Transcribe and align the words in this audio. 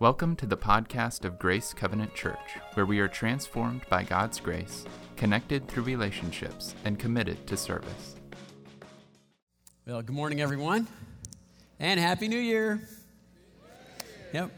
Welcome 0.00 0.34
to 0.36 0.46
the 0.46 0.56
podcast 0.56 1.24
of 1.24 1.38
Grace 1.38 1.72
Covenant 1.72 2.16
Church, 2.16 2.58
where 2.74 2.84
we 2.84 2.98
are 2.98 3.06
transformed 3.06 3.82
by 3.88 4.02
God's 4.02 4.40
grace, 4.40 4.84
connected 5.16 5.68
through 5.68 5.84
relationships, 5.84 6.74
and 6.84 6.98
committed 6.98 7.46
to 7.46 7.56
service. 7.56 8.16
Well, 9.86 10.02
good 10.02 10.16
morning, 10.16 10.40
everyone, 10.40 10.88
and 11.78 12.00
Happy 12.00 12.26
New 12.26 12.40
Year. 12.40 12.80
Yep. 14.32 14.50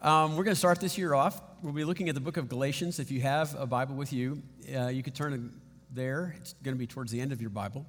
Um, 0.00 0.36
we're 0.36 0.44
going 0.44 0.54
to 0.54 0.58
start 0.58 0.78
this 0.78 0.96
year 0.96 1.12
off. 1.12 1.42
We'll 1.60 1.72
be 1.72 1.82
looking 1.82 2.08
at 2.08 2.14
the 2.14 2.20
book 2.20 2.36
of 2.36 2.48
Galatians. 2.48 3.00
If 3.00 3.10
you 3.10 3.20
have 3.22 3.56
a 3.58 3.66
Bible 3.66 3.96
with 3.96 4.12
you, 4.12 4.40
uh, 4.72 4.86
you 4.86 5.02
could 5.02 5.16
turn 5.16 5.60
there. 5.90 6.36
It's 6.38 6.52
going 6.62 6.76
to 6.76 6.78
be 6.78 6.86
towards 6.86 7.10
the 7.10 7.20
end 7.20 7.32
of 7.32 7.40
your 7.40 7.50
Bible. 7.50 7.84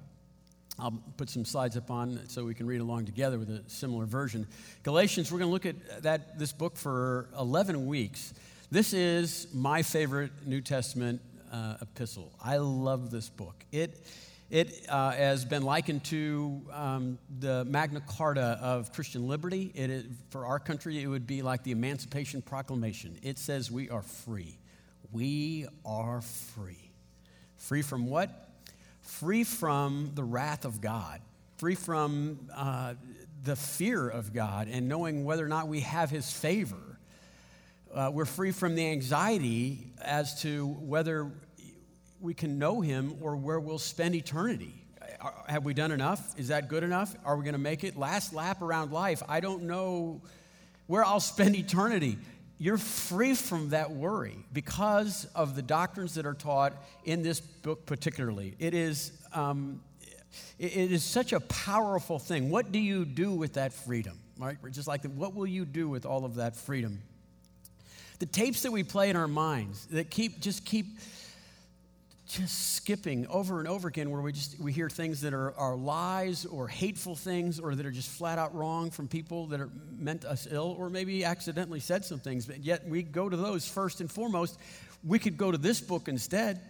I'll 0.80 1.02
put 1.18 1.28
some 1.28 1.44
slides 1.44 1.76
up 1.76 1.90
on 1.90 2.20
so 2.28 2.44
we 2.44 2.54
can 2.54 2.66
read 2.66 2.80
along 2.80 3.04
together 3.04 3.38
with 3.38 3.50
a 3.50 3.62
similar 3.66 4.06
version. 4.06 4.46
Galatians, 4.82 5.30
we're 5.30 5.38
going 5.38 5.48
to 5.48 5.52
look 5.52 5.66
at 5.66 6.02
that, 6.02 6.38
this 6.38 6.52
book 6.52 6.76
for 6.76 7.28
11 7.38 7.86
weeks. 7.86 8.32
This 8.70 8.94
is 8.94 9.46
my 9.52 9.82
favorite 9.82 10.32
New 10.46 10.62
Testament 10.62 11.20
uh, 11.52 11.76
epistle. 11.82 12.32
I 12.42 12.56
love 12.56 13.10
this 13.10 13.28
book. 13.28 13.64
It, 13.72 14.06
it 14.48 14.86
uh, 14.88 15.10
has 15.10 15.44
been 15.44 15.64
likened 15.64 16.04
to 16.04 16.62
um, 16.72 17.18
the 17.38 17.64
Magna 17.66 18.00
Carta 18.00 18.58
of 18.62 18.92
Christian 18.92 19.28
liberty. 19.28 19.70
It 19.74 19.90
is, 19.90 20.04
for 20.30 20.46
our 20.46 20.58
country, 20.58 21.02
it 21.02 21.06
would 21.06 21.26
be 21.26 21.42
like 21.42 21.62
the 21.62 21.72
Emancipation 21.72 22.40
Proclamation. 22.40 23.18
It 23.22 23.38
says 23.38 23.70
we 23.70 23.90
are 23.90 24.02
free. 24.02 24.56
We 25.12 25.66
are 25.84 26.22
free. 26.22 26.90
Free 27.58 27.82
from 27.82 28.06
what? 28.06 28.49
Free 29.00 29.44
from 29.44 30.12
the 30.14 30.24
wrath 30.24 30.64
of 30.64 30.80
God, 30.80 31.20
free 31.56 31.74
from 31.74 32.48
uh, 32.54 32.94
the 33.44 33.56
fear 33.56 34.08
of 34.08 34.32
God, 34.32 34.68
and 34.68 34.88
knowing 34.88 35.24
whether 35.24 35.44
or 35.44 35.48
not 35.48 35.68
we 35.68 35.80
have 35.80 36.10
His 36.10 36.30
favor. 36.30 36.98
Uh, 37.92 38.10
we're 38.12 38.24
free 38.24 38.52
from 38.52 38.74
the 38.74 38.86
anxiety 38.86 39.92
as 40.00 40.40
to 40.42 40.66
whether 40.66 41.32
we 42.20 42.34
can 42.34 42.58
know 42.58 42.80
Him 42.80 43.16
or 43.20 43.36
where 43.36 43.58
we'll 43.58 43.78
spend 43.78 44.14
eternity. 44.14 44.74
Have 45.48 45.64
we 45.64 45.74
done 45.74 45.90
enough? 45.90 46.38
Is 46.38 46.48
that 46.48 46.68
good 46.68 46.82
enough? 46.82 47.14
Are 47.24 47.36
we 47.36 47.44
going 47.44 47.54
to 47.54 47.58
make 47.58 47.84
it? 47.84 47.96
Last 47.96 48.32
lap 48.32 48.62
around 48.62 48.92
life, 48.92 49.22
I 49.28 49.40
don't 49.40 49.64
know 49.64 50.22
where 50.86 51.04
I'll 51.04 51.20
spend 51.20 51.56
eternity 51.56 52.18
you're 52.60 52.76
free 52.76 53.34
from 53.34 53.70
that 53.70 53.90
worry 53.90 54.36
because 54.52 55.26
of 55.34 55.56
the 55.56 55.62
doctrines 55.62 56.14
that 56.16 56.26
are 56.26 56.34
taught 56.34 56.74
in 57.04 57.22
this 57.22 57.40
book, 57.40 57.86
particularly. 57.86 58.54
It 58.58 58.74
is, 58.74 59.12
um, 59.32 59.80
it 60.58 60.92
is 60.92 61.02
such 61.02 61.32
a 61.32 61.40
powerful 61.40 62.18
thing. 62.18 62.50
What 62.50 62.70
do 62.70 62.78
you 62.78 63.06
do 63.06 63.32
with 63.32 63.54
that 63.54 63.72
freedom? 63.72 64.18
Right? 64.36 64.58
Just 64.72 64.86
like, 64.86 65.04
what 65.04 65.34
will 65.34 65.46
you 65.46 65.64
do 65.64 65.88
with 65.88 66.04
all 66.04 66.26
of 66.26 66.34
that 66.34 66.54
freedom? 66.54 67.00
The 68.18 68.26
tapes 68.26 68.60
that 68.62 68.72
we 68.72 68.82
play 68.82 69.08
in 69.08 69.16
our 69.16 69.28
minds 69.28 69.86
that 69.86 70.10
keep 70.10 70.40
just 70.40 70.66
keep 70.66 70.98
just 72.30 72.76
skipping 72.76 73.26
over 73.26 73.58
and 73.58 73.68
over 73.68 73.88
again 73.88 74.10
where 74.10 74.20
we 74.20 74.32
just 74.32 74.58
we 74.60 74.72
hear 74.72 74.88
things 74.88 75.20
that 75.22 75.34
are, 75.34 75.52
are 75.56 75.76
lies 75.76 76.46
or 76.46 76.68
hateful 76.68 77.16
things 77.16 77.58
or 77.58 77.74
that 77.74 77.84
are 77.84 77.90
just 77.90 78.08
flat 78.08 78.38
out 78.38 78.54
wrong 78.54 78.90
from 78.90 79.08
people 79.08 79.46
that 79.48 79.60
are 79.60 79.68
meant 79.98 80.24
us 80.24 80.46
ill 80.50 80.76
or 80.78 80.88
maybe 80.88 81.24
accidentally 81.24 81.80
said 81.80 82.04
some 82.04 82.20
things. 82.20 82.46
But 82.46 82.60
yet 82.60 82.86
we 82.88 83.02
go 83.02 83.28
to 83.28 83.36
those 83.36 83.66
first 83.66 84.00
and 84.00 84.10
foremost. 84.10 84.58
We 85.02 85.18
could 85.18 85.36
go 85.36 85.50
to 85.50 85.58
this 85.58 85.80
book 85.80 86.08
instead. 86.08 86.60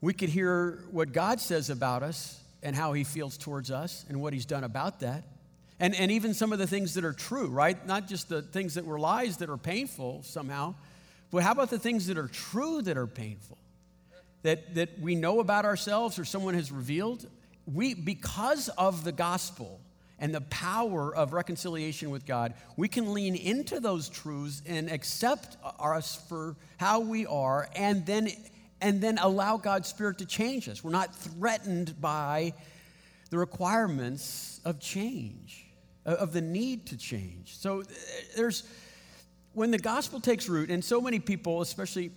We 0.00 0.14
could 0.14 0.30
hear 0.30 0.84
what 0.90 1.12
god 1.12 1.40
says 1.40 1.68
about 1.68 2.02
us 2.02 2.40
and 2.62 2.74
how 2.74 2.94
he 2.94 3.04
feels 3.04 3.36
towards 3.36 3.70
us 3.70 4.04
and 4.08 4.20
what 4.20 4.32
he's 4.32 4.46
done 4.46 4.64
about 4.64 5.00
that. 5.00 5.24
And, 5.78 5.94
and 5.94 6.10
even 6.10 6.32
some 6.32 6.54
of 6.54 6.58
the 6.58 6.66
things 6.66 6.94
that 6.94 7.04
are 7.04 7.12
true 7.12 7.48
right? 7.48 7.86
Not 7.86 8.08
just 8.08 8.30
the 8.30 8.40
things 8.40 8.74
that 8.74 8.86
were 8.86 8.98
lies 8.98 9.36
that 9.38 9.50
are 9.50 9.58
painful 9.58 10.22
somehow 10.22 10.74
but 11.30 11.42
how 11.42 11.52
about 11.52 11.70
the 11.70 11.78
things 11.78 12.06
that 12.06 12.16
are 12.16 12.28
true 12.28 12.80
that 12.82 12.96
are 12.96 13.06
painful 13.06 13.58
that, 14.46 14.76
that 14.76 15.00
we 15.00 15.16
know 15.16 15.40
about 15.40 15.64
ourselves 15.64 16.18
or 16.18 16.24
someone 16.24 16.54
has 16.54 16.70
revealed, 16.70 17.26
we, 17.66 17.94
because 17.94 18.68
of 18.70 19.02
the 19.02 19.10
gospel 19.10 19.80
and 20.20 20.32
the 20.32 20.40
power 20.42 21.14
of 21.14 21.32
reconciliation 21.32 22.10
with 22.10 22.24
God, 22.24 22.54
we 22.76 22.86
can 22.86 23.12
lean 23.12 23.34
into 23.34 23.80
those 23.80 24.08
truths 24.08 24.62
and 24.64 24.88
accept 24.88 25.56
us 25.80 26.24
for 26.28 26.54
how 26.76 27.00
we 27.00 27.26
are 27.26 27.68
and 27.74 28.06
then, 28.06 28.28
and 28.80 29.00
then 29.00 29.18
allow 29.18 29.56
God's 29.56 29.88
Spirit 29.88 30.18
to 30.18 30.26
change 30.26 30.68
us. 30.68 30.84
We're 30.84 30.92
not 30.92 31.14
threatened 31.14 32.00
by 32.00 32.54
the 33.30 33.38
requirements 33.38 34.60
of 34.64 34.78
change, 34.78 35.66
of 36.04 36.32
the 36.32 36.40
need 36.40 36.86
to 36.86 36.96
change. 36.96 37.58
So 37.58 37.80
eh, 37.80 37.84
there's, 38.36 38.62
when 39.54 39.72
the 39.72 39.78
gospel 39.78 40.20
takes 40.20 40.48
root, 40.48 40.70
and 40.70 40.84
so 40.84 41.00
many 41.00 41.18
people, 41.18 41.62
especially 41.62 42.12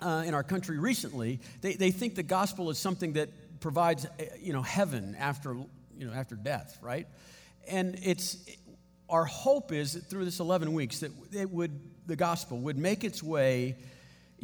uh, 0.00 0.24
in 0.26 0.34
our 0.34 0.42
country 0.42 0.78
recently, 0.78 1.40
they, 1.60 1.74
they 1.74 1.90
think 1.90 2.14
the 2.14 2.22
gospel 2.22 2.70
is 2.70 2.78
something 2.78 3.14
that 3.14 3.28
provides, 3.60 4.06
uh, 4.06 4.24
you 4.40 4.52
know, 4.52 4.62
heaven 4.62 5.16
after, 5.18 5.54
you 5.96 6.06
know, 6.06 6.12
after 6.12 6.34
death, 6.34 6.78
right? 6.82 7.06
And 7.68 7.98
it's, 8.02 8.38
our 9.08 9.24
hope 9.24 9.72
is 9.72 9.92
that 9.92 10.04
through 10.06 10.24
this 10.24 10.40
11 10.40 10.72
weeks 10.72 11.00
that 11.00 11.12
it 11.32 11.50
would, 11.50 11.78
the 12.06 12.16
gospel 12.16 12.58
would 12.58 12.78
make 12.78 13.04
its 13.04 13.22
way, 13.22 13.76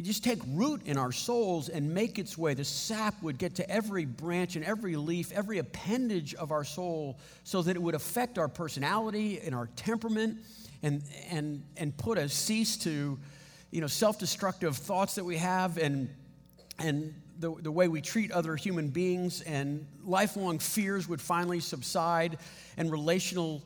just 0.01 0.23
take 0.23 0.39
root 0.49 0.83
in 0.85 0.97
our 0.97 1.11
souls 1.11 1.69
and 1.69 1.93
make 1.93 2.19
its 2.19 2.37
way. 2.37 2.53
The 2.53 2.63
sap 2.63 3.21
would 3.23 3.39
get 3.39 3.55
to 3.55 3.69
every 3.69 4.05
branch 4.05 4.55
and 4.55 4.63
every 4.63 4.95
leaf, 4.95 5.31
every 5.31 5.57
appendage 5.57 6.35
of 6.35 6.51
our 6.51 6.63
soul 6.63 7.17
so 7.43 7.63
that 7.63 7.75
it 7.75 7.81
would 7.81 7.95
affect 7.95 8.37
our 8.37 8.47
personality 8.47 9.39
and 9.39 9.55
our 9.55 9.67
temperament 9.75 10.37
and, 10.83 11.01
and, 11.31 11.63
and 11.77 11.97
put 11.97 12.19
a 12.19 12.29
cease 12.29 12.77
to 12.77 13.17
you 13.71 13.81
know, 13.81 13.87
self-destructive 13.87 14.75
thoughts 14.77 15.15
that 15.15 15.25
we 15.25 15.37
have 15.37 15.77
and, 15.77 16.09
and 16.79 17.13
the, 17.39 17.53
the 17.61 17.71
way 17.71 17.87
we 17.87 18.01
treat 18.01 18.31
other 18.31 18.55
human 18.55 18.89
beings 18.89 19.41
and 19.41 19.85
lifelong 20.03 20.59
fears 20.59 21.07
would 21.07 21.21
finally 21.21 21.59
subside 21.59 22.37
and 22.77 22.91
relational 22.91 23.63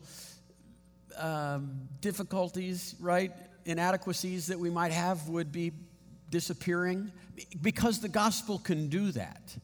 um, 1.16 1.88
difficulties, 2.00 2.94
right, 3.00 3.32
inadequacies 3.64 4.46
that 4.48 4.58
we 4.58 4.70
might 4.70 4.92
have 4.92 5.28
would 5.28 5.52
be 5.52 5.72
disappearing 6.30 7.12
because 7.60 8.00
the 8.00 8.08
gospel 8.08 8.58
can 8.58 8.88
do 8.88 9.12
that. 9.12 9.56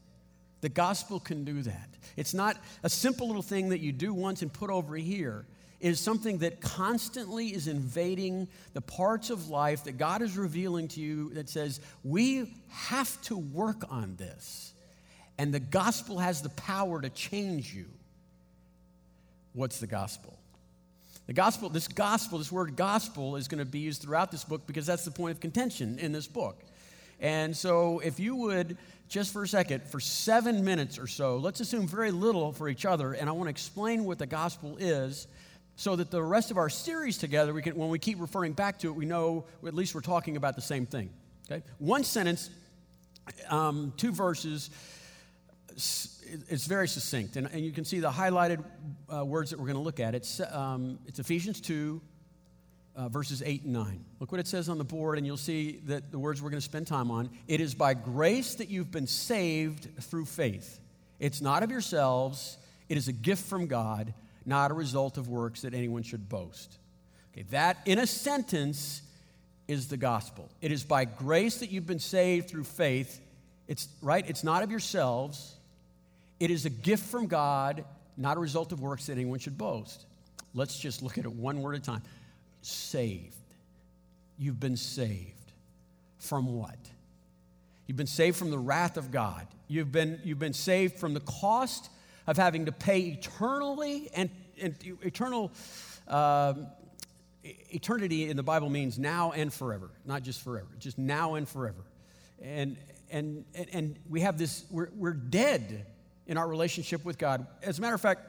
The 0.60 0.68
gospel 0.68 1.20
can 1.20 1.44
do 1.44 1.62
that. 1.62 1.88
It's 2.16 2.34
not 2.34 2.56
a 2.82 2.88
simple 2.88 3.26
little 3.26 3.42
thing 3.42 3.68
that 3.70 3.80
you 3.80 3.92
do 3.92 4.12
once 4.12 4.42
and 4.42 4.52
put 4.52 4.70
over 4.70 4.96
here 4.96 5.46
is 5.80 6.00
something 6.00 6.38
that 6.38 6.60
constantly 6.60 7.48
is 7.48 7.68
invading 7.68 8.48
the 8.72 8.80
parts 8.80 9.30
of 9.30 9.48
life 9.48 9.84
that 9.84 9.96
God 9.96 10.22
is 10.22 10.36
revealing 10.36 10.88
to 10.88 11.00
you 11.00 11.30
that 11.34 11.48
says, 11.48 11.80
we 12.02 12.52
have 12.70 13.20
to 13.22 13.36
work 13.36 13.84
on 13.90 14.16
this. 14.16 14.72
And 15.38 15.54
the 15.54 15.60
gospel 15.60 16.18
has 16.18 16.42
the 16.42 16.48
power 16.50 17.00
to 17.00 17.10
change 17.10 17.72
you. 17.72 17.86
What's 19.52 19.78
the 19.78 19.86
gospel? 19.86 20.36
The 21.26 21.32
gospel, 21.32 21.68
this 21.68 21.88
gospel, 21.88 22.38
this 22.38 22.50
word 22.50 22.74
gospel 22.74 23.36
is 23.36 23.46
going 23.48 23.58
to 23.58 23.70
be 23.70 23.80
used 23.80 24.02
throughout 24.02 24.32
this 24.32 24.44
book 24.44 24.66
because 24.66 24.86
that's 24.86 25.04
the 25.04 25.10
point 25.10 25.32
of 25.32 25.40
contention 25.40 25.98
in 25.98 26.10
this 26.10 26.26
book. 26.26 26.64
And 27.20 27.56
so, 27.56 27.98
if 27.98 28.18
you 28.18 28.34
would, 28.36 28.78
just 29.08 29.32
for 29.32 29.42
a 29.42 29.48
second, 29.48 29.82
for 29.82 30.00
seven 30.00 30.64
minutes 30.64 30.98
or 30.98 31.06
so, 31.06 31.36
let's 31.36 31.60
assume 31.60 31.86
very 31.86 32.12
little 32.12 32.52
for 32.52 32.68
each 32.68 32.86
other, 32.86 33.12
and 33.12 33.28
I 33.28 33.32
want 33.32 33.46
to 33.46 33.50
explain 33.50 34.04
what 34.04 34.18
the 34.18 34.26
gospel 34.26 34.76
is 34.78 35.26
so 35.78 35.94
that 35.94 36.10
the 36.10 36.20
rest 36.20 36.50
of 36.50 36.58
our 36.58 36.68
series 36.68 37.18
together, 37.18 37.54
we 37.54 37.62
can, 37.62 37.76
when 37.76 37.88
we 37.88 38.00
keep 38.00 38.20
referring 38.20 38.52
back 38.52 38.80
to 38.80 38.88
it, 38.88 38.96
we 38.96 39.06
know 39.06 39.44
at 39.64 39.74
least 39.74 39.94
we're 39.94 40.00
talking 40.00 40.36
about 40.36 40.56
the 40.56 40.60
same 40.60 40.86
thing. 40.86 41.08
Okay? 41.48 41.62
One 41.78 42.02
sentence, 42.02 42.50
um, 43.48 43.92
two 43.96 44.10
verses, 44.10 44.70
it's 45.70 46.66
very 46.66 46.88
succinct. 46.88 47.36
And, 47.36 47.46
and 47.52 47.64
you 47.64 47.70
can 47.70 47.84
see 47.84 48.00
the 48.00 48.10
highlighted 48.10 48.64
uh, 49.08 49.24
words 49.24 49.50
that 49.50 49.60
we're 49.60 49.66
going 49.66 49.76
to 49.76 49.82
look 49.82 50.00
at. 50.00 50.16
It's, 50.16 50.40
um, 50.50 50.98
it's 51.06 51.20
Ephesians 51.20 51.60
2, 51.60 52.00
uh, 52.96 53.08
verses 53.08 53.40
8 53.46 53.62
and 53.62 53.72
9. 53.72 54.04
Look 54.18 54.32
what 54.32 54.40
it 54.40 54.48
says 54.48 54.68
on 54.68 54.78
the 54.78 54.84
board, 54.84 55.16
and 55.16 55.24
you'll 55.24 55.36
see 55.36 55.80
that 55.86 56.10
the 56.10 56.18
words 56.18 56.42
we're 56.42 56.50
going 56.50 56.60
to 56.60 56.64
spend 56.64 56.88
time 56.88 57.12
on. 57.12 57.30
It 57.46 57.60
is 57.60 57.76
by 57.76 57.94
grace 57.94 58.56
that 58.56 58.68
you've 58.68 58.90
been 58.90 59.06
saved 59.06 59.88
through 60.02 60.24
faith. 60.24 60.80
It's 61.20 61.40
not 61.40 61.62
of 61.62 61.70
yourselves, 61.70 62.58
it 62.88 62.96
is 62.96 63.06
a 63.06 63.12
gift 63.12 63.44
from 63.44 63.68
God 63.68 64.12
not 64.48 64.70
a 64.70 64.74
result 64.74 65.18
of 65.18 65.28
works 65.28 65.62
that 65.62 65.74
anyone 65.74 66.02
should 66.02 66.28
boast. 66.28 66.78
Okay, 67.32 67.44
that 67.50 67.78
in 67.84 67.98
a 67.98 68.06
sentence 68.06 69.02
is 69.68 69.88
the 69.88 69.96
gospel. 69.96 70.48
It 70.62 70.72
is 70.72 70.82
by 70.82 71.04
grace 71.04 71.58
that 71.58 71.70
you've 71.70 71.86
been 71.86 71.98
saved 71.98 72.48
through 72.48 72.64
faith. 72.64 73.20
It's 73.68 73.86
right, 74.00 74.24
it's 74.26 74.42
not 74.42 74.62
of 74.62 74.70
yourselves. 74.70 75.54
It 76.40 76.50
is 76.50 76.64
a 76.64 76.70
gift 76.70 77.04
from 77.04 77.26
God, 77.26 77.84
not 78.16 78.36
a 78.36 78.40
result 78.40 78.72
of 78.72 78.80
works 78.80 79.06
that 79.06 79.12
anyone 79.12 79.38
should 79.38 79.58
boast. 79.58 80.06
Let's 80.54 80.78
just 80.78 81.02
look 81.02 81.18
at 81.18 81.24
it 81.24 81.32
one 81.32 81.60
word 81.60 81.74
at 81.74 81.82
a 81.82 81.84
time. 81.84 82.02
Saved. 82.62 83.34
You've 84.38 84.58
been 84.58 84.76
saved. 84.76 85.34
From 86.18 86.46
what? 86.54 86.78
You've 87.86 87.96
been 87.96 88.06
saved 88.06 88.36
from 88.36 88.50
the 88.50 88.58
wrath 88.58 88.96
of 88.96 89.10
God. 89.10 89.46
You've 89.68 89.92
been, 89.92 90.20
you've 90.24 90.38
been 90.38 90.52
saved 90.52 90.98
from 90.98 91.14
the 91.14 91.20
cost 91.20 91.90
of 92.28 92.36
having 92.36 92.66
to 92.66 92.72
pay 92.72 93.00
eternally 93.00 94.10
and, 94.14 94.30
and 94.60 94.76
eternal 95.02 95.50
uh, 96.06 96.52
eternity 97.42 98.28
in 98.28 98.36
the 98.36 98.42
Bible 98.42 98.68
means 98.68 98.98
now 98.98 99.32
and 99.32 99.52
forever, 99.52 99.90
not 100.04 100.22
just 100.22 100.42
forever, 100.42 100.68
just 100.78 100.98
now 100.98 101.34
and 101.34 101.48
forever. 101.48 101.80
And, 102.42 102.76
and, 103.10 103.46
and 103.72 103.96
we 104.08 104.20
have 104.20 104.36
this, 104.36 104.64
we're, 104.70 104.90
we're 104.94 105.14
dead 105.14 105.86
in 106.26 106.36
our 106.36 106.46
relationship 106.46 107.02
with 107.02 107.16
God. 107.16 107.46
As 107.62 107.78
a 107.78 107.80
matter 107.80 107.94
of 107.94 108.00
fact, 108.02 108.20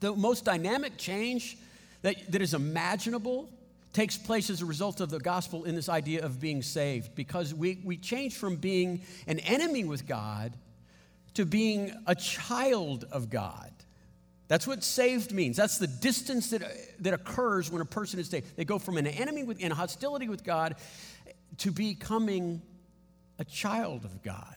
the 0.00 0.12
most 0.12 0.44
dynamic 0.44 0.96
change 0.96 1.56
that, 2.02 2.16
that 2.32 2.42
is 2.42 2.52
imaginable 2.52 3.48
takes 3.92 4.16
place 4.16 4.50
as 4.50 4.60
a 4.60 4.66
result 4.66 5.00
of 5.00 5.10
the 5.10 5.20
gospel 5.20 5.64
in 5.64 5.76
this 5.76 5.88
idea 5.88 6.24
of 6.24 6.40
being 6.40 6.62
saved 6.62 7.14
because 7.14 7.54
we, 7.54 7.78
we 7.84 7.96
change 7.96 8.36
from 8.36 8.56
being 8.56 9.02
an 9.28 9.38
enemy 9.40 9.84
with 9.84 10.06
God 10.06 10.52
to 11.34 11.44
being 11.44 11.92
a 12.06 12.14
child 12.14 13.04
of 13.12 13.30
God. 13.30 13.70
That's 14.48 14.66
what 14.66 14.82
saved 14.82 15.32
means. 15.32 15.56
That's 15.56 15.78
the 15.78 15.86
distance 15.86 16.50
that, 16.50 16.62
that 16.98 17.14
occurs 17.14 17.70
when 17.70 17.80
a 17.80 17.84
person 17.84 18.18
is 18.18 18.28
saved. 18.28 18.56
They 18.56 18.64
go 18.64 18.80
from 18.80 18.96
an 18.96 19.06
enemy 19.06 19.44
with, 19.44 19.60
in 19.60 19.70
hostility 19.70 20.28
with 20.28 20.42
God 20.42 20.74
to 21.58 21.70
becoming 21.70 22.60
a 23.38 23.44
child 23.44 24.04
of 24.04 24.22
God. 24.22 24.56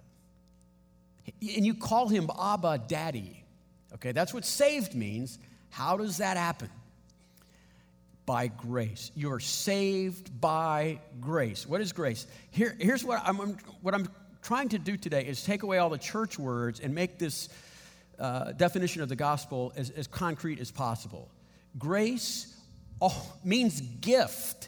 And 1.41 1.63
you 1.63 1.75
call 1.75 2.07
him 2.07 2.29
Abba, 2.41 2.85
Daddy. 2.87 3.43
Okay, 3.93 4.11
that's 4.11 4.33
what 4.33 4.45
saved 4.45 4.95
means. 4.95 5.37
How 5.69 5.97
does 5.97 6.17
that 6.17 6.37
happen? 6.37 6.69
By 8.25 8.47
grace. 8.47 9.11
You 9.15 9.31
are 9.31 9.39
saved 9.39 10.41
by 10.41 10.99
grace. 11.21 11.67
What 11.67 11.81
is 11.81 11.93
grace? 11.93 12.25
Here, 12.51 12.75
here's 12.79 13.03
what 13.03 13.21
I'm, 13.23 13.37
what 13.81 13.93
I'm 13.93 14.07
trying 14.43 14.69
to 14.69 14.77
do 14.77 14.97
today 14.97 15.25
is 15.25 15.43
take 15.43 15.63
away 15.63 15.77
all 15.77 15.89
the 15.89 15.97
church 15.97 16.37
words 16.37 16.81
and 16.81 16.93
make 16.93 17.17
this 17.17 17.49
uh, 18.19 18.51
definition 18.51 19.01
of 19.01 19.09
the 19.09 19.15
gospel 19.15 19.71
as, 19.75 19.89
as 19.91 20.05
concrete 20.05 20.59
as 20.59 20.69
possible. 20.69 21.31
Grace 21.77 22.53
oh, 23.01 23.33
means 23.43 23.81
gift. 23.81 24.67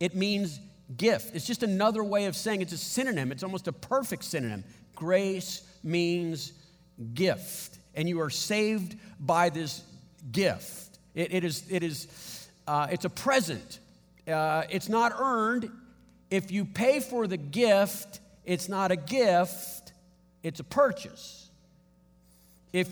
It 0.00 0.14
means 0.14 0.60
gift. 0.96 1.34
It's 1.34 1.46
just 1.46 1.62
another 1.62 2.02
way 2.04 2.26
of 2.26 2.36
saying 2.36 2.60
it's 2.60 2.72
a 2.72 2.78
synonym. 2.78 3.32
It's 3.32 3.42
almost 3.42 3.68
a 3.68 3.72
perfect 3.72 4.24
synonym. 4.24 4.64
Grace 4.94 5.62
means 5.82 6.52
gift, 7.14 7.78
and 7.94 8.08
you 8.08 8.20
are 8.20 8.30
saved 8.30 8.96
by 9.20 9.50
this 9.50 9.82
gift. 10.32 10.98
it, 11.14 11.32
it 11.32 11.44
is, 11.44 11.64
it 11.70 11.82
is, 11.82 12.48
uh, 12.66 12.88
it's 12.90 13.04
a 13.04 13.10
present. 13.10 13.78
Uh, 14.26 14.64
it's 14.68 14.88
not 14.88 15.12
earned. 15.18 15.70
If 16.30 16.50
you 16.50 16.64
pay 16.64 17.00
for 17.00 17.26
the 17.26 17.36
gift, 17.36 18.20
it's 18.46 18.68
not 18.68 18.90
a 18.92 18.96
gift. 18.96 19.92
It's 20.42 20.60
a 20.60 20.64
purchase. 20.64 21.50
If, 22.72 22.88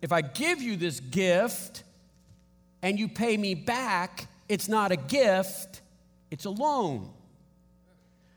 if 0.00 0.12
I 0.12 0.22
give 0.22 0.62
you 0.62 0.76
this 0.76 1.00
gift 1.00 1.82
and 2.80 2.98
you 2.98 3.08
pay 3.08 3.36
me 3.36 3.54
back, 3.54 4.28
it's 4.48 4.68
not 4.68 4.92
a 4.92 4.96
gift, 4.96 5.80
it's 6.30 6.44
a 6.44 6.50
loan. 6.50 7.10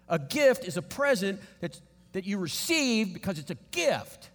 A 0.09 0.17
gift 0.17 0.65
is 0.65 0.77
a 0.77 0.81
present 0.81 1.39
that's, 1.59 1.81
that 2.13 2.25
you 2.25 2.37
receive 2.37 3.13
because 3.13 3.37
it's 3.37 3.51
a 3.51 3.57
gift. 3.71 4.29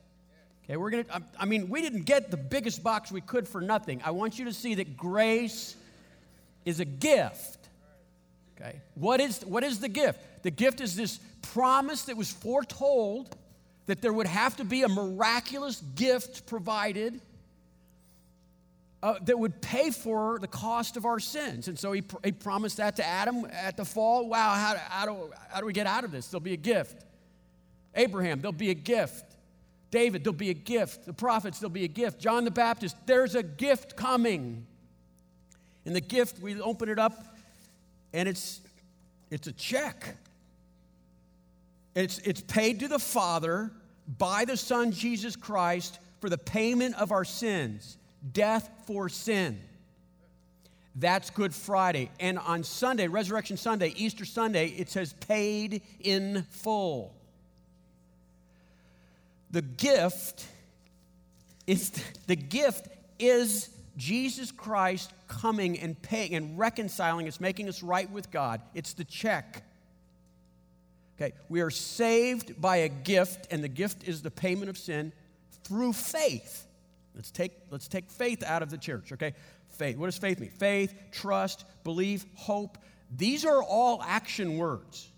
Okay, 0.65 0.77
we're 0.77 0.91
gonna, 0.91 1.23
I 1.39 1.47
mean, 1.47 1.69
we 1.69 1.81
didn't 1.81 2.03
get 2.03 2.31
the 2.31 2.37
biggest 2.37 2.85
box 2.85 3.11
we 3.11 3.21
could 3.21 3.49
for 3.49 3.61
nothing. 3.61 4.01
I 4.05 4.13
want 4.13 4.39
you 4.39 4.45
to 4.45 4.53
see 4.53 4.77
that 4.77 4.97
grace 4.97 5.75
is 6.65 6.79
a 6.79 6.85
gift. 6.85 7.62
Okay, 8.63 8.81
what 8.95 9.21
is, 9.21 9.41
what 9.45 9.65
is 9.65 9.81
the 9.81 9.89
gift? 9.89 10.21
The 10.43 10.51
gift 10.51 10.81
is 10.81 10.95
this 10.95 11.19
promise 11.53 12.03
that 12.03 12.17
was 12.17 12.31
foretold 12.31 13.37
that 13.87 14.01
there 14.01 14.13
would 14.13 14.29
have 14.29 14.57
to 14.57 14.65
be 14.65 14.83
a 14.83 14.89
miraculous 14.89 15.83
gift 15.97 16.47
provided 16.47 17.21
uh, 19.03 19.15
that 19.25 19.37
would 19.37 19.61
pay 19.61 19.91
for 19.91 20.39
the 20.39 20.47
cost 20.47 20.97
of 20.97 21.05
our 21.05 21.19
sins. 21.19 21.67
And 21.67 21.77
so 21.77 21.91
he, 21.91 22.03
pr- 22.03 22.19
he 22.23 22.31
promised 22.31 22.77
that 22.77 22.97
to 22.97 23.05
Adam 23.05 23.47
at 23.51 23.77
the 23.77 23.85
fall. 23.85 24.29
Wow, 24.29 24.55
how, 24.55 24.77
how, 24.77 25.07
do, 25.07 25.33
how 25.51 25.59
do 25.59 25.67
we 25.67 25.73
get 25.73 25.89
out 25.89 26.05
of 26.05 26.13
this? 26.13 26.29
There'll 26.29 26.41
be 26.41 26.53
a 26.53 26.57
gift. 26.57 27.05
Abraham, 27.97 28.41
there'll 28.41 28.53
be 28.53 28.71
a 28.71 28.75
gift. 28.75 29.25
David, 29.91 30.23
there'll 30.23 30.39
be 30.39 30.51
a 30.51 30.55
gift. 30.55 31.05
The 31.05 31.13
prophets, 31.13 31.59
there'll 31.59 31.71
be 31.71 31.85
a 31.85 31.89
gift. 31.89 32.21
John 32.21 32.45
the 32.45 32.53
Baptist, 32.53 32.97
there's 33.07 33.35
a 33.35 33.43
gift 33.43 33.97
coming. 33.97 34.67
And 35.85 35.97
the 35.97 36.01
gift, 36.01 36.39
we 36.39 36.61
open 36.61 36.89
it 36.89 37.01
up, 37.01 37.32
and 38.13 38.29
it's, 38.29 38.61
it's 39.31 39.47
a 39.47 39.53
check. 39.53 40.17
It's, 41.95 42.19
it's 42.21 42.41
paid 42.41 42.81
to 42.81 42.89
the 42.89 42.99
Father 42.99 43.71
by 44.19 44.45
the 44.45 44.57
Son 44.57 44.93
Jesus 44.93 45.37
Christ 45.37 45.99
for 46.21 46.29
the 46.31 46.39
payment 46.39 46.95
of 46.97 47.13
our 47.13 47.25
sins, 47.25 47.97
death 48.33 48.71
for 48.87 49.09
sin. 49.09 49.61
That's 50.95 51.31
Good 51.31 51.55
Friday. 51.55 52.11
And 52.21 52.39
on 52.39 52.65
Sunday, 52.65 53.09
Resurrection 53.09 53.57
Sunday, 53.57 53.95
Easter 53.97 54.25
Sunday, 54.25 54.69
it 54.69 54.91
says 54.91 55.15
paid 55.15 55.83
in 56.01 56.45
full. 56.51 57.15
The 59.51 59.63
gift 59.63 60.47
is 61.67 61.91
the 62.27 62.37
gift 62.37 62.89
is 63.19 63.69
Jesus 63.97 64.51
Christ 64.51 65.13
coming 65.41 65.79
and 65.79 66.01
paying 66.01 66.35
and 66.35 66.59
reconciling 66.59 67.27
us, 67.27 67.41
making 67.41 67.69
us 67.69 67.83
right 67.83 68.11
with 68.11 68.31
God. 68.31 68.61
It's 68.75 68.93
the 68.93 69.05
check. 69.05 69.65
Okay, 71.17 71.33
we 71.49 71.61
are 71.61 71.71
saved 71.71 72.61
by 72.61 72.79
a 72.79 72.89
gift, 72.89 73.49
and 73.51 73.65
the 73.65 73.69
gift 73.69 74.07
is 74.07 74.23
the 74.23 74.31
payment 74.31 74.69
of 74.69 74.77
sin 74.77 75.13
through 75.65 75.95
faith. 75.95 76.67
Let's 77.15 77.31
take, 77.31 77.53
let's 77.71 77.89
take 77.89 78.11
faith 78.11 78.43
out 78.43 78.63
of 78.63 78.71
the 78.71 78.79
church, 78.79 79.13
okay? 79.13 79.35
Faith. 79.71 79.97
What 79.97 80.07
does 80.07 80.19
faith 80.19 80.39
mean? 80.39 80.51
Faith, 80.51 80.95
trust, 81.13 81.65
belief, 81.85 82.25
hope. 82.35 82.79
These 83.15 83.45
are 83.45 83.63
all 83.63 84.03
action 84.03 84.59
words. 84.59 85.11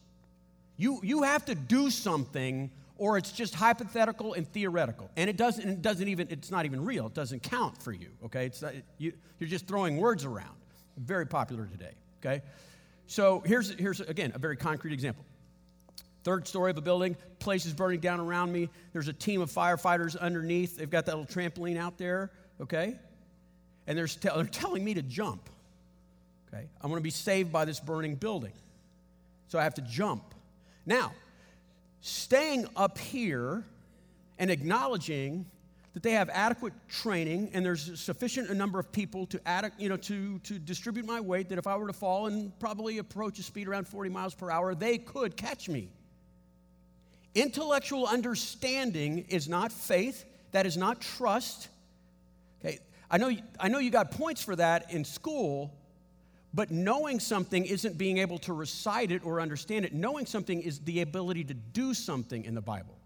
You, 0.77 1.01
you 1.03 1.23
have 1.23 1.45
to 1.47 1.55
do 1.55 1.91
something, 1.91 2.71
or 3.05 3.19
it's 3.19 3.33
just 3.33 3.55
hypothetical 3.55 4.33
and 4.33 4.51
theoretical. 4.51 5.11
And 5.15 5.29
it 5.29 5.37
doesn't, 5.37 5.69
it 5.69 5.83
doesn't 5.83 6.09
even, 6.09 6.27
it's 6.31 6.51
not 6.51 6.65
even 6.65 6.83
real. 6.83 7.09
It 7.09 7.12
doesn't 7.12 7.43
count 7.43 7.83
for 7.83 7.93
you, 7.93 8.09
okay? 8.25 8.47
It's 8.47 8.62
not, 8.62 8.73
you, 8.97 9.12
you're 9.39 9.51
just 9.51 9.67
throwing 9.69 9.99
words 9.99 10.25
around. 10.25 10.56
Very 10.97 11.27
popular 11.27 11.67
today, 11.67 11.93
okay? 12.25 12.43
So 13.06 13.43
here's, 13.45 13.75
here's 13.75 14.01
again, 14.01 14.33
a 14.35 14.39
very 14.39 14.56
concrete 14.56 14.95
example. 14.95 15.23
Third 16.23 16.49
story 16.49 16.71
of 16.71 16.79
a 16.79 16.81
building, 16.81 17.15
place 17.41 17.67
is 17.67 17.75
burning 17.75 18.01
down 18.01 18.21
around 18.21 18.51
me. 18.51 18.71
There's 18.95 19.09
a 19.09 19.12
team 19.12 19.43
of 19.43 19.53
firefighters 19.53 20.19
underneath. 20.19 20.79
They've 20.79 20.89
got 20.89 21.05
that 21.05 21.19
little 21.19 21.31
trampoline 21.31 21.77
out 21.77 21.99
there, 21.99 22.31
okay? 22.59 22.99
And 23.87 23.99
they're, 23.99 24.06
st- 24.06 24.35
they're 24.35 24.45
telling 24.45 24.83
me 24.83 24.95
to 24.95 25.03
jump, 25.03 25.51
okay? 26.49 26.71
I'm 26.81 26.89
gonna 26.89 27.03
be 27.03 27.11
saved 27.11 27.53
by 27.53 27.67
this 27.67 27.81
burning 27.81 28.15
building. 28.15 28.53
So 29.49 29.58
I 29.58 29.65
have 29.65 29.75
to 29.75 29.82
jump. 29.82 30.34
Now, 30.87 31.13
staying 32.05 32.67
up 32.77 32.99
here 32.99 33.65
and 34.39 34.51
acknowledging 34.51 35.46
that 35.94 36.03
they 36.03 36.11
have 36.11 36.29
adequate 36.29 36.75
training 36.87 37.49
and 37.55 37.65
there's 37.65 37.89
a 37.89 37.96
sufficient 37.96 38.51
a 38.51 38.55
number 38.55 38.79
of 38.79 38.93
people 38.93 39.25
to, 39.25 39.41
ad, 39.49 39.73
you 39.79 39.89
know, 39.89 39.96
to, 39.96 40.39
to 40.41 40.58
distribute 40.58 41.06
my 41.06 41.19
weight 41.19 41.49
that 41.49 41.56
if 41.56 41.67
I 41.67 41.77
were 41.79 41.87
to 41.87 41.94
fall 41.94 42.27
and 42.27 42.56
probably 42.58 42.99
approach 42.99 43.39
a 43.39 43.43
speed 43.43 43.69
around 43.69 43.89
40 43.89 44.11
miles 44.11 44.34
per 44.34 44.51
hour, 44.51 44.75
they 44.75 44.99
could 44.99 45.34
catch 45.34 45.67
me. 45.67 45.89
Intellectual 47.34 48.06
understanding 48.06 49.25
is 49.31 49.49
not 49.49 49.73
faith, 49.73 50.27
that 50.53 50.67
is 50.67 50.77
not 50.77 51.01
trust. 51.01 51.69
Okay, 52.61 52.81
I 53.11 53.17
know, 53.17 53.32
I 53.58 53.69
know 53.69 53.79
you 53.79 53.91
got 53.91 54.11
points 54.11 54.44
for 54.44 54.55
that 54.56 54.93
in 54.93 55.06
school, 55.06 55.73
but 56.55 56.70
knowing 56.70 57.19
something 57.19 57.65
isn't 57.67 57.99
being 57.99 58.19
able 58.19 58.39
to 58.39 58.53
recite 58.53 59.11
it 59.11 59.25
or 59.27 59.41
understand 59.41 59.84
it. 59.84 59.93
Knowing 59.93 60.25
something 60.25 60.63
is 60.63 60.79
the 60.81 61.01
ability 61.01 61.43
to 61.44 61.55
do 61.55 61.93
something 61.93 62.44
in 62.44 62.55
the 62.55 62.61
Bible. 62.61 62.96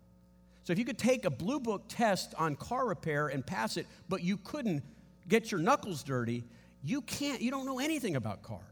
So 0.64 0.73
if 0.73 0.78
you 0.78 0.85
could 0.85 0.99
take 0.99 1.25
a 1.25 1.31
blue 1.31 1.59
book 1.59 1.85
test 1.88 2.35
on 2.37 2.55
car 2.57 2.87
repair 2.87 3.28
and 3.28 3.45
pass 3.45 3.78
it, 3.78 3.87
but 4.07 4.23
you 4.23 4.37
couldn't 4.37 4.83
get 5.28 5.50
your 5.50 5.61
knuckles 5.61 6.02
dirty, 6.02 6.45
you 6.85 7.00
can't, 7.00 7.40
you 7.40 7.50
don't 7.50 7.64
know 7.64 7.78
anything 7.78 8.17
about 8.17 8.43
cars. 8.43 8.62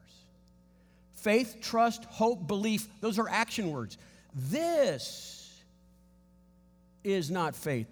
Faith, 1.14 1.56
trust, 1.62 2.04
hope, 2.04 2.46
belief, 2.46 2.86
those 3.00 3.18
are 3.18 3.30
action 3.30 3.72
words. 3.72 3.96
This 4.34 5.64
is 7.02 7.30
not 7.30 7.56
faith. 7.56 7.88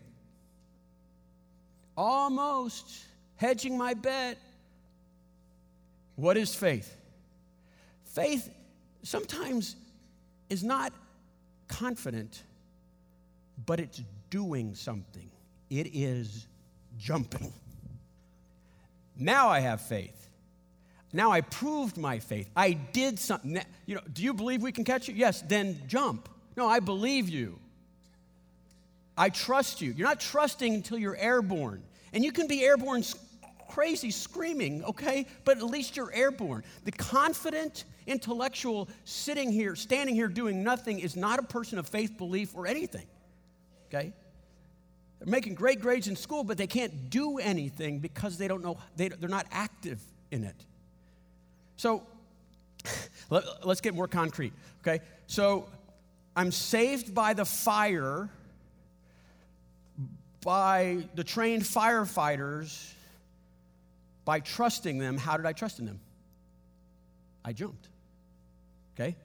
Almost 1.97 3.07
hedging 3.37 3.79
my 3.79 3.95
bet. 3.95 4.37
What 6.16 6.37
is 6.37 6.54
faith? 6.54 6.97
Faith 8.04 8.49
sometimes 9.02 9.76
is 10.49 10.62
not 10.62 10.92
confident, 11.68 12.42
but 13.66 13.80
it's 13.80 14.00
doing 14.30 14.75
something. 14.75 15.30
It 15.71 15.94
is 15.94 16.47
jumping. 16.99 17.52
Now 19.16 19.49
I 19.49 19.61
have 19.61 19.80
faith. 19.80 20.28
Now 21.12 21.30
I 21.30 21.40
proved 21.40 21.97
my 21.97 22.18
faith. 22.18 22.50
I 22.56 22.73
did 22.73 23.18
something. 23.18 23.61
You 23.87 23.97
know, 23.97 24.00
do 24.12 24.23
you 24.23 24.35
believe 24.35 24.62
we 24.62 24.73
can 24.73 24.85
catch 24.85 25.09
you? 25.09 25.14
Yes, 25.14 25.42
then 25.42 25.80
jump. 25.87 26.28
No, 26.56 26.68
I 26.68 26.80
believe 26.80 27.28
you. 27.28 27.59
I 29.16 29.28
trust 29.28 29.80
you. 29.80 29.92
You're 29.92 30.09
not 30.09 30.21
trusting 30.21 30.75
until 30.75 30.99
you're 30.99 31.16
airborne. 31.16 31.83
And 32.12 32.25
you 32.25 32.33
can 32.33 32.49
be 32.49 32.64
airborne 32.64 33.04
crazy 33.75 34.12
screaming, 34.12 34.85
okay? 34.85 35.26
But 35.45 35.59
at 35.59 35.64
least 35.64 35.97
you're 35.97 36.12
airborne. 36.12 36.62
The 36.85 36.93
confident 36.93 37.85
intellectual 38.07 38.88
sitting 39.04 39.50
here, 39.50 39.75
standing 39.75 40.14
here 40.14 40.28
doing 40.28 40.62
nothing 40.62 41.00
is 41.00 41.16
not 41.16 41.40
a 41.40 41.43
person 41.43 41.81
of 41.81 41.88
faith, 41.88 42.16
belief, 42.16 42.54
or 42.54 42.69
anything, 42.69 43.07
okay? 43.88 44.12
They're 45.19 45.28
making 45.28 45.54
great 45.54 45.81
grades 45.81 46.07
in 46.07 46.14
school, 46.14 46.45
but 46.45 46.57
they 46.57 46.69
can't 46.69 47.11
do 47.11 47.38
anything 47.38 47.99
because 47.99 48.38
they 48.38 48.47
don't 48.47 48.62
know, 48.62 48.78
they, 48.97 49.09
they're 49.09 49.28
not 49.28 49.47
active 49.50 50.00
in 50.31 50.45
it. 50.45 50.57
So 51.76 52.04
let, 53.31 53.43
us 53.66 53.81
get 53.81 53.93
more 53.93 54.07
concrete, 54.07 54.52
okay? 54.83 55.02
So 55.26 55.66
I'm 56.37 56.52
saved 56.52 57.12
by 57.12 57.35
the 57.35 57.45
fire, 57.45 58.28
by 60.45 61.09
the 61.16 61.25
trained 61.25 61.64
firefighters, 61.64 62.94
by 64.25 64.40
trusting 64.40 64.99
them. 64.99 65.19
How 65.19 65.37
did 65.37 65.47
I 65.47 65.52
trust 65.52 65.78
in 65.78 65.87
them? 65.87 66.00
I 67.45 67.52
jumped. 67.52 67.88
Okay? 68.95 69.16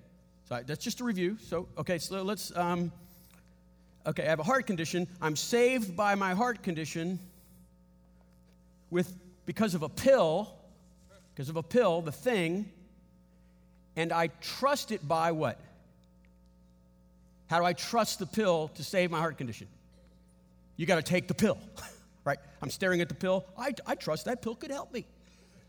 So 0.47 0.61
that's 0.65 0.83
just 0.83 0.99
a 0.99 1.03
review. 1.03 1.37
So, 1.41 1.67
okay, 1.77 1.99
so 1.99 2.21
let's, 2.23 2.55
um, 2.55 2.91
okay, 4.05 4.25
I 4.25 4.29
have 4.29 4.39
a 4.39 4.43
heart 4.43 4.65
condition. 4.65 5.07
I'm 5.21 5.35
saved 5.35 5.95
by 5.95 6.15
my 6.15 6.33
heart 6.33 6.63
condition 6.63 7.19
with, 8.89 9.13
because 9.45 9.75
of 9.75 9.83
a 9.83 9.89
pill, 9.89 10.51
because 11.33 11.49
of 11.49 11.55
a 11.55 11.63
pill, 11.63 12.01
the 12.01 12.11
thing, 12.11 12.71
and 13.95 14.11
I 14.11 14.27
trust 14.41 14.91
it 14.91 15.07
by 15.07 15.31
what? 15.31 15.59
How 17.47 17.59
do 17.59 17.65
I 17.65 17.73
trust 17.73 18.19
the 18.19 18.25
pill 18.25 18.69
to 18.75 18.83
save 18.83 19.11
my 19.11 19.19
heart 19.19 19.37
condition? 19.37 19.67
You 20.77 20.85
got 20.85 20.95
to 20.95 21.01
take 21.01 21.27
the 21.27 21.33
pill, 21.33 21.57
right? 22.23 22.37
I'm 22.61 22.69
staring 22.69 23.01
at 23.01 23.09
the 23.09 23.15
pill. 23.15 23.45
I, 23.57 23.73
I 23.85 23.95
trust 23.95 24.25
that 24.25 24.41
pill 24.41 24.55
could 24.55 24.71
help 24.71 24.93
me. 24.93 25.05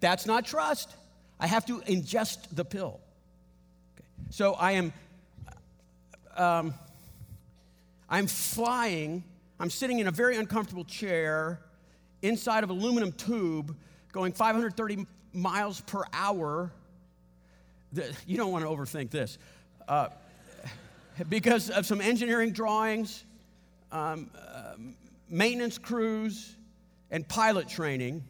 That's 0.01 0.27
not 0.27 0.45
trust. 0.45 0.95
I 1.39 1.47
have 1.47 1.65
to 1.67 1.81
ingest 1.81 2.55
the 2.55 2.65
pill. 2.65 3.01
Okay. 3.95 4.07
So 4.31 4.55
I 4.55 4.73
am, 4.73 4.93
um, 6.37 6.75
I'm 8.09 8.27
flying. 8.27 9.25
I'm 9.59 9.71
sitting 9.71 9.99
in 9.99 10.07
a 10.07 10.11
very 10.11 10.37
uncomfortable 10.37 10.85
chair 10.85 11.61
inside 12.23 12.65
of 12.65 12.71
an 12.71 12.79
aluminum 12.79 13.13
tube 13.13 13.77
going 14.13 14.33
530 14.33 15.07
miles 15.33 15.81
per 15.83 16.05
hour. 16.13 16.73
You 18.27 18.37
don't 18.37 18.53
want 18.53 18.65
to 18.65 18.71
overthink 18.71 19.11
this. 19.11 19.39
Uh, 19.89 20.09
because 21.29 21.71
of 21.71 21.87
some 21.87 22.01
engineering 22.01 22.53
drawings, 22.53 23.25
um, 23.93 24.31
uh, 24.37 24.75
maintenance 25.31 25.79
crews, 25.79 26.57
and 27.11 27.27
pilot 27.27 27.69
training. 27.69 28.25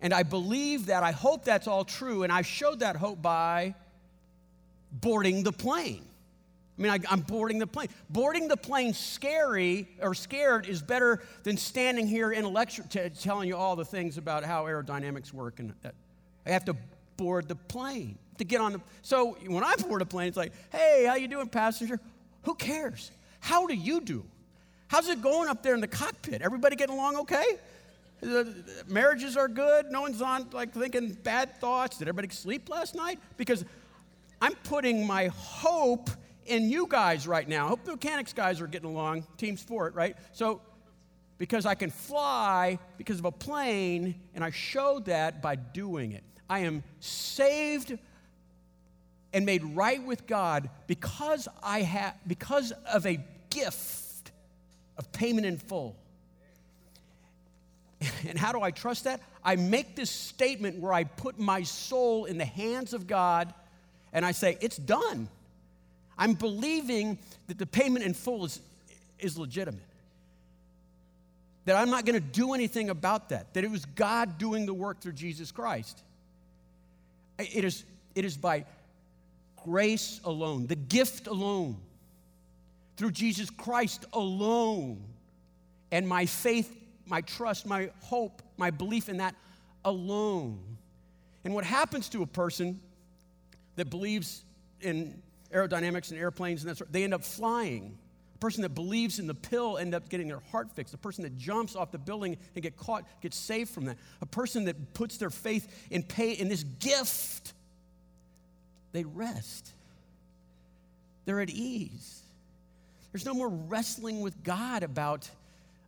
And 0.00 0.12
I 0.12 0.22
believe 0.22 0.86
that, 0.86 1.02
I 1.02 1.12
hope 1.12 1.44
that's 1.44 1.66
all 1.66 1.84
true, 1.84 2.22
and 2.22 2.32
I 2.32 2.42
showed 2.42 2.80
that 2.80 2.96
hope 2.96 3.20
by 3.22 3.74
boarding 4.92 5.42
the 5.42 5.52
plane. 5.52 6.04
I 6.78 6.82
mean, 6.82 6.92
I, 6.92 7.12
am 7.12 7.20
boarding 7.20 7.58
the 7.58 7.66
plane. 7.66 7.88
Boarding 8.08 8.46
the 8.46 8.56
plane 8.56 8.94
scary 8.94 9.88
or 10.00 10.14
scared 10.14 10.66
is 10.66 10.80
better 10.80 11.22
than 11.42 11.56
standing 11.56 12.06
here 12.06 12.30
in 12.30 12.44
a 12.44 12.48
lecture 12.48 12.84
t- 12.88 13.08
telling 13.20 13.48
you 13.48 13.56
all 13.56 13.74
the 13.74 13.84
things 13.84 14.16
about 14.16 14.44
how 14.44 14.64
aerodynamics 14.66 15.32
work. 15.32 15.58
And 15.58 15.74
that. 15.82 15.96
I 16.46 16.50
have 16.50 16.64
to 16.66 16.76
board 17.16 17.48
the 17.48 17.56
plane 17.56 18.16
to 18.38 18.44
get 18.44 18.60
on 18.60 18.74
the. 18.74 18.80
So 19.02 19.36
when 19.48 19.64
I 19.64 19.74
board 19.74 20.02
a 20.02 20.06
plane, 20.06 20.28
it's 20.28 20.36
like, 20.36 20.52
hey, 20.70 21.04
how 21.04 21.16
you 21.16 21.26
doing, 21.26 21.48
passenger? 21.48 21.98
Who 22.42 22.54
cares? 22.54 23.10
How 23.40 23.66
do 23.66 23.74
you 23.74 24.00
do? 24.00 24.24
How's 24.88 25.08
it 25.08 25.22
going 25.22 25.48
up 25.48 25.62
there 25.62 25.74
in 25.74 25.80
the 25.80 25.88
cockpit? 25.88 26.42
Everybody 26.42 26.76
getting 26.76 26.94
along 26.94 27.16
okay? 27.18 27.44
The 28.20 28.82
marriages 28.88 29.36
are 29.36 29.48
good. 29.48 29.86
No 29.90 30.00
one's 30.00 30.20
on 30.20 30.48
like 30.52 30.72
thinking 30.72 31.12
bad 31.12 31.60
thoughts. 31.60 31.98
Did 31.98 32.08
everybody 32.08 32.34
sleep 32.34 32.68
last 32.68 32.94
night? 32.94 33.20
Because 33.36 33.64
I'm 34.42 34.54
putting 34.64 35.06
my 35.06 35.28
hope 35.28 36.10
in 36.46 36.68
you 36.70 36.86
guys 36.88 37.28
right 37.28 37.46
now. 37.46 37.66
I 37.66 37.68
hope 37.68 37.84
the 37.84 37.92
mechanics 37.92 38.32
guys 38.32 38.60
are 38.60 38.66
getting 38.66 38.88
along. 38.88 39.24
Team 39.36 39.56
sport, 39.56 39.94
right? 39.94 40.16
So 40.32 40.62
because 41.36 41.66
I 41.66 41.74
can 41.74 41.90
fly 41.90 42.78
because 42.96 43.18
of 43.18 43.24
a 43.24 43.32
plane, 43.32 44.16
and 44.34 44.42
I 44.42 44.50
showed 44.50 45.04
that 45.04 45.40
by 45.40 45.54
doing 45.54 46.12
it. 46.12 46.24
I 46.50 46.60
am 46.60 46.82
saved 46.98 47.96
and 49.32 49.46
made 49.46 49.62
right 49.62 50.02
with 50.02 50.26
God 50.26 50.70
because 50.86 51.46
I 51.62 51.82
have 51.82 52.14
because 52.26 52.72
of 52.92 53.06
a 53.06 53.20
gift 53.50 54.07
of 54.98 55.10
payment 55.12 55.46
in 55.46 55.58
full. 55.58 55.96
And 58.28 58.38
how 58.38 58.52
do 58.52 58.60
I 58.60 58.70
trust 58.70 59.04
that? 59.04 59.20
I 59.42 59.56
make 59.56 59.96
this 59.96 60.10
statement 60.10 60.78
where 60.78 60.92
I 60.92 61.04
put 61.04 61.38
my 61.38 61.62
soul 61.62 62.26
in 62.26 62.38
the 62.38 62.44
hands 62.44 62.92
of 62.92 63.06
God 63.06 63.52
and 64.12 64.24
I 64.24 64.32
say, 64.32 64.58
It's 64.60 64.76
done. 64.76 65.28
I'm 66.16 66.34
believing 66.34 67.18
that 67.46 67.58
the 67.58 67.66
payment 67.66 68.04
in 68.04 68.12
full 68.12 68.44
is, 68.44 68.60
is 69.18 69.38
legitimate. 69.38 69.80
That 71.64 71.76
I'm 71.76 71.90
not 71.90 72.04
going 72.04 72.14
to 72.14 72.26
do 72.26 72.54
anything 72.54 72.90
about 72.90 73.28
that. 73.28 73.54
That 73.54 73.62
it 73.62 73.70
was 73.70 73.84
God 73.84 74.38
doing 74.38 74.66
the 74.66 74.74
work 74.74 75.00
through 75.00 75.12
Jesus 75.12 75.52
Christ. 75.52 76.02
It 77.38 77.64
is, 77.64 77.84
it 78.14 78.24
is 78.24 78.36
by 78.36 78.64
grace 79.64 80.20
alone, 80.24 80.66
the 80.66 80.76
gift 80.76 81.26
alone, 81.26 81.76
through 82.98 83.12
Jesus 83.12 83.48
Christ 83.48 84.04
alone, 84.12 85.02
and 85.90 86.06
my 86.06 86.26
faith, 86.26 86.76
my 87.06 87.22
trust, 87.22 87.64
my 87.64 87.88
hope, 88.02 88.42
my 88.58 88.70
belief 88.70 89.08
in 89.08 89.16
that 89.18 89.34
alone. 89.84 90.60
And 91.44 91.54
what 91.54 91.64
happens 91.64 92.10
to 92.10 92.22
a 92.22 92.26
person 92.26 92.80
that 93.76 93.88
believes 93.88 94.44
in 94.82 95.22
aerodynamics 95.54 96.10
and 96.10 96.20
airplanes 96.20 96.62
and 96.62 96.70
that 96.70 96.76
sort, 96.76 96.92
they 96.92 97.04
end 97.04 97.14
up 97.14 97.24
flying. 97.24 97.96
A 98.34 98.38
person 98.38 98.62
that 98.62 98.74
believes 98.74 99.18
in 99.18 99.26
the 99.26 99.34
pill 99.34 99.78
end 99.78 99.94
up 99.94 100.10
getting 100.10 100.28
their 100.28 100.42
heart 100.50 100.70
fixed. 100.72 100.92
A 100.92 100.98
person 100.98 101.24
that 101.24 101.38
jumps 101.38 101.74
off 101.74 101.90
the 101.90 101.98
building 101.98 102.36
and 102.54 102.62
get 102.62 102.76
caught 102.76 103.04
gets 103.22 103.36
saved 103.38 103.70
from 103.70 103.86
that. 103.86 103.96
A 104.20 104.26
person 104.26 104.66
that 104.66 104.92
puts 104.92 105.16
their 105.16 105.30
faith 105.30 105.86
in 105.90 106.02
pay 106.02 106.32
in 106.32 106.48
this 106.48 106.64
gift 106.64 107.54
they 108.92 109.04
rest. 109.04 109.72
They're 111.24 111.40
at 111.40 111.50
ease. 111.50 112.22
There's 113.18 113.26
no 113.26 113.34
more 113.34 113.48
wrestling 113.48 114.20
with 114.20 114.44
God 114.44 114.84
about, 114.84 115.28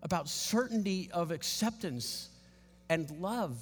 about 0.03 0.29
certainty 0.29 1.09
of 1.13 1.31
acceptance 1.31 2.29
and 2.89 3.09
love 3.21 3.57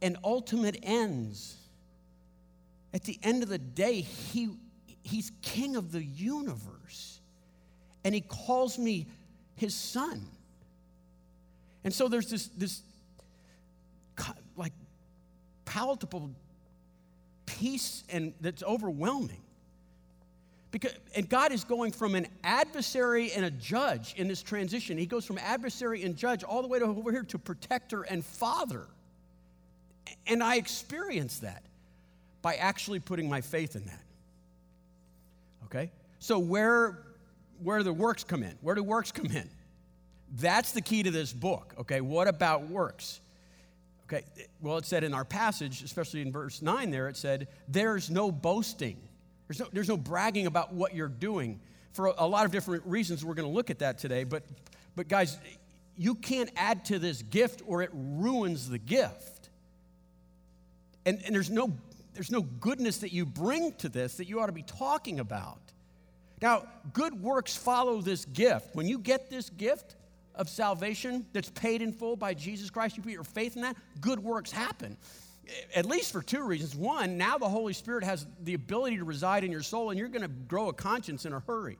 and 0.00 0.16
ultimate 0.24 0.80
ends. 0.82 1.54
At 2.92 3.04
the 3.04 3.20
end 3.22 3.44
of 3.44 3.48
the 3.48 3.58
day, 3.58 4.00
he, 4.00 4.48
He's 5.04 5.30
king 5.42 5.76
of 5.76 5.92
the 5.92 6.02
universe, 6.02 7.20
and 8.02 8.16
He 8.16 8.20
calls 8.20 8.80
me 8.80 9.06
His 9.54 9.76
son. 9.76 10.26
And 11.84 11.94
so 11.94 12.08
there's 12.08 12.28
this, 12.28 12.48
this 12.48 12.82
like 14.56 14.72
palatable 15.66 16.32
peace 17.46 18.02
and 18.08 18.34
that's 18.40 18.64
overwhelming. 18.64 19.38
Because, 20.72 20.94
and 21.14 21.28
God 21.28 21.52
is 21.52 21.64
going 21.64 21.92
from 21.92 22.14
an 22.14 22.26
adversary 22.42 23.30
and 23.32 23.44
a 23.44 23.50
judge 23.50 24.14
in 24.16 24.26
this 24.26 24.42
transition. 24.42 24.98
He 24.98 25.06
goes 25.06 25.24
from 25.24 25.38
adversary 25.38 26.02
and 26.02 26.16
judge 26.16 26.42
all 26.42 26.62
the 26.62 26.68
way 26.68 26.78
to 26.78 26.86
over 26.86 27.12
here 27.12 27.22
to 27.24 27.38
protector 27.38 28.02
and 28.02 28.24
father. 28.24 28.86
And 30.26 30.42
I 30.42 30.56
experience 30.56 31.38
that 31.40 31.62
by 32.40 32.54
actually 32.54 33.00
putting 33.00 33.28
my 33.28 33.42
faith 33.42 33.76
in 33.76 33.84
that. 33.84 34.02
Okay? 35.66 35.92
So 36.18 36.38
where 36.38 36.98
where 37.62 37.84
the 37.84 37.92
works 37.92 38.24
come 38.24 38.42
in? 38.42 38.56
Where 38.60 38.74
do 38.74 38.82
works 38.82 39.12
come 39.12 39.26
in? 39.26 39.48
That's 40.34 40.72
the 40.72 40.80
key 40.80 41.04
to 41.04 41.10
this 41.10 41.32
book. 41.32 41.74
Okay? 41.78 42.00
What 42.00 42.26
about 42.26 42.68
works? 42.68 43.20
Okay, 44.12 44.24
well, 44.60 44.76
it 44.76 44.84
said 44.84 45.04
in 45.04 45.14
our 45.14 45.24
passage, 45.24 45.82
especially 45.82 46.20
in 46.20 46.32
verse 46.32 46.60
9 46.60 46.90
there, 46.90 47.08
it 47.08 47.16
said, 47.16 47.48
There's 47.68 48.10
no 48.10 48.30
boasting. 48.30 48.98
There's 49.52 49.60
no, 49.60 49.68
there's 49.70 49.88
no 49.88 49.98
bragging 49.98 50.46
about 50.46 50.72
what 50.72 50.94
you're 50.94 51.08
doing 51.08 51.60
for 51.92 52.06
a, 52.06 52.26
lot 52.26 52.46
of 52.46 52.52
different 52.52 52.86
reasons. 52.86 53.22
We're 53.22 53.34
going 53.34 53.48
to 53.48 53.54
look 53.54 53.68
at 53.68 53.80
that 53.80 53.98
today. 53.98 54.24
But, 54.24 54.44
but, 54.96 55.08
guys, 55.08 55.36
you 55.98 56.14
can't 56.14 56.48
add 56.56 56.86
to 56.86 56.98
this 56.98 57.20
gift 57.20 57.60
or 57.66 57.82
it 57.82 57.90
ruins 57.92 58.70
the 58.70 58.78
gift. 58.78 59.50
And, 61.04 61.20
and 61.26 61.34
there's, 61.34 61.50
no, 61.50 61.70
there's 62.14 62.30
no 62.30 62.40
goodness 62.40 62.98
that 62.98 63.12
you 63.12 63.26
bring 63.26 63.72
to 63.74 63.90
this 63.90 64.14
that 64.14 64.26
you 64.26 64.40
ought 64.40 64.46
to 64.46 64.52
be 64.52 64.62
talking 64.62 65.20
about. 65.20 65.60
Now, 66.40 66.64
good 66.94 67.22
works 67.22 67.54
follow 67.54 68.00
this 68.00 68.24
gift. 68.24 68.74
When 68.74 68.88
you 68.88 68.98
get 68.98 69.28
this 69.28 69.50
gift, 69.50 69.96
of 70.34 70.48
salvation 70.48 71.26
that's 71.34 71.50
paid 71.50 71.82
in 71.82 71.92
full 71.92 72.16
by 72.16 72.32
Jesus 72.32 72.70
Christ, 72.70 72.96
you 72.96 73.02
put 73.02 73.12
your 73.12 73.22
faith 73.22 73.54
in 73.54 73.60
that, 73.60 73.76
good 74.00 74.18
works 74.18 74.50
happen. 74.50 74.96
At 75.74 75.86
least 75.86 76.12
for 76.12 76.22
two 76.22 76.44
reasons. 76.44 76.74
One, 76.74 77.18
now 77.18 77.36
the 77.38 77.48
Holy 77.48 77.72
Spirit 77.72 78.04
has 78.04 78.26
the 78.42 78.54
ability 78.54 78.98
to 78.98 79.04
reside 79.04 79.44
in 79.44 79.52
your 79.52 79.62
soul, 79.62 79.90
and 79.90 79.98
you're 79.98 80.08
going 80.08 80.22
to 80.22 80.28
grow 80.28 80.68
a 80.68 80.72
conscience 80.72 81.26
in 81.26 81.32
a 81.32 81.40
hurry. 81.40 81.78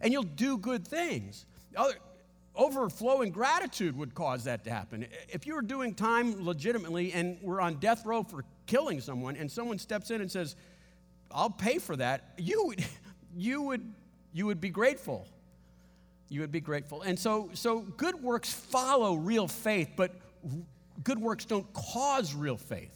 And 0.00 0.12
you'll 0.12 0.22
do 0.22 0.56
good 0.56 0.86
things. 0.86 1.46
Other, 1.76 1.94
overflowing 2.56 3.30
gratitude 3.30 3.96
would 3.96 4.14
cause 4.14 4.44
that 4.44 4.64
to 4.64 4.70
happen. 4.70 5.06
If 5.28 5.46
you 5.46 5.54
were 5.54 5.62
doing 5.62 5.94
time 5.94 6.44
legitimately 6.44 7.12
and 7.12 7.38
were 7.42 7.60
on 7.60 7.74
death 7.74 8.06
row 8.06 8.22
for 8.22 8.44
killing 8.66 9.00
someone, 9.00 9.36
and 9.36 9.50
someone 9.50 9.78
steps 9.78 10.10
in 10.10 10.20
and 10.20 10.30
says, 10.30 10.56
I'll 11.30 11.50
pay 11.50 11.78
for 11.78 11.96
that, 11.96 12.34
you 12.38 12.66
would, 12.66 12.84
you 13.36 13.62
would, 13.62 13.92
you 14.32 14.46
would 14.46 14.60
be 14.60 14.70
grateful. 14.70 15.26
You 16.28 16.40
would 16.40 16.52
be 16.52 16.60
grateful. 16.60 17.02
And 17.02 17.18
so, 17.18 17.50
so 17.54 17.80
good 17.80 18.22
works 18.22 18.52
follow 18.52 19.14
real 19.14 19.46
faith, 19.46 19.90
but 19.96 20.14
good 21.02 21.18
works 21.18 21.44
don't 21.44 21.70
cause 21.72 22.34
real 22.34 22.56
faith. 22.56 22.94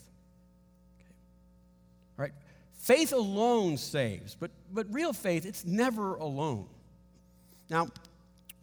Okay. 1.00 1.10
Right? 2.16 2.32
Faith 2.74 3.12
alone 3.12 3.76
saves, 3.76 4.36
but, 4.38 4.50
but 4.72 4.86
real 4.92 5.12
faith, 5.12 5.44
it's 5.44 5.64
never 5.64 6.14
alone. 6.14 6.66
Now, 7.68 7.88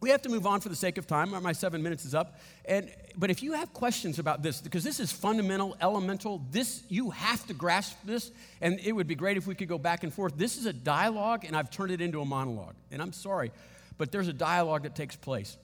we 0.02 0.10
have 0.12 0.22
to 0.24 0.30
move 0.30 0.46
on 0.46 0.62
for 0.62 0.70
the 0.70 0.76
sake 0.76 0.98
of 0.98 1.08
time. 1.08 1.32
My 1.42 1.52
seven 1.52 1.82
minutes 1.82 2.06
is 2.06 2.14
up. 2.14 2.40
And, 2.66 2.92
but 3.18 3.32
if 3.32 3.42
you 3.42 3.54
have 3.54 3.74
questions 3.74 4.20
about 4.20 4.44
this, 4.44 4.62
because 4.62 4.84
this 4.84 5.00
is 5.00 5.12
fundamental, 5.12 5.76
elemental, 5.82 6.42
this 6.52 6.84
you 6.90 7.10
have 7.12 7.46
to 7.48 7.54
grasp 7.54 7.98
this, 8.04 8.32
and 8.62 8.80
it 8.82 8.92
would 8.92 9.08
be 9.08 9.16
great 9.16 9.38
if 9.38 9.48
we 9.48 9.56
could 9.56 9.68
go 9.68 9.78
back 9.78 10.04
and 10.04 10.14
forth. 10.14 10.38
This 10.38 10.58
is 10.58 10.66
a 10.66 10.74
dialogue, 10.74 11.46
and 11.46 11.56
I've 11.56 11.72
turned 11.72 11.92
it 11.92 12.02
into 12.02 12.22
a 12.22 12.26
monologue. 12.26 12.76
And 12.92 13.02
I'm 13.02 13.14
sorry, 13.14 13.52
but 13.98 14.12
there's 14.12 14.28
a 14.28 14.34
dialogue 14.34 14.84
that 14.84 14.96
takes 14.96 15.16
place. 15.16 15.58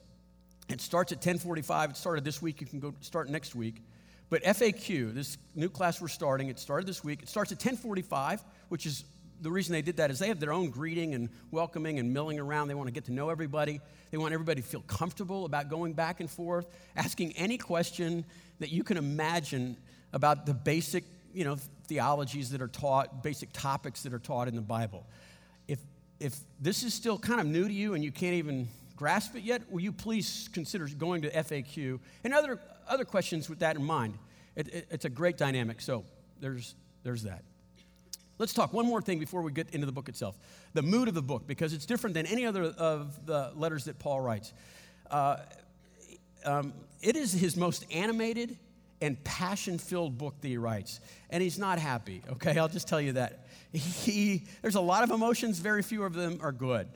It 0.72 0.80
starts 0.80 1.12
at 1.12 1.18
1045. 1.18 1.90
It 1.90 1.96
started 1.96 2.24
this 2.24 2.40
week. 2.40 2.60
You 2.60 2.66
can 2.66 2.80
go 2.80 2.94
start 3.00 3.28
next 3.28 3.54
week. 3.54 3.82
But 4.30 4.42
FAQ, 4.44 5.14
this 5.14 5.36
new 5.54 5.68
class 5.68 6.00
we're 6.00 6.08
starting, 6.08 6.48
it 6.48 6.58
started 6.58 6.88
this 6.88 7.04
week. 7.04 7.22
It 7.22 7.28
starts 7.28 7.52
at 7.52 7.58
1045, 7.58 8.42
which 8.70 8.86
is 8.86 9.04
the 9.42 9.50
reason 9.50 9.72
they 9.72 9.82
did 9.82 9.98
that 9.98 10.10
is 10.10 10.18
they 10.18 10.28
have 10.28 10.40
their 10.40 10.52
own 10.52 10.70
greeting 10.70 11.14
and 11.14 11.28
welcoming 11.50 11.98
and 11.98 12.14
milling 12.14 12.38
around. 12.38 12.68
They 12.68 12.74
want 12.74 12.86
to 12.86 12.92
get 12.92 13.04
to 13.06 13.12
know 13.12 13.28
everybody. 13.28 13.80
They 14.10 14.16
want 14.16 14.32
everybody 14.32 14.62
to 14.62 14.66
feel 14.66 14.82
comfortable 14.82 15.44
about 15.44 15.68
going 15.68 15.92
back 15.92 16.20
and 16.20 16.30
forth, 16.30 16.66
asking 16.96 17.32
any 17.32 17.58
question 17.58 18.24
that 18.60 18.70
you 18.70 18.84
can 18.84 18.96
imagine 18.96 19.76
about 20.14 20.46
the 20.46 20.54
basic, 20.54 21.04
you 21.34 21.44
know, 21.44 21.56
theologies 21.86 22.50
that 22.50 22.62
are 22.62 22.68
taught, 22.68 23.22
basic 23.22 23.50
topics 23.52 24.02
that 24.04 24.14
are 24.14 24.18
taught 24.18 24.48
in 24.48 24.54
the 24.54 24.62
Bible. 24.62 25.06
If 25.68 25.80
if 26.20 26.38
this 26.60 26.84
is 26.84 26.94
still 26.94 27.18
kind 27.18 27.40
of 27.40 27.46
new 27.46 27.66
to 27.66 27.74
you 27.74 27.94
and 27.94 28.04
you 28.04 28.12
can't 28.12 28.34
even 28.34 28.68
grasp 28.96 29.36
it 29.36 29.42
yet, 29.42 29.70
will 29.70 29.80
you 29.80 29.92
please 29.92 30.48
consider 30.52 30.86
going 30.88 31.22
to 31.22 31.30
FAQ 31.30 31.98
and 32.24 32.34
other 32.34 32.60
other 32.88 33.04
questions 33.04 33.48
with 33.48 33.60
that 33.60 33.76
in 33.76 33.84
mind? 33.84 34.18
It, 34.56 34.68
it, 34.68 34.86
it's 34.90 35.04
a 35.04 35.10
great 35.10 35.38
dynamic. 35.38 35.80
So 35.80 36.04
there's 36.40 36.74
there's 37.02 37.22
that. 37.22 37.42
Let's 38.38 38.52
talk 38.52 38.72
one 38.72 38.86
more 38.86 39.00
thing 39.00 39.18
before 39.18 39.42
we 39.42 39.52
get 39.52 39.70
into 39.70 39.86
the 39.86 39.92
book 39.92 40.08
itself 40.08 40.36
the 40.74 40.82
mood 40.82 41.08
of 41.08 41.14
the 41.14 41.22
book, 41.22 41.46
because 41.46 41.72
it's 41.72 41.86
different 41.86 42.14
than 42.14 42.26
any 42.26 42.46
other 42.46 42.64
of 42.64 43.26
the 43.26 43.52
letters 43.54 43.84
that 43.84 43.98
Paul 43.98 44.20
writes. 44.20 44.52
Uh, 45.10 45.36
um, 46.44 46.72
it 47.00 47.16
is 47.16 47.32
his 47.32 47.56
most 47.56 47.84
animated 47.92 48.58
and 49.02 49.22
passion 49.24 49.78
filled 49.78 50.16
book 50.16 50.40
that 50.40 50.48
he 50.48 50.56
writes. 50.56 51.00
And 51.30 51.42
he's 51.42 51.58
not 51.58 51.78
happy, 51.78 52.22
okay? 52.30 52.56
I'll 52.58 52.68
just 52.68 52.88
tell 52.88 53.00
you 53.00 53.12
that. 53.12 53.46
He, 53.72 54.44
there's 54.62 54.76
a 54.76 54.80
lot 54.80 55.02
of 55.02 55.10
emotions, 55.10 55.58
very 55.58 55.82
few 55.82 56.04
of 56.04 56.14
them 56.14 56.38
are 56.40 56.52
good. 56.52 56.88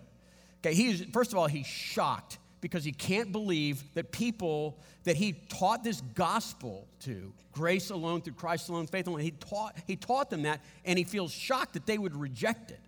Okay, 0.67 0.75
he's, 0.75 1.05
first 1.13 1.33
of 1.33 1.39
all, 1.39 1.47
he's 1.47 1.67
shocked 1.67 2.39
because 2.61 2.83
he 2.83 2.91
can't 2.91 3.31
believe 3.31 3.85
that 3.95 4.11
people 4.11 4.77
that 5.05 5.15
he 5.15 5.35
taught 5.49 5.85
this 5.85 6.01
gospel 6.17 6.89
to, 7.03 7.33
grace 7.53 7.91
alone 7.91 8.21
through 8.21 8.33
Christ 8.33 8.69
alone, 8.69 8.89
faith 8.89 9.07
alone, 9.07 9.21
he 9.21 9.31
taught, 9.31 9.77
he 9.87 9.95
taught 9.95 10.29
them 10.29 10.43
that, 10.43 10.61
and 10.85 10.99
he 10.99 11.05
feels 11.05 11.31
shocked 11.31 11.75
that 11.75 11.87
they 11.87 11.99
would 11.99 12.17
reject 12.17 12.73
it. 12.73 12.81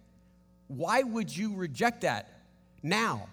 Why 0.67 1.05
would 1.05 1.35
you 1.35 1.55
reject 1.55 2.01
that 2.01 2.29
now? 2.83 3.29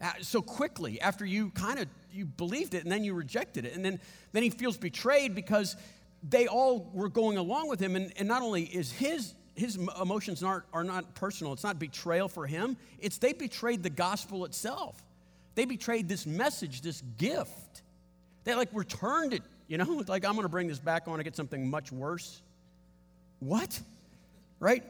Uh, 0.00 0.12
so 0.22 0.40
quickly 0.40 0.98
after 1.02 1.26
you 1.26 1.50
kind 1.50 1.78
of 1.78 1.86
you 2.14 2.24
believed 2.24 2.72
it 2.72 2.84
and 2.84 2.90
then 2.90 3.04
you 3.04 3.12
rejected 3.14 3.64
it 3.64 3.76
and 3.76 3.84
then 3.84 4.00
then 4.32 4.42
he 4.42 4.50
feels 4.50 4.76
betrayed 4.76 5.32
because 5.32 5.76
they 6.28 6.48
all 6.48 6.90
were 6.92 7.08
going 7.08 7.38
along 7.38 7.68
with 7.68 7.78
him 7.78 7.94
and, 7.94 8.12
and 8.16 8.26
not 8.26 8.42
only 8.42 8.64
is 8.64 8.90
his 8.90 9.32
his 9.54 9.76
emotions 10.00 10.42
aren't, 10.42 10.64
are 10.72 10.84
not 10.84 11.14
personal 11.14 11.52
it's 11.52 11.64
not 11.64 11.78
betrayal 11.78 12.28
for 12.28 12.46
him 12.46 12.76
it's 12.98 13.18
they 13.18 13.32
betrayed 13.32 13.82
the 13.82 13.90
gospel 13.90 14.44
itself 14.44 15.02
they 15.54 15.64
betrayed 15.64 16.08
this 16.08 16.26
message, 16.26 16.80
this 16.80 17.02
gift. 17.18 17.82
They 18.44 18.54
like 18.54 18.70
returned 18.72 19.34
it, 19.34 19.42
you 19.68 19.78
know, 19.78 19.84
like 20.08 20.24
I'm 20.24 20.32
going 20.32 20.44
to 20.44 20.48
bring 20.48 20.68
this 20.68 20.78
back 20.78 21.08
on 21.08 21.18
to 21.18 21.24
get 21.24 21.36
something 21.36 21.68
much 21.68 21.92
worse. 21.92 22.40
What? 23.40 23.80
Right? 24.60 24.84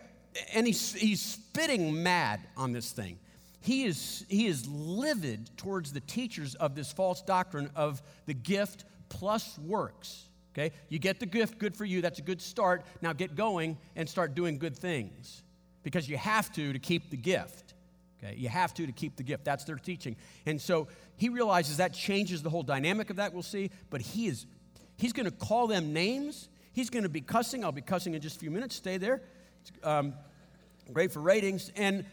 And 0.55 0.67
he's, 0.67 0.95
he's 0.95 1.21
spitting 1.21 2.03
mad 2.03 2.41
on 2.57 2.73
this 2.73 2.93
thing. 2.93 3.19
He 3.61 3.85
is, 3.85 4.25
he 4.29 4.47
is 4.47 4.67
livid 4.69 5.51
towards 5.57 5.93
the 5.93 6.01
teachers 6.01 6.55
of 6.57 6.75
this 6.75 6.93
false 6.93 7.23
doctrine 7.23 7.71
of 7.77 8.03
the 8.27 8.35
gift 8.35 8.85
plus 9.09 9.59
works. 9.59 10.25
Okay? 10.53 10.73
You 10.89 10.99
get 10.99 11.21
the 11.21 11.27
gift, 11.27 11.59
good 11.59 11.77
for 11.77 11.85
you. 11.85 12.01
That's 12.01 12.19
a 12.19 12.23
good 12.23 12.41
start. 12.41 12.85
Now 13.01 13.13
get 13.13 13.35
going 13.35 13.79
and 13.97 14.09
start 14.09 14.35
doing 14.35 14.59
good 14.59 14.77
things 14.77 15.43
because 15.83 16.09
you 16.09 16.17
have 16.17 16.53
to 16.55 16.73
to 16.73 16.79
keep 16.79 17.11
the 17.11 17.17
gift. 17.17 17.75
Okay? 18.23 18.37
You 18.37 18.49
have 18.49 18.75
to 18.75 18.87
to 18.87 18.93
keep 18.93 19.17
the 19.17 19.23
gift. 19.23 19.45
That's 19.45 19.65
their 19.65 19.77
teaching. 19.77 20.17
And 20.47 20.61
so 20.61 20.89
he 21.17 21.29
realizes 21.29 21.79
that 21.79 21.95
changes 21.95 22.43
the 22.43 22.51
whole 22.51 22.63
dynamic 22.63 23.11
of 23.11 23.17
that, 23.17 23.33
we'll 23.33 23.43
see. 23.43 23.71
But 23.91 24.03
he 24.03 24.27
is 24.27 24.47
he's 24.97 25.13
going 25.13 25.27
to 25.27 25.33
call 25.33 25.67
them 25.67 25.93
names. 25.93 26.49
He's 26.73 26.91
going 26.91 27.03
to 27.03 27.09
be 27.09 27.21
cussing. 27.21 27.65
I'll 27.65 27.73
be 27.73 27.83
cussing 27.83 28.15
in 28.15 28.21
just 28.21 28.37
a 28.37 28.39
few 28.39 28.51
minutes. 28.51 28.77
Stay 28.77 28.97
there. 28.97 29.23
Um, 29.83 30.15
great 30.93 31.13
for 31.13 31.21
ratings. 31.21 31.71
And 31.77 32.05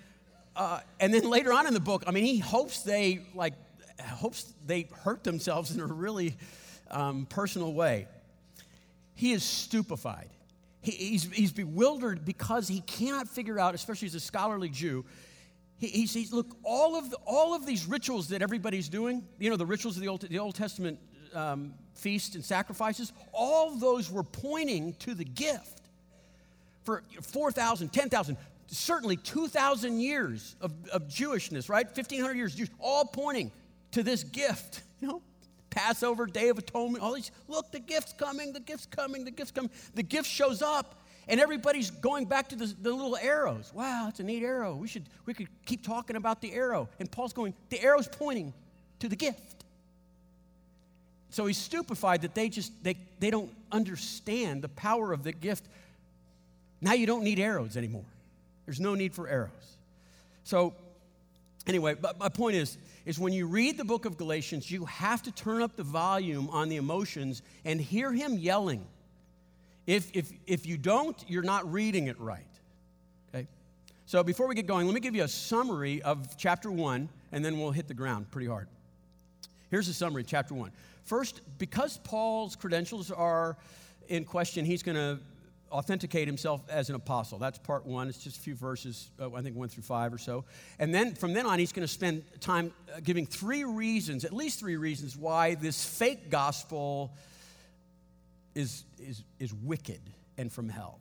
uh, 0.56 0.80
and 1.00 1.14
then 1.14 1.30
later 1.30 1.54
on 1.54 1.68
in 1.68 1.74
the 1.74 1.80
book, 1.80 2.04
I 2.08 2.12
mean, 2.12 2.26
he 2.26 2.40
hopes 2.40 2.84
they 2.84 3.22
like 3.36 3.54
hopes 4.02 4.54
they 4.66 4.88
hurt 5.04 5.24
themselves 5.24 5.72
in 5.72 5.80
a 5.80 5.86
really 5.86 6.38
um, 6.90 7.26
personal 7.26 7.74
way. 7.74 8.08
He 9.20 9.34
is 9.34 9.44
stupefied. 9.44 10.30
He, 10.80 10.92
he's, 10.92 11.24
he's 11.30 11.52
bewildered 11.52 12.24
because 12.24 12.70
he 12.70 12.80
cannot 12.80 13.28
figure 13.28 13.60
out, 13.60 13.76
especially 13.76 14.06
as 14.06 14.16
a 14.16 14.20
scholarly 14.22 14.70
Jew, 14.70 15.04
he, 15.78 15.88
he 15.88 16.28
look, 16.32 16.56
all 16.64 16.98
of, 16.98 17.10
the, 17.10 17.18
all 17.28 17.54
of 17.54 17.66
these 17.66 17.86
rituals 17.86 18.30
that 18.30 18.42
everybody's 18.42 18.88
doing, 18.88 19.28
you 19.38 19.50
know, 19.50 19.58
the 19.58 19.66
rituals 19.66 19.98
of 19.98 20.04
the 20.04 20.08
Old, 20.08 20.22
the 20.22 20.40
Old 20.40 20.56
Testament 20.56 21.00
um, 21.34 21.74
feast 21.96 22.36
and 22.36 22.46
sacrifices, 22.46 23.12
all 23.34 23.76
those 23.76 24.10
were 24.10 24.24
pointing 24.24 24.94
to 25.00 25.14
the 25.14 25.26
gift. 25.26 25.82
For 26.86 27.04
4,000, 27.22 27.92
10,000, 27.92 28.38
certainly 28.68 29.18
2,000 29.18 30.00
years 30.00 30.56
of, 30.62 30.72
of 30.94 31.10
Jewishness, 31.10 31.68
right? 31.68 31.86
1,500 31.86 32.38
years, 32.38 32.58
all 32.80 33.04
pointing 33.04 33.52
to 33.92 34.02
this 34.02 34.24
gift, 34.24 34.82
you 35.02 35.10
know? 35.10 35.22
Passover, 35.80 36.26
Day 36.26 36.50
of 36.50 36.58
Atonement, 36.58 37.02
all 37.02 37.14
these, 37.14 37.32
look, 37.48 37.72
the 37.72 37.80
gift's 37.80 38.12
coming, 38.14 38.52
the 38.52 38.60
gift's 38.60 38.86
coming, 38.86 39.24
the 39.24 39.32
gift's 39.32 39.52
coming. 39.52 39.72
The 39.96 40.04
gift 40.04 40.28
shows 40.28 40.62
up, 40.62 41.02
and 41.30 41.40
everybody's 41.40 41.90
going 41.90 42.26
back 42.26 42.50
to 42.50 42.58
the, 42.58 42.66
the 42.82 42.92
little 42.92 43.16
arrows. 43.16 43.72
Wow, 43.74 44.08
it's 44.10 44.20
a 44.20 44.24
neat 44.24 44.44
arrow. 44.44 44.76
We 44.76 44.90
should 44.90 45.06
we 45.26 45.34
could 45.34 45.48
keep 45.66 45.84
talking 45.84 46.18
about 46.18 46.42
the 46.42 46.52
arrow. 46.52 46.90
And 47.00 47.10
Paul's 47.10 47.32
going, 47.32 47.54
the 47.70 47.82
arrow's 47.82 48.10
pointing 48.10 48.54
to 49.00 49.08
the 49.08 49.16
gift. 49.16 49.64
So 51.30 51.46
he's 51.46 51.58
stupefied 51.58 52.24
that 52.24 52.36
they 52.36 52.50
just 52.50 52.74
they, 52.84 52.98
they 53.20 53.30
don't 53.30 53.52
understand 53.72 54.62
the 54.62 54.70
power 54.70 55.14
of 55.14 55.24
the 55.24 55.32
gift. 55.32 55.64
Now 56.82 56.94
you 56.94 57.06
don't 57.06 57.24
need 57.24 57.40
arrows 57.40 57.78
anymore. 57.78 58.06
There's 58.66 58.82
no 58.82 58.96
need 58.96 59.14
for 59.14 59.30
arrows. 59.30 59.78
So 60.44 60.74
anyway, 61.68 61.96
but 61.96 62.20
my 62.20 62.30
point 62.30 62.56
is 62.56 62.78
is 63.06 63.18
when 63.18 63.34
you 63.34 63.48
read 63.48 63.78
the 63.78 63.86
book 63.86 64.06
of 64.06 64.18
Galatians, 64.18 64.70
you 64.70 64.86
have 64.86 65.24
to 65.24 65.32
turn 65.32 65.64
up 65.64 65.76
the 65.76 65.84
volume 65.84 66.48
on 66.52 66.70
the 66.70 66.76
emotions 66.76 67.42
and 67.66 67.82
hear 67.82 68.12
him 68.12 68.38
yelling 68.38 68.86
if, 69.90 70.12
if, 70.14 70.32
if 70.46 70.68
you 70.68 70.78
don't, 70.78 71.18
you're 71.28 71.42
not 71.42 71.72
reading 71.74 72.06
it 72.06 72.20
right. 72.20 72.46
Okay? 73.34 73.48
So 74.06 74.24
before 74.24 74.48
we 74.48 74.54
get 74.54 74.68
going, 74.68 74.86
let 74.86 74.94
me 74.94 75.00
give 75.00 75.16
you 75.16 75.24
a 75.24 75.28
summary 75.28 76.04
of 76.04 76.38
chapter 76.38 76.72
one, 76.72 77.10
and 77.32 77.44
then 77.44 77.60
we'll 77.60 77.72
hit 77.72 77.88
the 77.88 77.96
ground 77.96 78.30
pretty 78.30 78.46
hard. 78.46 78.68
Here's 79.72 79.88
a 79.88 79.94
summary, 79.96 80.24
chapter 80.24 80.54
one. 80.54 80.72
First, 81.06 81.42
because 81.58 81.98
Paul's 82.04 82.56
credentials 82.56 83.10
are 83.10 83.58
in 84.10 84.26
question, 84.26 84.64
he's 84.64 84.84
going 84.84 84.96
to 84.96 85.20
authenticate 85.72 86.28
himself 86.28 86.62
as 86.70 86.90
an 86.90 86.96
apostle. 86.96 87.38
That's 87.38 87.58
part 87.58 87.86
one. 87.86 88.08
It's 88.08 88.18
just 88.18 88.38
a 88.38 88.42
few 88.42 88.56
verses, 88.56 89.10
uh, 89.20 89.34
I 89.34 89.42
think 89.42 89.56
one 89.56 89.70
through 89.70 89.84
five 89.84 90.14
or 90.14 90.18
so. 90.18 90.46
And 90.80 90.94
then 90.94 91.16
from 91.16 91.34
then 91.34 91.46
on, 91.46 91.60
he's 91.60 91.72
going 91.72 91.88
to 91.88 91.94
spend 91.94 92.24
time 92.40 92.74
uh, 92.94 93.00
giving 93.04 93.26
three 93.26 93.64
reasons, 93.64 94.26
at 94.26 94.34
least 94.34 94.60
three 94.60 94.78
reasons, 94.78 95.16
why 95.16 95.56
this 95.56 95.84
fake 95.84 96.30
gospel 96.30 97.14
is, 98.56 98.84
is, 99.00 99.24
is 99.40 99.54
wicked 99.54 100.02
and 100.38 100.52
from 100.52 100.70
hell. 100.70 101.00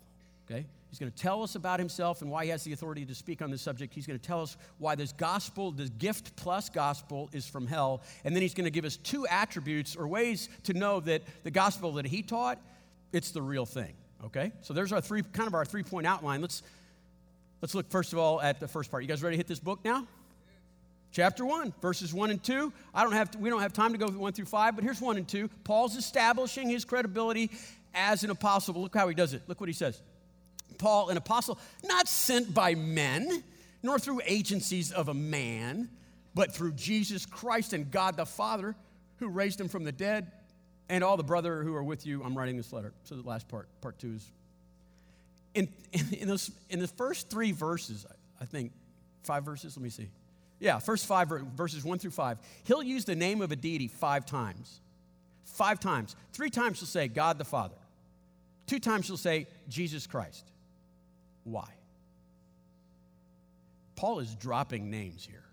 Okay? 0.50 0.66
He's 0.90 0.98
going 0.98 1.12
to 1.12 1.18
tell 1.18 1.42
us 1.42 1.54
about 1.54 1.78
himself 1.78 2.22
and 2.22 2.30
why 2.30 2.44
he 2.44 2.50
has 2.50 2.64
the 2.64 2.72
authority 2.72 3.04
to 3.04 3.14
speak 3.14 3.42
on 3.42 3.50
this 3.50 3.60
subject. 3.60 3.92
He's 3.92 4.06
going 4.06 4.18
to 4.18 4.26
tell 4.26 4.40
us 4.40 4.56
why 4.78 4.94
this 4.94 5.12
gospel, 5.12 5.70
this 5.70 5.90
gift 5.90 6.34
plus 6.36 6.70
gospel, 6.70 7.28
is 7.32 7.46
from 7.46 7.66
hell. 7.66 8.00
And 8.24 8.34
then 8.34 8.42
he's 8.42 8.54
going 8.54 8.64
to 8.64 8.70
give 8.70 8.86
us 8.86 8.96
two 8.96 9.26
attributes 9.26 9.96
or 9.96 10.08
ways 10.08 10.48
to 10.64 10.72
know 10.72 11.00
that 11.00 11.22
the 11.44 11.50
gospel 11.50 11.92
that 11.92 12.06
he 12.06 12.22
taught, 12.22 12.58
it's 13.12 13.32
the 13.32 13.42
real 13.42 13.66
thing. 13.66 13.94
Okay? 14.26 14.52
So 14.62 14.74
there's 14.74 14.92
our 14.92 15.00
three, 15.00 15.22
kind 15.22 15.46
of 15.46 15.54
our 15.54 15.64
three 15.64 15.82
point 15.82 16.06
outline. 16.06 16.40
Let's, 16.40 16.62
let's 17.62 17.74
look 17.74 17.90
first 17.90 18.12
of 18.12 18.18
all 18.18 18.40
at 18.40 18.60
the 18.60 18.68
first 18.68 18.90
part. 18.90 19.02
You 19.02 19.08
guys 19.08 19.22
ready 19.22 19.34
to 19.34 19.38
hit 19.38 19.46
this 19.46 19.60
book 19.60 19.80
now? 19.84 20.06
Chapter 21.10 21.44
1, 21.44 21.72
verses 21.80 22.12
1 22.12 22.30
and 22.30 22.42
2. 22.42 22.72
I 22.94 23.02
don't 23.02 23.12
have 23.12 23.30
to, 23.30 23.38
we 23.38 23.48
don't 23.48 23.62
have 23.62 23.72
time 23.72 23.92
to 23.92 23.98
go 23.98 24.08
through 24.08 24.18
1 24.18 24.32
through 24.34 24.44
5, 24.44 24.74
but 24.74 24.84
here's 24.84 25.00
1 25.00 25.16
and 25.16 25.26
2. 25.26 25.48
Paul's 25.64 25.96
establishing 25.96 26.68
his 26.68 26.84
credibility 26.84 27.50
as 27.94 28.24
an 28.24 28.30
apostle. 28.30 28.74
Look 28.74 28.94
how 28.94 29.08
he 29.08 29.14
does 29.14 29.32
it. 29.32 29.42
Look 29.46 29.60
what 29.60 29.68
he 29.68 29.72
says. 29.72 30.00
Paul, 30.76 31.08
an 31.08 31.16
apostle, 31.16 31.58
not 31.84 32.08
sent 32.08 32.52
by 32.52 32.74
men, 32.74 33.42
nor 33.82 33.98
through 33.98 34.20
agencies 34.26 34.92
of 34.92 35.08
a 35.08 35.14
man, 35.14 35.88
but 36.34 36.54
through 36.54 36.72
Jesus 36.72 37.24
Christ 37.24 37.72
and 37.72 37.90
God 37.90 38.16
the 38.16 38.26
Father, 38.26 38.76
who 39.16 39.28
raised 39.28 39.60
him 39.60 39.68
from 39.68 39.84
the 39.84 39.92
dead, 39.92 40.30
and 40.88 41.04
all 41.04 41.16
the 41.16 41.24
brother 41.24 41.62
who 41.62 41.74
are 41.74 41.82
with 41.82 42.06
you. 42.06 42.22
I'm 42.22 42.36
writing 42.36 42.56
this 42.56 42.72
letter. 42.72 42.92
So 43.04 43.14
the 43.14 43.28
last 43.28 43.48
part, 43.48 43.68
part 43.80 43.98
two, 43.98 44.14
is 44.14 44.30
in, 45.54 45.68
in, 45.92 46.14
in, 46.20 46.28
those, 46.28 46.50
in 46.70 46.78
the 46.78 46.88
first 46.88 47.30
three 47.30 47.52
verses, 47.52 48.06
I 48.40 48.44
think, 48.44 48.72
five 49.22 49.44
verses, 49.44 49.76
let 49.76 49.82
me 49.82 49.90
see. 49.90 50.08
Yeah, 50.60 50.78
first 50.78 51.06
five 51.06 51.28
verses 51.28 51.84
one 51.84 51.98
through 51.98 52.10
five. 52.10 52.38
He'll 52.64 52.82
use 52.82 53.04
the 53.04 53.14
name 53.14 53.42
of 53.42 53.52
a 53.52 53.56
deity 53.56 53.88
five 53.88 54.26
times. 54.26 54.80
Five 55.44 55.78
times. 55.80 56.16
Three 56.32 56.50
times 56.50 56.80
he'll 56.80 56.86
say 56.86 57.08
God 57.08 57.38
the 57.38 57.44
Father. 57.44 57.76
Two 58.66 58.78
times 58.78 59.06
he'll 59.06 59.16
say 59.16 59.46
Jesus 59.68 60.06
Christ. 60.06 60.44
Why? 61.44 61.68
Paul 63.96 64.20
is 64.20 64.34
dropping 64.34 64.90
names 64.90 65.26
here. 65.28 65.44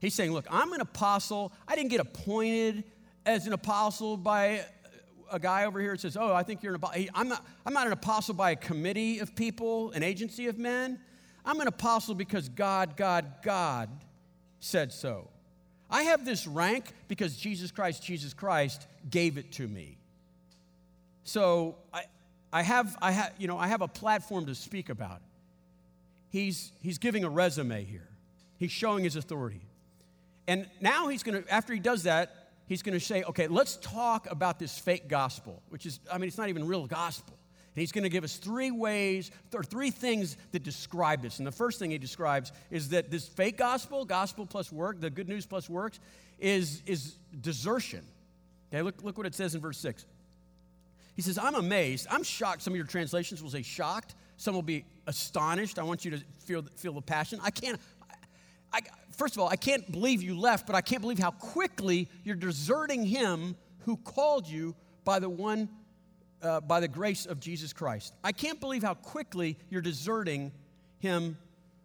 He's 0.00 0.14
saying, 0.14 0.32
Look, 0.32 0.46
I'm 0.50 0.72
an 0.72 0.80
apostle. 0.80 1.52
I 1.66 1.74
didn't 1.74 1.90
get 1.90 2.00
appointed 2.00 2.84
as 3.26 3.46
an 3.46 3.52
apostle 3.52 4.16
by 4.16 4.64
a 5.30 5.38
guy 5.38 5.64
over 5.64 5.80
here 5.80 5.92
that 5.92 6.00
says, 6.00 6.16
Oh, 6.16 6.32
I 6.32 6.42
think 6.42 6.62
you're 6.62 6.72
an 6.72 6.76
apostle. 6.76 7.04
I'm 7.14 7.28
not, 7.28 7.44
I'm 7.66 7.74
not 7.74 7.86
an 7.86 7.92
apostle 7.92 8.34
by 8.34 8.52
a 8.52 8.56
committee 8.56 9.18
of 9.18 9.34
people, 9.34 9.90
an 9.90 10.02
agency 10.02 10.46
of 10.46 10.58
men. 10.58 11.00
I'm 11.44 11.60
an 11.60 11.68
apostle 11.68 12.14
because 12.14 12.48
God, 12.48 12.96
God, 12.96 13.26
God 13.42 13.90
said 14.60 14.92
so. 14.92 15.28
I 15.90 16.04
have 16.04 16.24
this 16.24 16.46
rank 16.46 16.92
because 17.08 17.36
Jesus 17.36 17.70
Christ, 17.70 18.02
Jesus 18.02 18.34
Christ 18.34 18.86
gave 19.08 19.38
it 19.38 19.52
to 19.52 19.68
me. 19.68 19.98
So 21.24 21.76
I, 21.92 22.04
I 22.52 22.62
have, 22.62 22.96
I 23.00 23.12
have, 23.12 23.32
you 23.38 23.46
know, 23.46 23.58
I 23.58 23.68
have 23.68 23.82
a 23.82 23.88
platform 23.88 24.46
to 24.46 24.54
speak 24.54 24.88
about. 24.88 25.20
He's, 26.30 26.72
he's 26.82 26.98
giving 26.98 27.24
a 27.24 27.30
resume 27.30 27.84
here. 27.84 28.08
He's 28.58 28.72
showing 28.72 29.04
his 29.04 29.14
authority. 29.14 29.62
And 30.48 30.68
now 30.80 31.08
he's 31.08 31.22
going 31.22 31.42
to, 31.42 31.52
after 31.52 31.72
he 31.72 31.80
does 31.80 32.04
that, 32.04 32.34
he's 32.66 32.82
going 32.82 32.98
to 32.98 33.04
say, 33.04 33.22
okay, 33.24 33.48
let's 33.48 33.76
talk 33.76 34.30
about 34.30 34.58
this 34.58 34.78
fake 34.78 35.08
gospel, 35.08 35.62
which 35.70 35.86
is, 35.86 36.00
I 36.12 36.18
mean, 36.18 36.28
it's 36.28 36.38
not 36.38 36.48
even 36.48 36.66
real 36.66 36.86
gospel. 36.86 37.36
And 37.74 37.80
he's 37.80 37.92
going 37.92 38.04
to 38.04 38.10
give 38.10 38.24
us 38.24 38.36
three 38.36 38.70
ways, 38.70 39.30
or 39.52 39.62
three 39.62 39.90
things 39.90 40.36
that 40.52 40.62
describe 40.62 41.20
this. 41.20 41.38
And 41.38 41.46
the 41.46 41.52
first 41.52 41.78
thing 41.78 41.90
he 41.90 41.98
describes 41.98 42.52
is 42.70 42.88
that 42.90 43.10
this 43.10 43.28
fake 43.28 43.58
gospel, 43.58 44.04
gospel 44.04 44.46
plus 44.46 44.72
work, 44.72 45.00
the 45.00 45.10
good 45.10 45.28
news 45.28 45.44
plus 45.44 45.68
works, 45.68 46.00
is, 46.38 46.82
is 46.86 47.14
desertion. 47.38 48.02
Okay, 48.72 48.82
look, 48.82 49.02
look 49.02 49.18
what 49.18 49.26
it 49.26 49.34
says 49.34 49.54
in 49.54 49.60
verse 49.60 49.78
6. 49.78 50.06
He 51.16 51.22
says, 51.22 51.38
I'm 51.38 51.54
amazed. 51.54 52.06
I'm 52.10 52.22
shocked. 52.22 52.62
Some 52.62 52.72
of 52.72 52.76
your 52.76 52.86
translations 52.86 53.42
will 53.42 53.50
say 53.50 53.62
shocked. 53.62 54.14
Some 54.36 54.54
will 54.54 54.62
be 54.62 54.84
astonished. 55.06 55.78
I 55.78 55.82
want 55.82 56.04
you 56.04 56.10
to 56.12 56.20
feel, 56.40 56.62
feel 56.76 56.92
the 56.92 57.00
passion. 57.00 57.40
I 57.42 57.50
can't, 57.50 57.80
I, 58.76 58.80
first 59.12 59.34
of 59.34 59.40
all, 59.40 59.48
I 59.48 59.56
can't 59.56 59.90
believe 59.90 60.22
you 60.22 60.38
left, 60.38 60.66
but 60.66 60.76
I 60.76 60.82
can't 60.82 61.00
believe 61.00 61.18
how 61.18 61.30
quickly 61.30 62.08
you're 62.24 62.36
deserting 62.36 63.04
him 63.04 63.56
who 63.80 63.96
called 63.96 64.46
you 64.46 64.74
by 65.04 65.18
the 65.18 65.30
one, 65.30 65.68
uh, 66.42 66.60
by 66.60 66.80
the 66.80 66.88
grace 66.88 67.24
of 67.24 67.40
Jesus 67.40 67.72
Christ. 67.72 68.14
I 68.22 68.32
can't 68.32 68.60
believe 68.60 68.82
how 68.82 68.94
quickly 68.94 69.56
you're 69.70 69.80
deserting 69.80 70.52
him 70.98 71.38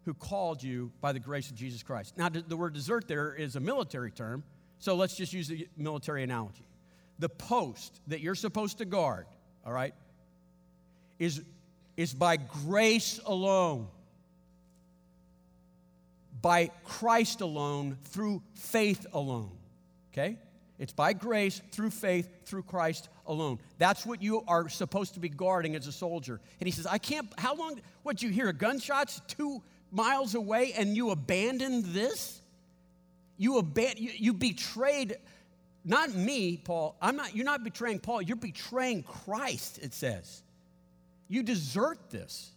who 0.04 0.14
called 0.14 0.62
you 0.62 0.92
by 1.00 1.14
the 1.14 1.20
grace 1.20 1.50
of 1.50 1.56
Jesus 1.56 1.84
Christ. 1.84 2.18
Now, 2.18 2.28
the 2.30 2.58
word 2.58 2.74
desert 2.74 3.08
there 3.08 3.34
is 3.34 3.56
a 3.56 3.60
military 3.60 4.12
term, 4.12 4.44
so 4.80 4.96
let's 4.96 5.16
just 5.16 5.32
use 5.32 5.48
the 5.48 5.68
military 5.78 6.24
analogy 6.24 6.66
the 7.22 7.30
post 7.30 8.02
that 8.08 8.20
you're 8.20 8.36
supposed 8.36 8.80
to 8.80 8.86
guard, 8.86 9.28
all 9.64 9.72
right, 9.72 9.94
is, 11.20 11.42
is 11.96 12.14
by 12.16 12.36
grace 12.36 13.20
alone, 13.26 13.88
by 16.42 16.72
Christ 16.84 17.42
alone, 17.42 17.98
through 18.06 18.42
faith 18.54 19.06
alone, 19.14 19.52
okay? 20.12 20.38
It's 20.80 20.94
by 20.94 21.14
grace, 21.14 21.62
through 21.72 21.92
faith, 21.92 22.28
through 22.46 22.64
Christ 22.64 23.10
alone. 23.28 23.60
That's 23.78 24.06
what 24.06 24.22
you 24.22 24.44
are 24.48 24.68
supposed 24.68 25.14
to 25.14 25.20
be 25.20 25.30
guarding 25.30 25.76
as 25.76 25.86
a 25.86 25.92
soldier. 25.92 26.42
And 26.60 26.68
he 26.68 26.72
says, 26.72 26.88
I 26.88 26.98
can't, 26.98 27.28
how 27.38 27.56
long, 27.56 27.80
what, 28.02 28.24
you 28.24 28.30
hear 28.30 28.52
gunshots 28.52 29.22
two 29.28 29.62
miles 29.92 30.34
away 30.34 30.74
and 30.76 30.96
you 30.96 31.12
abandoned 31.12 31.86
this? 31.86 32.42
You, 33.38 33.62
aban- 33.62 34.00
you, 34.00 34.12
you 34.16 34.34
betrayed 34.34 35.18
not 35.84 36.14
me, 36.14 36.58
Paul. 36.58 36.96
I'm 37.02 37.16
not, 37.16 37.36
you're 37.36 37.46
not 37.46 37.64
betraying 37.64 38.00
Paul, 38.00 38.22
you're 38.22 38.36
betraying 38.36 39.04
Christ, 39.04 39.80
it 39.82 39.94
says. 39.94 40.44
You 41.28 41.44
desert 41.44 42.10
this. 42.10 42.52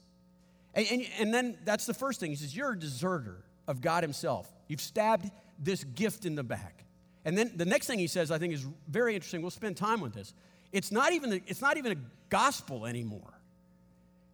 And, 0.75 0.87
and, 0.90 1.07
and 1.18 1.35
then 1.35 1.59
that's 1.64 1.87
the 1.87 1.94
first 1.94 2.20
thing. 2.20 2.31
He 2.31 2.37
says, 2.37 2.57
You're 2.57 2.73
a 2.73 2.79
deserter 2.79 3.44
of 3.66 3.81
God 3.81 4.03
Himself. 4.03 4.50
You've 4.68 4.81
stabbed 4.81 5.31
this 5.59 5.85
gift 5.85 6.24
in 6.27 6.35
the 6.35 6.42
back. 6.42 6.85
And 7.24 7.38
then 7.38 7.53
the 7.57 7.64
next 7.64 7.87
thing 7.87 7.98
he 7.98 8.07
says, 8.07 8.31
I 8.31 8.38
think, 8.38 8.53
is 8.53 8.66
very 8.88 9.14
interesting. 9.14 9.40
We'll 9.40 9.50
spend 9.50 9.77
time 9.77 10.00
with 10.00 10.12
this. 10.12 10.35
It's 10.72 10.92
not 10.92 11.12
even 11.12 11.33
a, 11.33 11.40
it's 11.46 11.62
not 11.62 11.77
even 11.77 11.92
a 11.92 12.00
gospel 12.29 12.87
anymore. 12.87 13.33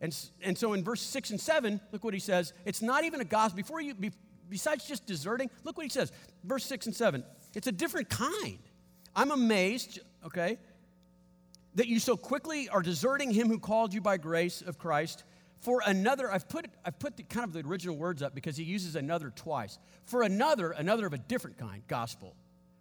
And, 0.01 0.17
and 0.43 0.57
so 0.57 0.73
in 0.73 0.83
verse 0.83 1.03
6 1.03 1.31
and 1.31 1.41
7, 1.41 1.81
look 1.93 2.03
what 2.03 2.15
he 2.15 2.21
says. 2.21 2.53
It's 2.65 2.83
not 2.83 3.05
even 3.05 3.21
a 3.21 3.25
gospel. 3.25 3.57
Before 3.57 3.81
you, 3.81 3.95
be, 3.95 4.13
besides 4.49 4.87
just 4.87 5.07
deserting, 5.07 5.51
look 5.63 5.77
what 5.77 5.85
he 5.85 5.91
says. 5.91 6.11
Verse 6.43 6.65
6 6.65 6.87
and 6.87 6.97
7. 6.97 7.23
It's 7.55 7.67
a 7.67 7.73
different 7.73 8.09
kind. 8.09 8.59
I'm 9.15 9.31
amazed, 9.31 10.01
okay, 10.25 10.59
that 11.75 11.87
you 11.87 12.01
so 12.01 12.17
quickly 12.17 12.69
are 12.69 12.83
deserting 12.83 13.31
him 13.31 13.49
who 13.49 13.59
called 13.59 13.93
you 13.93 14.01
by 14.01 14.17
grace 14.17 14.63
of 14.63 14.79
Christ 14.79 15.25
for 15.61 15.83
another. 15.87 16.31
I've 16.31 16.49
put, 16.49 16.67
I've 16.85 16.99
put 16.99 17.17
the, 17.17 17.23
kind 17.23 17.45
of 17.45 17.53
the 17.53 17.69
original 17.69 17.97
words 17.97 18.23
up 18.23 18.35
because 18.35 18.57
he 18.57 18.65
uses 18.65 18.97
another 18.97 19.31
twice. 19.35 19.79
For 20.07 20.23
another, 20.23 20.71
another 20.73 21.07
of 21.07 21.13
a 21.13 21.19
different 21.19 21.59
kind, 21.59 21.83
gospel, 21.87 22.35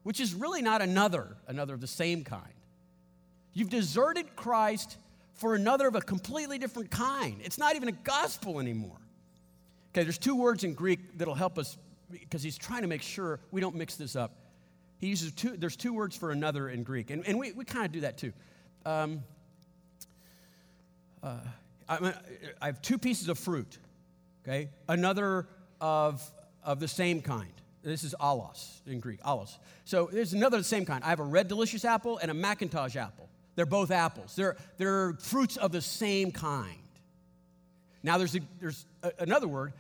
which 0.04 0.20
is 0.20 0.34
really 0.34 0.62
not 0.62 0.82
another, 0.82 1.38
another 1.48 1.74
of 1.74 1.82
the 1.82 1.88
same 1.88 2.24
kind. 2.24 2.54
You've 3.54 3.70
deserted 3.70 4.36
Christ 4.36 4.98
for 5.34 5.56
another 5.56 5.88
of 5.88 5.96
a 5.96 6.02
completely 6.02 6.58
different 6.58 6.92
kind. 6.92 7.38
It's 7.44 7.58
not 7.58 7.76
even 7.76 7.90
a 7.90 7.94
gospel 7.94 8.60
anymore. 8.60 8.98
Okay, 9.92 10.04
there's 10.04 10.18
two 10.18 10.36
words 10.36 10.64
in 10.64 10.74
Greek 10.74 11.18
that'll 11.18 11.34
help 11.34 11.58
us 11.58 11.78
because 12.12 12.44
he's 12.44 12.58
trying 12.58 12.82
to 12.82 12.88
make 12.88 13.02
sure 13.02 13.40
we 13.52 13.62
don't 13.62 13.76
mix 13.76 13.96
this 13.96 14.16
up. 14.16 14.32
He 15.00 15.08
uses 15.08 15.32
two, 15.32 15.56
there's 15.56 15.76
two 15.76 15.94
words 15.94 16.16
for 16.16 16.32
another 16.32 16.70
in 16.70 16.84
Greek, 16.84 17.10
and, 17.10 17.26
and 17.26 17.40
we, 17.40 17.54
we 17.54 17.64
kind 17.64 17.86
of 17.86 17.92
do 17.92 18.02
that 18.02 18.18
too. 18.18 18.34
Um, 18.86 19.24
uh, 21.24 21.38
I, 21.90 22.14
have 22.62 22.82
two 22.82 22.98
pieces 22.98 23.30
of 23.30 23.40
fruit, 23.40 23.78
okay? 24.44 24.70
Another 24.88 25.48
of, 25.82 26.24
of 26.64 26.80
the 26.80 26.88
same 26.88 27.22
kind. 27.22 27.52
This 27.82 28.04
is 28.04 28.14
allos 28.20 28.82
in 28.86 29.00
Greek, 29.00 29.22
allos. 29.24 29.58
So 29.86 30.10
there's 30.12 30.34
another 30.34 30.58
the 30.58 30.64
same 30.64 30.86
kind. 30.86 31.04
I 31.04 31.10
have 31.10 31.20
a 31.20 31.24
red 31.24 31.48
delicious 31.48 31.86
apple 31.86 32.20
and 32.20 32.30
a 32.30 32.34
McIntosh 32.34 32.96
apple. 32.96 33.30
They're 33.56 33.66
both 33.66 33.92
apples. 33.92 34.36
They're, 34.36 34.56
they're 34.78 35.14
fruits 35.14 35.58
of 35.58 35.72
the 35.72 35.82
same 35.82 36.32
kind. 36.32 36.78
Now 38.04 38.18
there's, 38.18 38.36
a, 38.36 38.40
there's 38.60 38.86
a, 39.02 39.12
another 39.20 39.48
word 39.48 39.74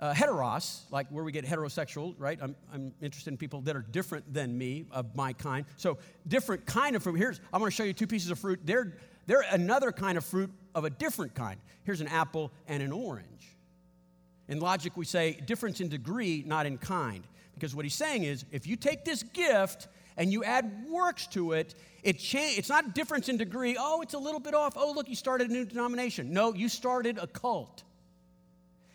uh, 0.00 0.12
heteros, 0.14 0.82
like 0.90 1.08
where 1.08 1.24
we 1.24 1.32
get 1.32 1.44
heterosexual, 1.44 2.14
right? 2.18 2.38
I'm, 2.40 2.54
I'm 2.72 2.94
interested 3.02 3.30
in 3.30 3.36
people 3.36 3.62
that 3.62 3.74
are 3.74 3.84
different 3.90 4.32
than 4.32 4.56
me, 4.56 4.86
of 4.92 5.16
my 5.16 5.32
kind. 5.32 5.66
So, 5.76 5.98
different 6.26 6.66
kind 6.66 6.94
of 6.94 7.02
fruit. 7.02 7.16
Here's, 7.16 7.40
I'm 7.52 7.60
going 7.60 7.70
to 7.70 7.74
show 7.74 7.84
you 7.84 7.92
two 7.92 8.06
pieces 8.06 8.30
of 8.30 8.38
fruit. 8.38 8.60
They're, 8.64 8.96
they're 9.26 9.44
another 9.50 9.90
kind 9.90 10.16
of 10.16 10.24
fruit 10.24 10.50
of 10.78 10.84
a 10.84 10.90
different 10.90 11.34
kind. 11.34 11.60
Here's 11.84 12.00
an 12.00 12.08
apple 12.08 12.52
and 12.68 12.82
an 12.82 12.92
orange. 12.92 13.56
In 14.48 14.60
logic, 14.60 14.96
we 14.96 15.04
say 15.04 15.32
difference 15.44 15.80
in 15.80 15.88
degree, 15.88 16.42
not 16.46 16.64
in 16.64 16.78
kind. 16.78 17.24
Because 17.54 17.74
what 17.74 17.84
he's 17.84 17.94
saying 17.94 18.22
is 18.22 18.44
if 18.52 18.66
you 18.66 18.76
take 18.76 19.04
this 19.04 19.22
gift 19.22 19.88
and 20.16 20.32
you 20.32 20.44
add 20.44 20.86
works 20.88 21.26
to 21.28 21.52
it, 21.52 21.74
it 22.02 22.18
cha- 22.18 22.38
it's 22.56 22.68
not 22.68 22.86
a 22.86 22.90
difference 22.90 23.28
in 23.28 23.36
degree. 23.36 23.76
Oh, 23.78 24.00
it's 24.00 24.14
a 24.14 24.18
little 24.18 24.40
bit 24.40 24.54
off. 24.54 24.74
Oh, 24.76 24.92
look, 24.92 25.08
you 25.08 25.16
started 25.16 25.50
a 25.50 25.52
new 25.52 25.64
denomination. 25.64 26.32
No, 26.32 26.54
you 26.54 26.68
started 26.68 27.18
a 27.18 27.26
cult. 27.26 27.82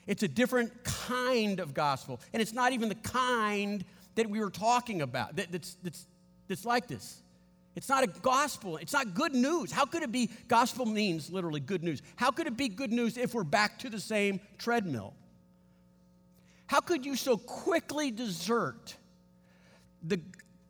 It's 0.08 0.24
a 0.24 0.28
different 0.28 0.84
kind 0.84 1.60
of 1.60 1.74
gospel. 1.74 2.20
And 2.34 2.42
it's 2.42 2.54
not 2.54 2.72
even 2.72 2.90
the 2.90 2.96
kind 2.96 3.84
that 4.16 4.30
we 4.30 4.40
were 4.40 4.50
talking 4.50 5.02
about 5.02 5.36
that, 5.36 5.52
that's, 5.52 5.76
that's, 5.84 6.08
that's 6.48 6.66
like 6.66 6.88
this. 6.88 7.23
It's 7.76 7.90
not 7.90 8.04
a 8.04 8.08
gospel. 8.08 8.78
It's 8.78 8.94
not 8.94 9.14
good 9.14 9.34
news. 9.34 9.72
How 9.72 9.86
could 9.86 10.04
it 10.04 10.12
be? 10.12 10.30
Gospel 10.48 10.86
means 10.86 11.32
literally 11.32 11.60
good 11.60 11.84
news. 11.84 12.02
How 12.16 12.32
could 12.32 12.48
it 12.48 12.56
be 12.56 12.70
good 12.70 12.92
news 12.92 13.18
if 13.18 13.34
we're 13.34 13.44
back 13.44 13.80
to 13.80 13.90
the 13.90 14.00
same 14.00 14.40
treadmill? 14.58 15.14
How 16.68 16.80
could 16.80 17.06
you 17.06 17.16
so 17.16 17.38
quickly 17.38 18.12
desert 18.12 18.96
the, 20.04 20.20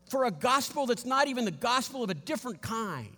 for 0.09 0.25
a 0.25 0.31
gospel 0.31 0.85
that's 0.85 1.05
not 1.05 1.27
even 1.27 1.45
the 1.45 1.51
gospel 1.51 2.03
of 2.03 2.09
a 2.09 2.13
different 2.13 2.61
kind? 2.61 3.15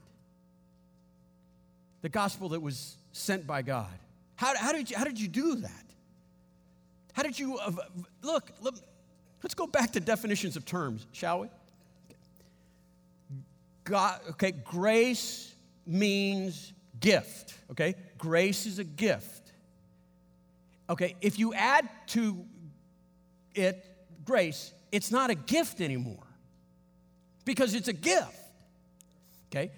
The 2.01 2.09
gospel 2.09 2.49
that 2.49 2.61
was 2.61 2.97
sent 3.11 3.45
by 3.45 3.61
God. 3.61 3.93
How, 4.35 4.55
how, 4.57 4.71
did, 4.71 4.89
you, 4.89 4.97
how 4.97 5.03
did 5.03 5.19
you 5.19 5.27
do 5.27 5.55
that? 5.55 5.85
How 7.13 7.23
did 7.23 7.39
you, 7.39 7.57
uh, 7.57 7.71
look, 8.21 8.51
look, 8.61 8.75
Let's 9.45 9.53
go 9.53 9.67
back 9.67 9.91
to 9.91 9.99
definitions 9.99 10.57
of 10.57 10.65
terms, 10.65 11.05
shall 11.11 11.41
we? 11.41 11.49
God, 13.85 14.19
okay, 14.31 14.51
grace 14.51 15.55
means 15.85 16.73
gift, 16.99 17.53
okay? 17.71 17.95
Grace 18.17 18.65
is 18.65 18.79
a 18.79 18.83
gift. 18.83 19.51
Okay, 20.89 21.15
if 21.21 21.39
you 21.39 21.53
add 21.53 21.87
to 22.07 22.45
it 23.53 23.85
grace, 24.25 24.73
it's 24.91 25.11
not 25.11 25.29
a 25.29 25.35
gift 25.35 25.81
anymore 25.81 26.23
because 27.45 27.73
it's 27.73 27.87
a 27.87 27.93
gift. 27.93 28.37
Okay? 29.49 29.71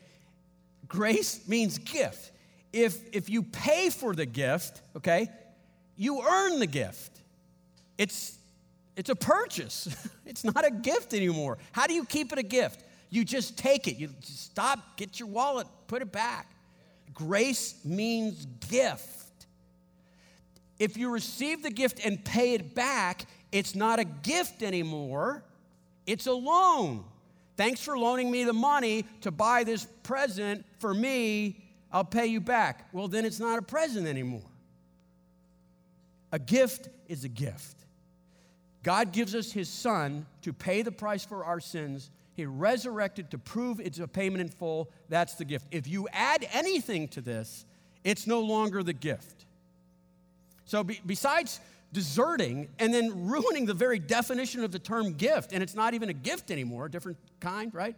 Grace 0.88 1.48
means 1.48 1.78
gift. 1.78 2.32
If, 2.74 2.98
if 3.14 3.30
you 3.30 3.44
pay 3.44 3.90
for 3.90 4.14
the 4.14 4.26
gift, 4.26 4.82
okay, 4.96 5.30
you 5.96 6.22
earn 6.22 6.60
the 6.60 6.68
gift. 6.68 7.22
It's, 7.98 8.38
it's 8.96 9.10
a 9.10 9.16
purchase, 9.16 9.88
it's 10.26 10.44
not 10.44 10.66
a 10.66 10.72
gift 10.72 11.14
anymore. 11.14 11.58
How 11.72 11.88
do 11.88 11.94
you 11.94 12.06
keep 12.06 12.32
it 12.32 12.40
a 12.40 12.44
gift? 12.44 12.84
You 13.10 13.24
just 13.24 13.58
take 13.58 13.88
it. 13.88 13.98
You 13.98 14.10
stop, 14.22 14.98
get 14.98 15.20
your 15.20 15.30
wallet, 15.30 15.68
put 15.88 16.02
it 16.02 16.12
back. 16.12 16.52
Grace 17.14 17.76
means 17.84 18.46
gift. 18.70 19.48
If 20.80 20.98
you 20.98 21.10
receive 21.10 21.64
the 21.64 21.72
gift 21.72 22.00
and 22.06 22.24
pay 22.24 22.54
it 22.54 22.76
back, 22.76 23.26
it's 23.52 23.76
not 23.76 24.00
a 24.00 24.04
gift 24.04 24.62
anymore, 24.62 25.44
it's 26.06 26.28
a 26.28 26.34
loan. 26.34 27.04
Thanks 27.56 27.82
for 27.82 27.98
loaning 27.98 28.30
me 28.30 28.44
the 28.44 28.54
money 28.54 29.06
to 29.22 29.32
buy 29.32 29.64
this 29.64 29.88
present 30.04 30.64
for 30.80 30.94
me. 30.94 31.64
I'll 31.92 32.04
pay 32.04 32.28
you 32.28 32.40
back. 32.40 32.88
Well, 32.94 33.08
then 33.08 33.26
it's 33.26 33.40
not 33.40 33.58
a 33.58 33.64
present 33.64 34.06
anymore. 34.06 34.42
A 36.32 36.38
gift 36.38 36.90
is 37.08 37.24
a 37.24 37.30
gift. 37.30 37.78
God 38.84 39.12
gives 39.12 39.34
us 39.34 39.52
His 39.52 39.70
Son 39.70 40.28
to 40.44 40.54
pay 40.54 40.84
the 40.84 40.92
price 40.92 41.26
for 41.26 41.44
our 41.44 41.60
sins. 41.60 42.12
He 42.38 42.46
resurrected 42.46 43.32
to 43.32 43.40
prove 43.40 43.80
it's 43.80 43.98
a 43.98 44.08
payment 44.08 44.42
in 44.42 44.50
full. 44.50 44.92
That's 45.10 45.34
the 45.34 45.44
gift. 45.44 45.66
If 45.72 45.88
you 45.88 46.08
add 46.14 46.48
anything 46.54 47.08
to 47.10 47.22
this, 47.22 47.66
it's 48.04 48.28
no 48.28 48.42
longer 48.42 48.84
the 48.84 48.94
gift. 48.94 49.48
So, 50.66 50.84
be, 50.84 51.02
besides 51.04 51.60
deserting 51.92 52.68
and 52.78 52.94
then 52.94 53.28
ruining 53.28 53.66
the 53.66 53.74
very 53.74 53.98
definition 53.98 54.64
of 54.64 54.72
the 54.72 54.78
term 54.78 55.14
gift, 55.14 55.52
and 55.52 55.64
it's 55.64 55.74
not 55.74 55.96
even 55.96 56.10
a 56.10 56.14
gift 56.14 56.52
anymore, 56.52 56.86
a 56.86 56.92
different 56.92 57.18
kind, 57.40 57.74
right? 57.74 57.96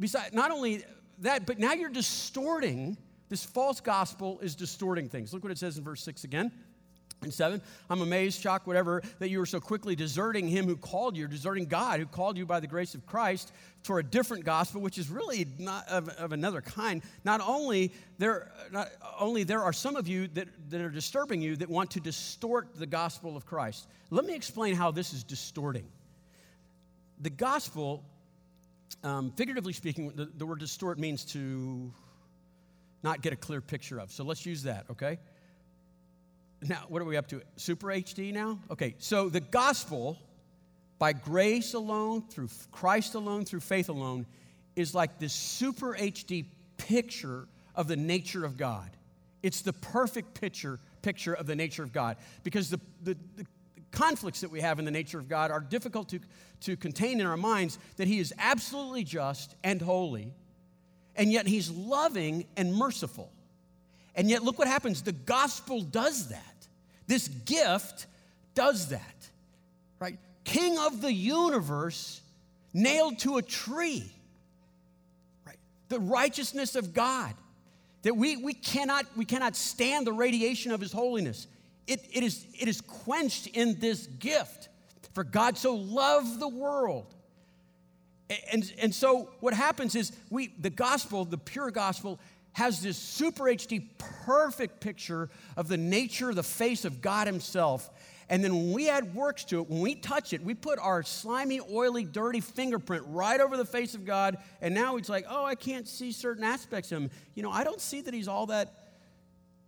Besides, 0.00 0.34
not 0.34 0.50
only 0.50 0.82
that, 1.20 1.46
but 1.46 1.60
now 1.60 1.72
you're 1.72 1.88
distorting. 1.88 2.98
This 3.28 3.44
false 3.44 3.80
gospel 3.80 4.40
is 4.40 4.56
distorting 4.56 5.08
things. 5.08 5.32
Look 5.32 5.44
what 5.44 5.52
it 5.52 5.58
says 5.58 5.78
in 5.78 5.84
verse 5.84 6.02
6 6.02 6.24
again. 6.24 6.50
And 7.22 7.32
seven, 7.32 7.62
I'm 7.88 8.02
amazed, 8.02 8.42
shocked, 8.42 8.66
whatever, 8.66 9.02
that 9.20 9.30
you 9.30 9.40
are 9.40 9.46
so 9.46 9.58
quickly 9.58 9.96
deserting 9.96 10.46
him 10.48 10.66
who 10.66 10.76
called 10.76 11.16
you, 11.16 11.26
deserting 11.26 11.64
God 11.64 11.98
who 11.98 12.06
called 12.06 12.36
you 12.36 12.44
by 12.44 12.60
the 12.60 12.66
grace 12.66 12.94
of 12.94 13.06
Christ 13.06 13.52
for 13.82 13.98
a 13.98 14.02
different 14.02 14.44
gospel, 14.44 14.80
which 14.82 14.98
is 14.98 15.08
really 15.08 15.46
not 15.58 15.88
of, 15.88 16.08
of 16.10 16.32
another 16.32 16.60
kind. 16.60 17.02
Not 17.24 17.40
only 17.40 17.92
there, 18.18 18.52
not 18.70 18.90
only 19.18 19.44
there 19.44 19.62
are 19.62 19.72
some 19.72 19.96
of 19.96 20.06
you 20.06 20.28
that, 20.34 20.48
that 20.68 20.80
are 20.80 20.90
disturbing 20.90 21.40
you 21.40 21.56
that 21.56 21.70
want 21.70 21.90
to 21.92 22.00
distort 22.00 22.74
the 22.74 22.86
gospel 22.86 23.36
of 23.36 23.46
Christ. 23.46 23.88
Let 24.10 24.26
me 24.26 24.34
explain 24.34 24.74
how 24.74 24.90
this 24.90 25.14
is 25.14 25.24
distorting. 25.24 25.86
The 27.22 27.30
gospel, 27.30 28.04
um, 29.02 29.32
figuratively 29.36 29.72
speaking, 29.72 30.12
the, 30.14 30.26
the 30.26 30.44
word 30.44 30.60
distort 30.60 30.98
means 30.98 31.24
to 31.32 31.90
not 33.02 33.22
get 33.22 33.32
a 33.32 33.36
clear 33.36 33.62
picture 33.62 33.98
of. 33.98 34.12
So 34.12 34.22
let's 34.22 34.44
use 34.44 34.64
that, 34.64 34.84
okay? 34.90 35.18
Now, 36.68 36.84
what 36.88 37.02
are 37.02 37.04
we 37.04 37.16
up 37.16 37.28
to? 37.28 37.42
Super 37.56 37.88
HD 37.88 38.32
now? 38.32 38.58
Okay, 38.70 38.94
so 38.98 39.28
the 39.28 39.40
gospel, 39.40 40.18
by 40.98 41.12
grace 41.12 41.74
alone, 41.74 42.22
through 42.28 42.48
Christ 42.72 43.14
alone, 43.14 43.44
through 43.44 43.60
faith 43.60 43.88
alone, 43.88 44.26
is 44.74 44.94
like 44.94 45.18
this 45.18 45.32
super 45.32 45.94
HD 45.94 46.46
picture 46.76 47.48
of 47.74 47.88
the 47.88 47.96
nature 47.96 48.44
of 48.44 48.56
God. 48.56 48.90
It's 49.42 49.62
the 49.62 49.72
perfect 49.72 50.40
picture, 50.40 50.78
picture 51.02 51.34
of 51.34 51.46
the 51.46 51.54
nature 51.54 51.82
of 51.82 51.92
God. 51.92 52.16
Because 52.42 52.70
the, 52.70 52.80
the, 53.02 53.16
the 53.36 53.46
conflicts 53.90 54.40
that 54.40 54.50
we 54.50 54.60
have 54.60 54.78
in 54.78 54.84
the 54.84 54.90
nature 54.90 55.18
of 55.18 55.28
God 55.28 55.50
are 55.50 55.60
difficult 55.60 56.08
to, 56.10 56.20
to 56.62 56.76
contain 56.76 57.20
in 57.20 57.26
our 57.26 57.36
minds 57.36 57.78
that 57.96 58.08
He 58.08 58.18
is 58.18 58.32
absolutely 58.38 59.04
just 59.04 59.54
and 59.62 59.80
holy, 59.80 60.32
and 61.14 61.32
yet 61.32 61.46
He's 61.46 61.70
loving 61.70 62.46
and 62.56 62.74
merciful. 62.74 63.30
And 64.14 64.30
yet, 64.30 64.42
look 64.42 64.58
what 64.58 64.66
happens. 64.66 65.02
The 65.02 65.12
gospel 65.12 65.82
does 65.82 66.28
that. 66.28 66.55
This 67.06 67.28
gift 67.28 68.06
does 68.54 68.88
that, 68.88 69.28
right? 70.00 70.18
King 70.44 70.78
of 70.78 71.00
the 71.00 71.12
universe 71.12 72.20
nailed 72.72 73.18
to 73.20 73.36
a 73.36 73.42
tree, 73.42 74.10
right? 75.46 75.58
The 75.88 76.00
righteousness 76.00 76.74
of 76.76 76.94
God. 76.94 77.34
That 78.02 78.16
we, 78.16 78.36
we, 78.36 78.52
cannot, 78.52 79.04
we 79.16 79.24
cannot 79.24 79.56
stand 79.56 80.06
the 80.06 80.12
radiation 80.12 80.70
of 80.70 80.80
his 80.80 80.92
holiness. 80.92 81.48
It, 81.88 82.04
it, 82.12 82.22
is, 82.22 82.46
it 82.58 82.68
is 82.68 82.80
quenched 82.80 83.48
in 83.48 83.80
this 83.80 84.06
gift. 84.06 84.68
For 85.12 85.24
God 85.24 85.58
so 85.58 85.74
loved 85.74 86.38
the 86.38 86.48
world. 86.48 87.12
And, 88.52 88.72
and 88.80 88.94
so 88.94 89.30
what 89.40 89.54
happens 89.54 89.94
is 89.94 90.12
we 90.30 90.52
the 90.58 90.70
gospel, 90.70 91.24
the 91.24 91.38
pure 91.38 91.70
gospel, 91.70 92.18
has 92.56 92.80
this 92.80 92.96
super 92.96 93.44
HD 93.44 93.86
perfect 94.24 94.80
picture 94.80 95.28
of 95.58 95.68
the 95.68 95.76
nature, 95.76 96.32
the 96.32 96.42
face 96.42 96.86
of 96.86 97.02
God 97.02 97.26
Himself. 97.26 97.90
And 98.30 98.42
then 98.42 98.54
when 98.56 98.72
we 98.72 98.88
add 98.88 99.14
works 99.14 99.44
to 99.46 99.60
it, 99.60 99.68
when 99.68 99.82
we 99.82 99.94
touch 99.94 100.32
it, 100.32 100.42
we 100.42 100.54
put 100.54 100.78
our 100.78 101.02
slimy, 101.02 101.60
oily, 101.70 102.04
dirty 102.04 102.40
fingerprint 102.40 103.04
right 103.08 103.42
over 103.42 103.58
the 103.58 103.66
face 103.66 103.94
of 103.94 104.06
God. 104.06 104.38
And 104.62 104.74
now 104.74 104.96
it's 104.96 105.10
like, 105.10 105.26
oh, 105.28 105.44
I 105.44 105.54
can't 105.54 105.86
see 105.86 106.12
certain 106.12 106.44
aspects 106.44 106.90
of 106.92 107.02
Him. 107.02 107.10
You 107.34 107.42
know, 107.42 107.50
I 107.50 107.62
don't 107.62 107.80
see 107.80 108.00
that 108.00 108.14
He's 108.14 108.26
all 108.26 108.46
that, 108.46 108.72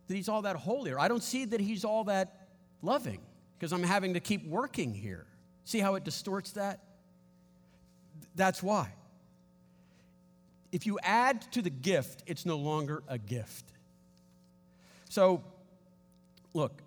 that 0.06 0.14
He's 0.14 0.30
all 0.30 0.40
that 0.40 0.56
holy, 0.56 0.90
or 0.90 0.98
I 0.98 1.08
don't 1.08 1.22
see 1.22 1.44
that 1.44 1.60
He's 1.60 1.84
all 1.84 2.04
that 2.04 2.48
loving 2.80 3.20
because 3.58 3.74
I'm 3.74 3.82
having 3.82 4.14
to 4.14 4.20
keep 4.20 4.46
working 4.46 4.94
here. 4.94 5.26
See 5.66 5.80
how 5.80 5.96
it 5.96 6.04
distorts 6.04 6.52
that? 6.52 6.80
That's 8.34 8.62
why 8.62 8.94
if 10.72 10.86
you 10.86 10.98
add 11.02 11.40
to 11.52 11.62
the 11.62 11.70
gift, 11.70 12.22
it's 12.26 12.44
no 12.44 12.56
longer 12.56 13.02
a 13.08 13.18
gift. 13.18 13.64
So, 15.08 15.42
look, 16.52 16.82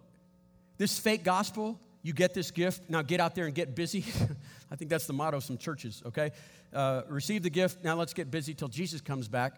this 0.77 0.99
fake 0.99 1.23
gospel, 1.23 1.79
you 2.03 2.13
get 2.13 2.33
this 2.33 2.51
gift, 2.51 2.89
now 2.89 3.01
get 3.01 3.19
out 3.19 3.35
there 3.35 3.45
and 3.45 3.55
get 3.55 3.75
busy. 3.75 4.05
I 4.71 4.75
think 4.75 4.89
that's 4.89 5.07
the 5.07 5.13
motto 5.13 5.37
of 5.37 5.43
some 5.43 5.57
churches, 5.57 6.01
okay? 6.05 6.31
Uh, 6.73 7.01
receive 7.07 7.43
the 7.43 7.49
gift, 7.49 7.83
now 7.83 7.95
let's 7.95 8.13
get 8.13 8.31
busy 8.31 8.53
till 8.53 8.67
Jesus 8.67 9.01
comes 9.01 9.27
back. 9.27 9.53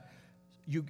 You, 0.66 0.86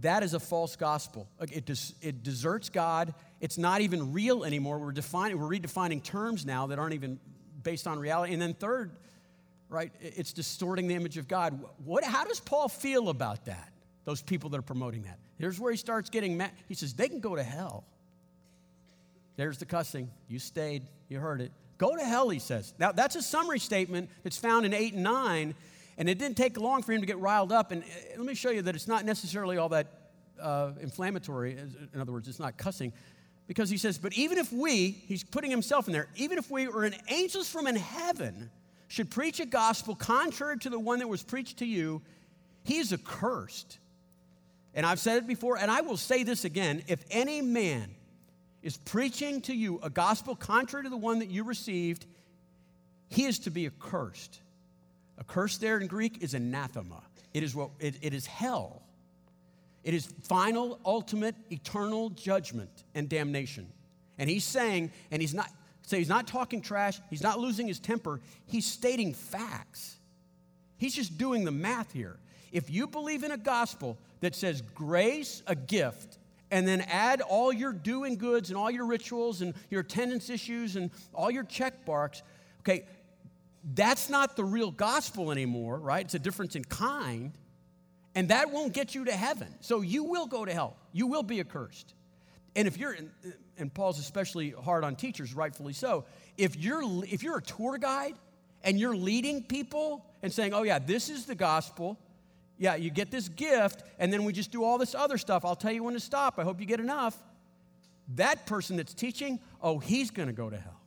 that 0.00 0.24
is 0.24 0.34
a 0.34 0.40
false 0.40 0.74
gospel. 0.74 1.28
It, 1.40 1.64
des, 1.64 1.94
it 2.00 2.24
deserts 2.24 2.68
God. 2.68 3.14
It's 3.40 3.56
not 3.56 3.80
even 3.80 4.12
real 4.12 4.44
anymore. 4.44 4.78
We're, 4.78 4.90
defining, 4.90 5.38
we're 5.38 5.48
redefining 5.48 6.02
terms 6.02 6.44
now 6.44 6.66
that 6.66 6.80
aren't 6.80 6.94
even 6.94 7.20
based 7.62 7.86
on 7.86 8.00
reality. 8.00 8.32
And 8.32 8.42
then, 8.42 8.54
third, 8.54 8.96
right? 9.72 9.92
It's 10.00 10.32
distorting 10.32 10.86
the 10.86 10.94
image 10.94 11.16
of 11.18 11.26
God. 11.26 11.58
What, 11.84 12.04
how 12.04 12.24
does 12.24 12.40
Paul 12.40 12.68
feel 12.68 13.08
about 13.08 13.46
that? 13.46 13.72
Those 14.04 14.22
people 14.22 14.50
that 14.50 14.58
are 14.58 14.62
promoting 14.62 15.02
that. 15.02 15.18
Here's 15.38 15.58
where 15.58 15.70
he 15.70 15.78
starts 15.78 16.10
getting 16.10 16.36
mad. 16.36 16.52
He 16.68 16.74
says, 16.74 16.94
they 16.94 17.08
can 17.08 17.20
go 17.20 17.34
to 17.34 17.42
hell. 17.42 17.84
There's 19.36 19.58
the 19.58 19.64
cussing. 19.64 20.10
You 20.28 20.38
stayed, 20.38 20.82
you 21.08 21.18
heard 21.18 21.40
it. 21.40 21.52
Go 21.78 21.96
to 21.96 22.04
hell, 22.04 22.28
he 22.28 22.38
says. 22.38 22.74
Now, 22.78 22.92
that's 22.92 23.16
a 23.16 23.22
summary 23.22 23.58
statement 23.58 24.10
that's 24.22 24.36
found 24.36 24.66
in 24.66 24.74
8 24.74 24.94
and 24.94 25.02
9, 25.02 25.54
and 25.98 26.08
it 26.08 26.18
didn't 26.18 26.36
take 26.36 26.60
long 26.60 26.82
for 26.82 26.92
him 26.92 27.00
to 27.00 27.06
get 27.06 27.18
riled 27.18 27.50
up. 27.50 27.72
And 27.72 27.82
uh, 27.82 27.86
let 28.18 28.26
me 28.26 28.34
show 28.34 28.50
you 28.50 28.62
that 28.62 28.74
it's 28.74 28.88
not 28.88 29.04
necessarily 29.04 29.56
all 29.56 29.70
that 29.70 29.86
uh, 30.40 30.72
inflammatory. 30.80 31.56
In 31.94 32.00
other 32.00 32.12
words, 32.12 32.28
it's 32.28 32.38
not 32.38 32.56
cussing. 32.56 32.92
Because 33.46 33.68
he 33.68 33.76
says, 33.76 33.98
but 33.98 34.12
even 34.12 34.38
if 34.38 34.52
we, 34.52 34.90
he's 34.90 35.24
putting 35.24 35.50
himself 35.50 35.86
in 35.86 35.92
there, 35.92 36.08
even 36.16 36.38
if 36.38 36.50
we 36.50 36.68
were 36.68 36.84
an 36.84 36.94
angels 37.08 37.48
from 37.48 37.66
in 37.66 37.76
heaven, 37.76 38.50
should 38.92 39.08
preach 39.08 39.40
a 39.40 39.46
gospel 39.46 39.94
contrary 39.94 40.58
to 40.58 40.68
the 40.68 40.78
one 40.78 40.98
that 40.98 41.08
was 41.08 41.22
preached 41.22 41.60
to 41.60 41.64
you, 41.64 42.02
he 42.62 42.76
is 42.76 42.92
accursed. 42.92 43.78
And 44.74 44.84
I've 44.84 44.98
said 44.98 45.16
it 45.16 45.26
before, 45.26 45.56
and 45.56 45.70
I 45.70 45.80
will 45.80 45.96
say 45.96 46.24
this 46.24 46.44
again 46.44 46.82
if 46.88 47.02
any 47.10 47.40
man 47.40 47.94
is 48.62 48.76
preaching 48.76 49.40
to 49.42 49.54
you 49.54 49.80
a 49.82 49.88
gospel 49.88 50.36
contrary 50.36 50.84
to 50.84 50.90
the 50.90 50.98
one 50.98 51.20
that 51.20 51.30
you 51.30 51.42
received, 51.42 52.04
he 53.08 53.24
is 53.24 53.38
to 53.40 53.50
be 53.50 53.64
accursed. 53.64 54.42
Accursed 55.18 55.62
there 55.62 55.78
in 55.78 55.86
Greek 55.86 56.22
is 56.22 56.34
anathema. 56.34 57.00
It 57.32 57.42
is 57.42 57.54
what 57.54 57.70
it, 57.80 57.94
it 58.02 58.12
is 58.12 58.26
hell. 58.26 58.82
It 59.84 59.94
is 59.94 60.04
final, 60.24 60.78
ultimate, 60.84 61.34
eternal 61.50 62.10
judgment 62.10 62.84
and 62.94 63.08
damnation. 63.08 63.68
And 64.18 64.28
he's 64.28 64.44
saying, 64.44 64.92
and 65.10 65.22
he's 65.22 65.32
not, 65.32 65.48
so 65.82 65.96
he's 65.96 66.08
not 66.08 66.26
talking 66.26 66.60
trash, 66.62 67.00
he's 67.10 67.22
not 67.22 67.38
losing 67.38 67.66
his 67.66 67.78
temper, 67.78 68.20
he's 68.46 68.66
stating 68.66 69.14
facts. 69.14 69.98
He's 70.78 70.94
just 70.94 71.16
doing 71.16 71.44
the 71.44 71.52
math 71.52 71.92
here. 71.92 72.18
If 72.50 72.68
you 72.68 72.86
believe 72.86 73.22
in 73.22 73.30
a 73.30 73.36
gospel 73.36 73.98
that 74.20 74.34
says 74.34 74.62
grace, 74.74 75.42
a 75.46 75.54
gift, 75.54 76.18
and 76.50 76.68
then 76.68 76.82
add 76.82 77.20
all 77.20 77.52
your 77.52 77.72
doing 77.72 78.16
goods 78.16 78.50
and 78.50 78.58
all 78.58 78.70
your 78.70 78.84
rituals 78.86 79.42
and 79.42 79.54
your 79.70 79.80
attendance 79.80 80.28
issues 80.28 80.76
and 80.76 80.90
all 81.14 81.30
your 81.30 81.44
check 81.44 81.86
marks, 81.86 82.22
okay, 82.60 82.84
that's 83.74 84.10
not 84.10 84.36
the 84.36 84.44
real 84.44 84.70
gospel 84.70 85.30
anymore, 85.30 85.78
right? 85.78 86.04
It's 86.04 86.14
a 86.14 86.18
difference 86.18 86.56
in 86.56 86.64
kind. 86.64 87.32
And 88.14 88.28
that 88.28 88.50
won't 88.50 88.74
get 88.74 88.94
you 88.94 89.06
to 89.06 89.12
heaven. 89.12 89.48
So 89.60 89.80
you 89.80 90.04
will 90.04 90.26
go 90.26 90.44
to 90.44 90.52
hell. 90.52 90.76
You 90.92 91.06
will 91.06 91.22
be 91.22 91.40
accursed. 91.40 91.94
And 92.54 92.68
if 92.68 92.76
you're, 92.76 92.96
and 93.62 93.72
Paul's 93.72 93.98
especially 93.98 94.50
hard 94.50 94.84
on 94.84 94.96
teachers, 94.96 95.34
rightfully 95.34 95.72
so, 95.72 96.04
if 96.36 96.56
you're, 96.56 96.82
if 97.06 97.22
you're 97.22 97.38
a 97.38 97.42
tour 97.42 97.78
guide 97.78 98.14
and 98.62 98.78
you're 98.78 98.96
leading 98.96 99.42
people 99.42 100.04
and 100.22 100.32
saying, 100.32 100.52
oh, 100.52 100.62
yeah, 100.62 100.78
this 100.78 101.08
is 101.08 101.24
the 101.24 101.34
gospel, 101.34 101.98
yeah, 102.58 102.74
you 102.74 102.90
get 102.90 103.10
this 103.10 103.28
gift, 103.28 103.82
and 103.98 104.12
then 104.12 104.24
we 104.24 104.32
just 104.32 104.52
do 104.52 104.62
all 104.62 104.78
this 104.78 104.94
other 104.94 105.16
stuff. 105.16 105.44
I'll 105.44 105.56
tell 105.56 105.72
you 105.72 105.82
when 105.82 105.94
to 105.94 106.00
stop. 106.00 106.38
I 106.38 106.44
hope 106.44 106.60
you 106.60 106.66
get 106.66 106.80
enough. 106.80 107.16
That 108.16 108.46
person 108.46 108.76
that's 108.76 108.94
teaching, 108.94 109.40
oh, 109.62 109.78
he's 109.78 110.10
going 110.10 110.28
to 110.28 110.34
go 110.34 110.50
to 110.50 110.58
hell. 110.58 110.80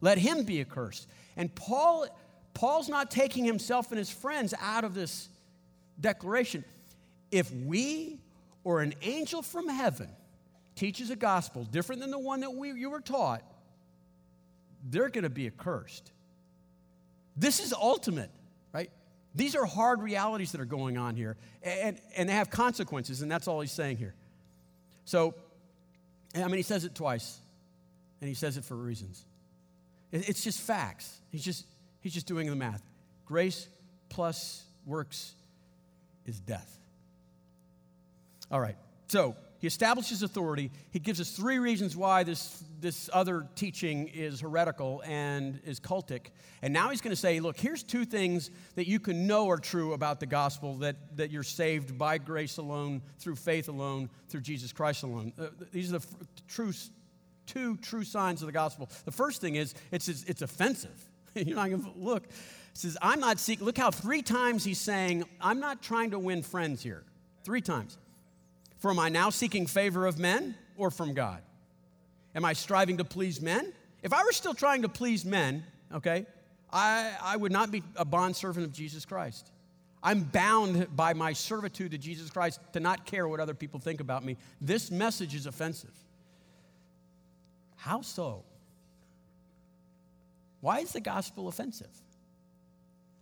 Let 0.00 0.18
him 0.18 0.42
be 0.44 0.60
accursed. 0.60 1.06
And 1.36 1.54
Paul, 1.54 2.06
Paul's 2.54 2.88
not 2.88 3.10
taking 3.10 3.44
himself 3.44 3.92
and 3.92 3.98
his 3.98 4.10
friends 4.10 4.52
out 4.60 4.84
of 4.84 4.94
this 4.94 5.28
declaration. 6.00 6.64
If 7.30 7.52
we 7.52 8.20
or 8.64 8.80
an 8.80 8.94
angel 9.02 9.42
from 9.42 9.68
heaven 9.68 10.08
teaches 10.76 11.10
a 11.10 11.16
gospel 11.16 11.64
different 11.64 12.02
than 12.02 12.10
the 12.10 12.18
one 12.18 12.40
that 12.40 12.54
we, 12.54 12.72
you 12.72 12.90
were 12.90 13.00
taught, 13.00 13.42
they're 14.88 15.08
going 15.08 15.24
to 15.24 15.30
be 15.30 15.46
accursed. 15.46 16.12
This 17.36 17.58
is 17.60 17.72
ultimate, 17.72 18.30
right? 18.72 18.90
These 19.34 19.56
are 19.56 19.64
hard 19.66 20.00
realities 20.00 20.52
that 20.52 20.60
are 20.60 20.66
going 20.66 20.96
on 20.96 21.16
here, 21.16 21.36
and, 21.62 21.98
and 22.16 22.28
they 22.28 22.34
have 22.34 22.50
consequences, 22.50 23.22
and 23.22 23.30
that's 23.30 23.48
all 23.48 23.60
he's 23.60 23.72
saying 23.72 23.96
here. 23.96 24.14
So, 25.04 25.34
I 26.34 26.44
mean, 26.44 26.56
he 26.56 26.62
says 26.62 26.84
it 26.84 26.94
twice, 26.94 27.38
and 28.20 28.28
he 28.28 28.34
says 28.34 28.56
it 28.56 28.64
for 28.64 28.76
reasons. 28.76 29.24
It's 30.12 30.44
just 30.44 30.60
facts. 30.60 31.20
He's 31.30 31.44
just, 31.44 31.66
he's 32.00 32.14
just 32.14 32.26
doing 32.26 32.48
the 32.48 32.56
math. 32.56 32.82
Grace 33.24 33.68
plus 34.08 34.64
works 34.86 35.34
is 36.26 36.38
death. 36.38 36.78
All 38.50 38.60
right, 38.60 38.76
so 39.08 39.36
he 39.66 39.68
establishes 39.68 40.22
authority. 40.22 40.70
He 40.92 41.00
gives 41.00 41.20
us 41.20 41.32
three 41.32 41.58
reasons 41.58 41.96
why 41.96 42.22
this, 42.22 42.62
this 42.78 43.10
other 43.12 43.48
teaching 43.56 44.06
is 44.06 44.40
heretical 44.40 45.02
and 45.04 45.58
is 45.64 45.80
cultic. 45.80 46.26
And 46.62 46.72
now 46.72 46.90
he's 46.90 47.00
going 47.00 47.10
to 47.10 47.20
say, 47.20 47.40
look, 47.40 47.58
here's 47.58 47.82
two 47.82 48.04
things 48.04 48.52
that 48.76 48.86
you 48.86 49.00
can 49.00 49.26
know 49.26 49.50
are 49.50 49.58
true 49.58 49.92
about 49.92 50.20
the 50.20 50.26
gospel 50.26 50.76
that, 50.76 51.16
that 51.16 51.32
you're 51.32 51.42
saved 51.42 51.98
by 51.98 52.18
grace 52.18 52.58
alone, 52.58 53.02
through 53.18 53.34
faith 53.34 53.68
alone, 53.68 54.08
through 54.28 54.42
Jesus 54.42 54.72
Christ 54.72 55.02
alone. 55.02 55.32
Uh, 55.36 55.48
these 55.72 55.88
are 55.88 55.98
the 55.98 56.06
f- 56.06 56.46
true, 56.46 56.72
two 57.46 57.76
true 57.78 58.04
signs 58.04 58.42
of 58.42 58.46
the 58.46 58.52
gospel. 58.52 58.88
The 59.04 59.10
first 59.10 59.40
thing 59.40 59.56
is 59.56 59.74
it's, 59.90 60.06
it's 60.06 60.42
offensive. 60.42 61.10
you're 61.34 61.56
not 61.56 61.70
going 61.70 61.82
to 61.82 61.90
look. 61.96 62.28
He 62.28 62.30
says, 62.74 62.96
I'm 63.02 63.18
not 63.18 63.40
seeking, 63.40 63.66
look 63.66 63.78
how 63.78 63.90
three 63.90 64.22
times 64.22 64.62
he's 64.62 64.78
saying, 64.78 65.24
I'm 65.40 65.58
not 65.58 65.82
trying 65.82 66.12
to 66.12 66.20
win 66.20 66.44
friends 66.44 66.84
here. 66.84 67.02
Three 67.42 67.62
times. 67.62 67.98
For 68.78 68.90
am 68.90 68.98
I 68.98 69.08
now 69.08 69.30
seeking 69.30 69.66
favor 69.66 70.06
of 70.06 70.18
men 70.18 70.54
or 70.76 70.90
from 70.90 71.14
God? 71.14 71.42
Am 72.34 72.44
I 72.44 72.52
striving 72.52 72.98
to 72.98 73.04
please 73.04 73.40
men? 73.40 73.72
If 74.02 74.12
I 74.12 74.22
were 74.24 74.32
still 74.32 74.54
trying 74.54 74.82
to 74.82 74.88
please 74.88 75.24
men, 75.24 75.64
okay, 75.92 76.26
I, 76.70 77.12
I 77.22 77.36
would 77.36 77.52
not 77.52 77.70
be 77.70 77.82
a 77.96 78.04
bondservant 78.04 78.66
of 78.66 78.72
Jesus 78.72 79.04
Christ. 79.04 79.50
I'm 80.02 80.22
bound 80.22 80.94
by 80.94 81.14
my 81.14 81.32
servitude 81.32 81.92
to 81.92 81.98
Jesus 81.98 82.30
Christ 82.30 82.60
to 82.74 82.80
not 82.80 83.06
care 83.06 83.26
what 83.26 83.40
other 83.40 83.54
people 83.54 83.80
think 83.80 84.00
about 84.00 84.24
me. 84.24 84.36
This 84.60 84.90
message 84.90 85.34
is 85.34 85.46
offensive. 85.46 85.94
How 87.76 88.02
so? 88.02 88.44
Why 90.60 90.80
is 90.80 90.92
the 90.92 91.00
gospel 91.00 91.48
offensive? 91.48 91.90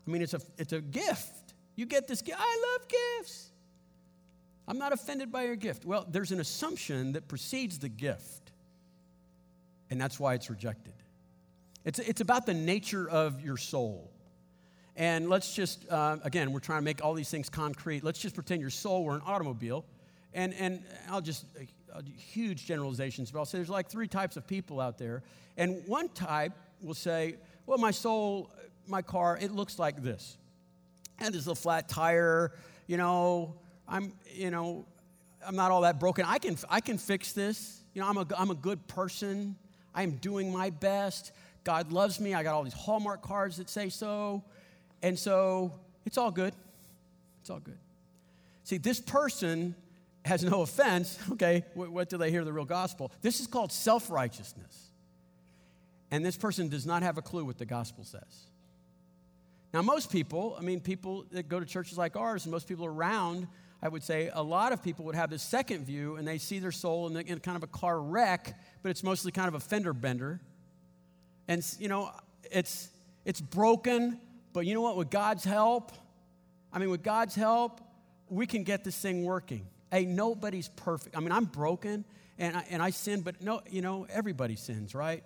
I 0.06 0.10
mean, 0.10 0.22
it's 0.22 0.34
a, 0.34 0.40
it's 0.58 0.72
a 0.72 0.80
gift. 0.80 1.54
You 1.76 1.86
get 1.86 2.08
this 2.08 2.22
gift. 2.22 2.38
I 2.40 2.76
love 2.78 2.88
gifts. 2.88 3.50
I'm 4.66 4.78
not 4.78 4.92
offended 4.92 5.30
by 5.30 5.44
your 5.44 5.56
gift. 5.56 5.84
Well, 5.84 6.06
there's 6.08 6.32
an 6.32 6.40
assumption 6.40 7.12
that 7.12 7.28
precedes 7.28 7.78
the 7.78 7.88
gift, 7.88 8.52
and 9.90 10.00
that's 10.00 10.18
why 10.18 10.34
it's 10.34 10.48
rejected. 10.48 10.94
It's, 11.84 11.98
it's 11.98 12.20
about 12.20 12.46
the 12.46 12.54
nature 12.54 13.08
of 13.08 13.42
your 13.42 13.58
soul. 13.58 14.10
And 14.96 15.28
let's 15.28 15.54
just, 15.54 15.86
uh, 15.90 16.16
again, 16.22 16.52
we're 16.52 16.60
trying 16.60 16.78
to 16.78 16.84
make 16.84 17.04
all 17.04 17.14
these 17.14 17.28
things 17.28 17.48
concrete. 17.48 18.04
Let's 18.04 18.20
just 18.20 18.34
pretend 18.34 18.60
your 18.60 18.70
soul 18.70 19.04
were 19.04 19.14
an 19.14 19.22
automobile. 19.26 19.84
And, 20.32 20.54
and 20.54 20.82
I'll 21.10 21.20
just, 21.20 21.44
uh, 21.92 22.00
huge 22.16 22.64
generalizations, 22.64 23.30
but 23.30 23.40
I'll 23.40 23.44
say 23.44 23.58
there's 23.58 23.68
like 23.68 23.88
three 23.88 24.08
types 24.08 24.36
of 24.36 24.46
people 24.46 24.80
out 24.80 24.96
there. 24.96 25.22
And 25.56 25.82
one 25.86 26.08
type 26.08 26.52
will 26.80 26.94
say, 26.94 27.36
well, 27.66 27.78
my 27.78 27.90
soul, 27.90 28.50
my 28.86 29.02
car, 29.02 29.38
it 29.40 29.50
looks 29.52 29.78
like 29.78 30.02
this. 30.02 30.38
And 31.18 31.34
there's 31.34 31.48
a 31.48 31.54
flat 31.54 31.88
tire, 31.88 32.52
you 32.86 32.96
know, 32.96 33.54
I'm, 33.88 34.12
you 34.32 34.50
know, 34.50 34.86
I'm 35.46 35.56
not 35.56 35.70
all 35.70 35.82
that 35.82 36.00
broken. 36.00 36.24
I 36.26 36.38
can, 36.38 36.56
I 36.68 36.80
can 36.80 36.98
fix 36.98 37.32
this. 37.32 37.82
You 37.92 38.02
know, 38.02 38.08
I'm 38.08 38.16
a, 38.16 38.26
I'm 38.36 38.50
a 38.50 38.54
good 38.54 38.86
person. 38.86 39.56
I 39.94 40.02
am 40.02 40.12
doing 40.12 40.52
my 40.52 40.70
best. 40.70 41.32
God 41.62 41.92
loves 41.92 42.20
me. 42.20 42.34
I 42.34 42.42
got 42.42 42.54
all 42.54 42.62
these 42.64 42.72
Hallmark 42.74 43.22
cards 43.22 43.58
that 43.58 43.68
say 43.68 43.88
so. 43.88 44.42
And 45.02 45.18
so 45.18 45.72
it's 46.04 46.18
all 46.18 46.30
good. 46.30 46.54
It's 47.40 47.50
all 47.50 47.60
good. 47.60 47.78
See, 48.64 48.78
this 48.78 49.00
person 49.00 49.74
has 50.24 50.42
no 50.42 50.62
offense. 50.62 51.18
Okay, 51.32 51.64
what, 51.74 51.90
what 51.90 52.08
do 52.08 52.16
they 52.16 52.30
hear 52.30 52.44
the 52.44 52.52
real 52.52 52.64
gospel? 52.64 53.12
This 53.20 53.40
is 53.40 53.46
called 53.46 53.72
self 53.72 54.10
righteousness. 54.10 54.90
And 56.10 56.24
this 56.24 56.36
person 56.36 56.68
does 56.68 56.86
not 56.86 57.02
have 57.02 57.18
a 57.18 57.22
clue 57.22 57.44
what 57.44 57.58
the 57.58 57.66
gospel 57.66 58.04
says. 58.04 58.46
Now, 59.72 59.82
most 59.82 60.12
people, 60.12 60.56
I 60.56 60.62
mean, 60.62 60.80
people 60.80 61.24
that 61.32 61.48
go 61.48 61.58
to 61.58 61.66
churches 61.66 61.98
like 61.98 62.14
ours, 62.14 62.44
and 62.44 62.52
most 62.52 62.68
people 62.68 62.86
around, 62.86 63.48
I 63.84 63.88
would 63.88 64.02
say 64.02 64.30
a 64.32 64.42
lot 64.42 64.72
of 64.72 64.82
people 64.82 65.04
would 65.04 65.14
have 65.14 65.28
this 65.28 65.42
second 65.42 65.84
view 65.84 66.16
and 66.16 66.26
they 66.26 66.38
see 66.38 66.58
their 66.58 66.72
soul 66.72 67.06
in, 67.06 67.12
the, 67.12 67.20
in 67.20 67.38
kind 67.40 67.54
of 67.54 67.62
a 67.62 67.66
car 67.66 68.00
wreck, 68.00 68.58
but 68.82 68.88
it's 68.88 69.02
mostly 69.02 69.30
kind 69.30 69.46
of 69.46 69.54
a 69.54 69.60
fender 69.60 69.92
bender. 69.92 70.40
And, 71.48 71.62
you 71.78 71.88
know, 71.88 72.10
it's, 72.50 72.88
it's 73.26 73.42
broken, 73.42 74.18
but 74.54 74.64
you 74.64 74.72
know 74.72 74.80
what? 74.80 74.96
With 74.96 75.10
God's 75.10 75.44
help, 75.44 75.92
I 76.72 76.78
mean, 76.78 76.88
with 76.88 77.02
God's 77.02 77.34
help, 77.34 77.82
we 78.30 78.46
can 78.46 78.64
get 78.64 78.84
this 78.84 78.98
thing 78.98 79.22
working. 79.22 79.66
Hey, 79.92 80.06
nobody's 80.06 80.70
perfect. 80.70 81.14
I 81.14 81.20
mean, 81.20 81.30
I'm 81.30 81.44
broken 81.44 82.06
and 82.38 82.56
I, 82.56 82.64
and 82.70 82.82
I 82.82 82.88
sin, 82.88 83.20
but 83.20 83.42
no, 83.42 83.60
you 83.68 83.82
know, 83.82 84.06
everybody 84.08 84.56
sins, 84.56 84.94
right? 84.94 85.22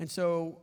And 0.00 0.10
so 0.10 0.58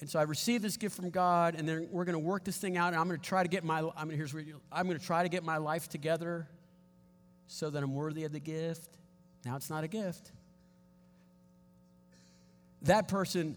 and 0.00 0.10
so 0.10 0.18
I 0.18 0.22
received 0.24 0.62
this 0.62 0.76
gift 0.76 0.94
from 0.94 1.10
God, 1.10 1.54
and 1.54 1.66
then 1.66 1.88
we're 1.90 2.04
going 2.04 2.14
to 2.14 2.18
work 2.18 2.44
this 2.44 2.58
thing 2.58 2.76
out, 2.76 2.88
and 2.88 2.96
I'm 2.96 3.08
going 3.08 3.18
to 3.18 3.26
try 3.26 3.42
to 3.42 3.48
get 3.48 3.64
my, 3.64 3.88
I'm 3.96 4.10
here's 4.10 4.34
where 4.34 4.42
you, 4.42 4.60
I'm 4.70 4.86
going 4.86 4.98
to 4.98 5.04
try 5.04 5.22
to 5.22 5.28
get 5.28 5.42
my 5.42 5.56
life 5.56 5.88
together 5.88 6.46
so 7.46 7.70
that 7.70 7.82
I'm 7.82 7.94
worthy 7.94 8.24
of 8.24 8.32
the 8.32 8.40
gift. 8.40 8.98
Now 9.44 9.56
it's 9.56 9.70
not 9.70 9.84
a 9.84 9.88
gift. 9.88 10.32
That 12.82 13.08
person 13.08 13.56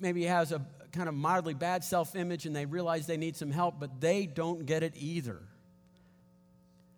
maybe 0.00 0.24
has 0.24 0.52
a 0.52 0.66
kind 0.92 1.08
of 1.08 1.14
mildly 1.14 1.54
bad 1.54 1.84
self 1.84 2.16
image 2.16 2.46
and 2.46 2.56
they 2.56 2.66
realize 2.66 3.06
they 3.06 3.16
need 3.16 3.36
some 3.36 3.50
help, 3.50 3.78
but 3.78 4.00
they 4.00 4.26
don't 4.26 4.66
get 4.66 4.82
it 4.82 4.94
either. 4.96 5.40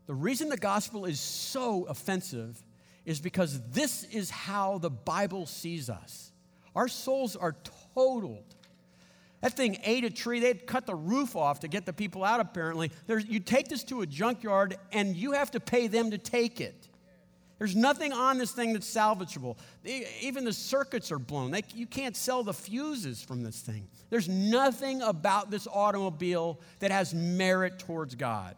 The 0.06 0.14
reason 0.14 0.48
the 0.48 0.56
gospel 0.56 1.04
is 1.04 1.20
so 1.20 1.84
offensive 1.84 2.62
is 3.04 3.20
because 3.20 3.60
this 3.70 4.04
is 4.04 4.30
how 4.30 4.78
the 4.78 4.90
Bible 4.90 5.46
sees 5.46 5.90
us. 5.90 6.32
Our 6.78 6.86
souls 6.86 7.34
are 7.34 7.56
totaled. 7.96 8.54
That 9.40 9.54
thing 9.54 9.78
ate 9.82 10.04
a 10.04 10.10
tree. 10.10 10.38
They'd 10.38 10.64
cut 10.64 10.86
the 10.86 10.94
roof 10.94 11.34
off 11.34 11.58
to 11.60 11.68
get 11.68 11.84
the 11.86 11.92
people 11.92 12.22
out, 12.22 12.38
apparently. 12.38 12.92
There's, 13.08 13.26
you 13.26 13.40
take 13.40 13.66
this 13.66 13.82
to 13.84 14.02
a 14.02 14.06
junkyard 14.06 14.76
and 14.92 15.16
you 15.16 15.32
have 15.32 15.50
to 15.50 15.60
pay 15.60 15.88
them 15.88 16.12
to 16.12 16.18
take 16.18 16.60
it. 16.60 16.86
There's 17.58 17.74
nothing 17.74 18.12
on 18.12 18.38
this 18.38 18.52
thing 18.52 18.74
that's 18.74 18.88
salvageable. 18.88 19.56
Even 20.20 20.44
the 20.44 20.52
circuits 20.52 21.10
are 21.10 21.18
blown. 21.18 21.50
They, 21.50 21.64
you 21.74 21.86
can't 21.86 22.16
sell 22.16 22.44
the 22.44 22.54
fuses 22.54 23.20
from 23.24 23.42
this 23.42 23.60
thing. 23.60 23.88
There's 24.08 24.28
nothing 24.28 25.02
about 25.02 25.50
this 25.50 25.66
automobile 25.66 26.60
that 26.78 26.92
has 26.92 27.12
merit 27.12 27.80
towards 27.80 28.14
God. 28.14 28.54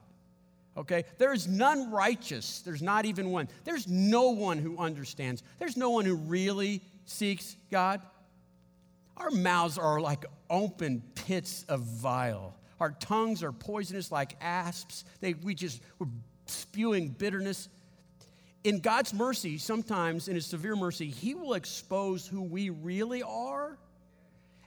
Okay? 0.77 1.05
There 1.17 1.33
is 1.33 1.49
none 1.49 1.91
righteous. 1.91 2.61
There's 2.61 2.83
not 2.83 3.07
even 3.07 3.31
one. 3.31 3.49
There's 3.65 3.89
no 3.89 4.29
one 4.29 4.59
who 4.59 4.77
understands. 4.77 5.43
There's 5.59 5.79
no 5.79 5.89
one 5.89 6.05
who 6.05 6.17
really 6.17 6.83
seeks 7.07 7.57
God. 7.71 8.01
Our 9.21 9.31
mouths 9.31 9.77
are 9.77 10.01
like 10.01 10.25
open 10.49 11.03
pits 11.15 11.67
of 11.69 11.81
vile. 11.83 12.57
Our 12.81 12.93
tongues 12.93 13.43
are 13.43 13.53
poisonous 13.53 14.11
like 14.11 14.37
asps. 14.41 15.05
They, 15.21 15.35
we 15.35 15.55
just, 15.55 15.83
we're 15.99 16.07
spewing 16.47 17.11
bitterness. 17.11 17.69
In 18.65 18.81
God's 18.81 19.13
mercy, 19.13 19.59
sometimes 19.59 20.27
in 20.27 20.35
His 20.35 20.47
severe 20.47 20.75
mercy, 20.75 21.09
He 21.11 21.35
will 21.35 21.53
expose 21.53 22.27
who 22.27 22.41
we 22.41 22.71
really 22.71 23.23
are, 23.23 23.77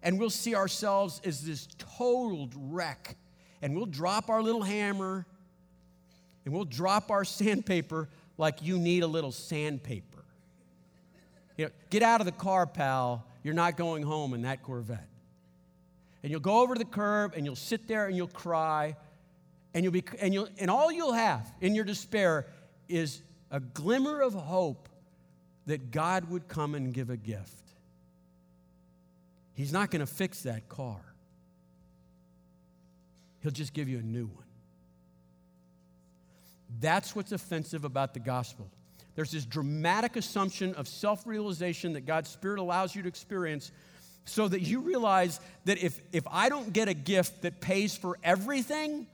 and 0.03 0.19
we'll 0.19 0.29
see 0.29 0.53
ourselves 0.53 1.19
as 1.25 1.41
this 1.43 1.67
totaled 1.97 2.53
wreck. 2.55 3.17
And 3.63 3.75
we'll 3.75 3.87
drop 3.87 4.29
our 4.29 4.43
little 4.43 4.61
hammer 4.61 5.25
and 6.45 6.53
we'll 6.53 6.65
drop 6.65 7.09
our 7.09 7.23
sandpaper 7.25 8.09
like 8.37 8.61
you 8.61 8.77
need 8.77 9.01
a 9.03 9.07
little 9.07 9.31
sandpaper. 9.31 10.23
You 11.57 11.65
know, 11.65 11.71
get 11.89 12.03
out 12.03 12.19
of 12.19 12.25
the 12.25 12.31
car, 12.31 12.67
pal. 12.67 13.25
You're 13.43 13.53
not 13.53 13.77
going 13.77 14.03
home 14.03 14.33
in 14.33 14.43
that 14.43 14.63
Corvette. 14.63 15.07
and 16.23 16.31
you'll 16.31 16.39
go 16.39 16.61
over 16.61 16.73
to 16.73 16.79
the 16.79 16.85
curb 16.85 17.33
and 17.35 17.45
you'll 17.45 17.55
sit 17.55 17.87
there 17.87 18.07
and 18.07 18.15
you'll 18.15 18.27
cry 18.27 18.95
and 19.73 19.83
you'll 19.83 19.91
be 19.91 20.03
and 20.19 20.33
you'll 20.33 20.47
and 20.57 20.71
all 20.71 20.91
you'll 20.91 21.13
have 21.13 21.51
in 21.59 21.75
your 21.75 21.83
despair 21.83 22.47
is 22.87 23.21
a 23.51 23.59
glimmer 23.59 24.21
of 24.21 24.33
hope 24.33 24.87
that 25.65 25.91
God 25.91 26.29
would 26.29 26.47
come 26.47 26.75
and 26.75 26.93
give 26.93 27.09
a 27.09 27.17
gift. 27.17 27.63
He's 29.53 29.71
not 29.71 29.91
going 29.91 29.99
to 29.99 30.11
fix 30.11 30.43
that 30.43 30.67
car. 30.69 31.01
He'll 33.41 33.51
just 33.51 33.73
give 33.73 33.89
you 33.89 33.99
a 33.99 34.03
new 34.03 34.25
one. 34.25 34.45
That's 36.79 37.15
what's 37.15 37.31
offensive 37.31 37.85
about 37.85 38.13
the 38.13 38.19
gospel. 38.19 38.69
There's 39.15 39.31
this 39.31 39.45
dramatic 39.45 40.15
assumption 40.15 40.73
of 40.75 40.87
self 40.87 41.25
realization 41.27 41.93
that 41.93 42.05
God's 42.05 42.29
Spirit 42.29 42.59
allows 42.59 42.95
you 42.95 43.03
to 43.03 43.07
experience 43.07 43.71
so 44.25 44.47
that 44.47 44.61
you 44.61 44.79
realize 44.79 45.39
that 45.65 45.77
if, 45.83 46.01
if 46.11 46.23
I 46.29 46.49
don't 46.49 46.71
get 46.73 46.87
a 46.87 46.93
gift 46.93 47.41
that 47.41 47.59
pays 47.59 47.95
for 47.95 48.17
everything, 48.23 49.05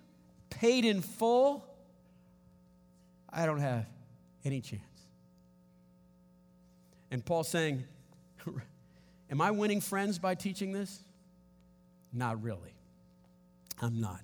paid 0.49 0.85
in 0.85 1.01
full, 1.01 1.65
I 3.29 3.45
don't 3.45 3.59
have 3.59 3.85
any 4.45 4.61
chance. 4.61 4.83
And 7.11 7.25
Paul's 7.25 7.49
saying, 7.49 7.83
Am 9.31 9.41
I 9.41 9.51
winning 9.51 9.81
friends 9.81 10.17
by 10.17 10.35
teaching 10.35 10.71
this? 10.71 11.03
Not 12.13 12.41
really. 12.41 12.73
I'm 13.81 13.99
not. 13.99 14.21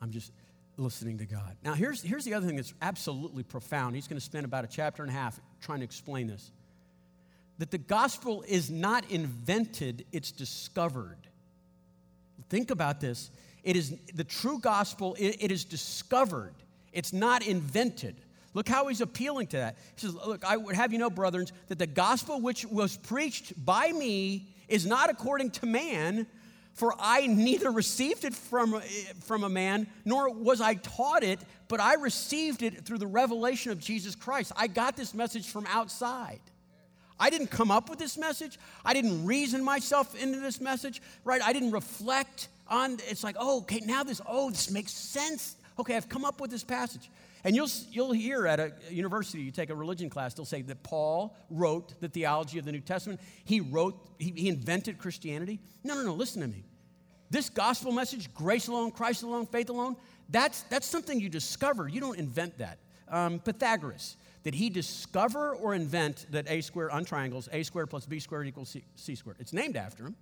I'm 0.00 0.10
just 0.10 0.32
listening 0.78 1.18
to 1.18 1.26
God. 1.26 1.56
Now, 1.64 1.74
here's, 1.74 2.02
here's 2.02 2.24
the 2.24 2.34
other 2.34 2.46
thing 2.46 2.56
that's 2.56 2.72
absolutely 2.80 3.42
profound. 3.42 3.94
He's 3.94 4.08
going 4.08 4.18
to 4.18 4.24
spend 4.24 4.44
about 4.44 4.64
a 4.64 4.68
chapter 4.68 5.02
and 5.02 5.10
a 5.10 5.14
half 5.14 5.38
trying 5.60 5.80
to 5.80 5.84
explain 5.84 6.28
this 6.28 6.50
that 7.58 7.72
the 7.72 7.78
gospel 7.78 8.44
is 8.46 8.70
not 8.70 9.10
invented, 9.10 10.06
it's 10.12 10.30
discovered. 10.30 11.18
Think 12.48 12.70
about 12.70 13.00
this. 13.00 13.30
It 13.64 13.74
is 13.76 13.98
the 14.14 14.22
true 14.22 14.60
gospel, 14.60 15.16
it, 15.18 15.36
it 15.40 15.50
is 15.50 15.64
discovered, 15.64 16.54
it's 16.92 17.12
not 17.12 17.46
invented. 17.46 18.14
Look 18.54 18.68
how 18.68 18.86
he's 18.86 19.00
appealing 19.00 19.48
to 19.48 19.58
that. 19.58 19.76
He 19.96 20.06
says, 20.06 20.14
Look, 20.14 20.44
I 20.44 20.56
would 20.56 20.74
have 20.74 20.92
you 20.92 20.98
know, 20.98 21.10
brethren, 21.10 21.46
that 21.66 21.78
the 21.78 21.86
gospel 21.86 22.40
which 22.40 22.64
was 22.64 22.96
preached 22.96 23.52
by 23.64 23.92
me 23.92 24.48
is 24.68 24.86
not 24.86 25.10
according 25.10 25.50
to 25.50 25.66
man, 25.66 26.26
for 26.78 26.94
I 26.98 27.26
neither 27.26 27.72
received 27.72 28.24
it 28.24 28.34
from, 28.34 28.74
eh, 28.74 28.80
from 29.24 29.42
a 29.42 29.48
man, 29.48 29.88
nor 30.04 30.30
was 30.32 30.60
I 30.60 30.74
taught 30.74 31.24
it, 31.24 31.40
but 31.66 31.80
I 31.80 31.94
received 31.94 32.62
it 32.62 32.84
through 32.84 32.98
the 32.98 33.06
revelation 33.06 33.72
of 33.72 33.80
Jesus 33.80 34.14
Christ. 34.14 34.52
I 34.54 34.68
got 34.68 34.96
this 34.96 35.12
message 35.12 35.48
from 35.48 35.66
outside. 35.66 36.40
I 37.18 37.30
didn't 37.30 37.48
come 37.48 37.72
up 37.72 37.90
with 37.90 37.98
this 37.98 38.16
message. 38.16 38.60
I 38.84 38.94
didn't 38.94 39.26
reason 39.26 39.64
myself 39.64 40.14
into 40.14 40.38
this 40.38 40.60
message, 40.60 41.02
right? 41.24 41.42
I 41.42 41.52
didn't 41.52 41.72
reflect 41.72 42.46
on 42.68 42.98
it's 43.08 43.24
like, 43.24 43.34
oh, 43.40 43.58
okay, 43.62 43.80
now 43.84 44.04
this, 44.04 44.20
oh, 44.26 44.50
this 44.50 44.70
makes 44.70 44.92
sense. 44.92 45.56
Okay, 45.80 45.96
I've 45.96 46.08
come 46.08 46.24
up 46.24 46.40
with 46.40 46.50
this 46.50 46.62
passage. 46.62 47.10
And 47.44 47.54
you'll, 47.54 47.68
you'll 47.90 48.12
hear 48.12 48.46
at 48.46 48.58
a 48.58 48.72
university, 48.90 49.42
you 49.42 49.50
take 49.50 49.70
a 49.70 49.74
religion 49.74 50.10
class, 50.10 50.34
they'll 50.34 50.44
say 50.44 50.62
that 50.62 50.82
Paul 50.82 51.36
wrote 51.50 52.00
the 52.00 52.08
theology 52.08 52.58
of 52.58 52.64
the 52.64 52.72
New 52.72 52.80
Testament. 52.80 53.20
He 53.44 53.60
wrote, 53.60 53.94
he, 54.18 54.32
he 54.36 54.48
invented 54.48 54.98
Christianity. 54.98 55.60
No, 55.84 55.94
no, 55.94 56.02
no, 56.02 56.14
listen 56.14 56.42
to 56.42 56.48
me. 56.48 56.64
This 57.30 57.48
gospel 57.48 57.92
message, 57.92 58.32
grace 58.34 58.68
alone, 58.68 58.90
Christ 58.90 59.22
alone, 59.22 59.46
faith 59.46 59.70
alone, 59.70 59.96
that's, 60.30 60.62
that's 60.62 60.86
something 60.86 61.20
you 61.20 61.28
discover. 61.28 61.88
You 61.88 62.00
don't 62.00 62.18
invent 62.18 62.58
that. 62.58 62.78
Um, 63.08 63.38
Pythagoras, 63.38 64.16
did 64.42 64.54
he 64.54 64.70
discover 64.70 65.54
or 65.54 65.74
invent 65.74 66.26
that 66.30 66.50
a 66.50 66.60
squared 66.60 66.90
on 66.90 67.04
triangles, 67.04 67.48
a 67.52 67.62
squared 67.62 67.90
plus 67.90 68.06
b 68.06 68.18
squared 68.18 68.46
equals 68.46 68.70
c, 68.70 68.84
c 68.96 69.14
squared? 69.14 69.36
It's 69.40 69.52
named 69.52 69.76
after 69.76 70.04
him. 70.04 70.16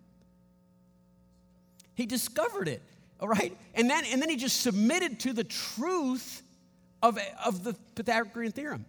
He 1.94 2.06
discovered 2.06 2.68
it, 2.68 2.82
all 3.20 3.28
right? 3.28 3.56
And 3.74 3.88
then, 3.88 4.04
and 4.12 4.20
then 4.20 4.28
he 4.28 4.36
just 4.36 4.60
submitted 4.60 5.18
to 5.20 5.32
the 5.32 5.44
truth 5.44 6.42
of, 7.02 7.18
of 7.44 7.64
the 7.64 7.74
Pythagorean 7.94 8.52
theorem 8.52 8.84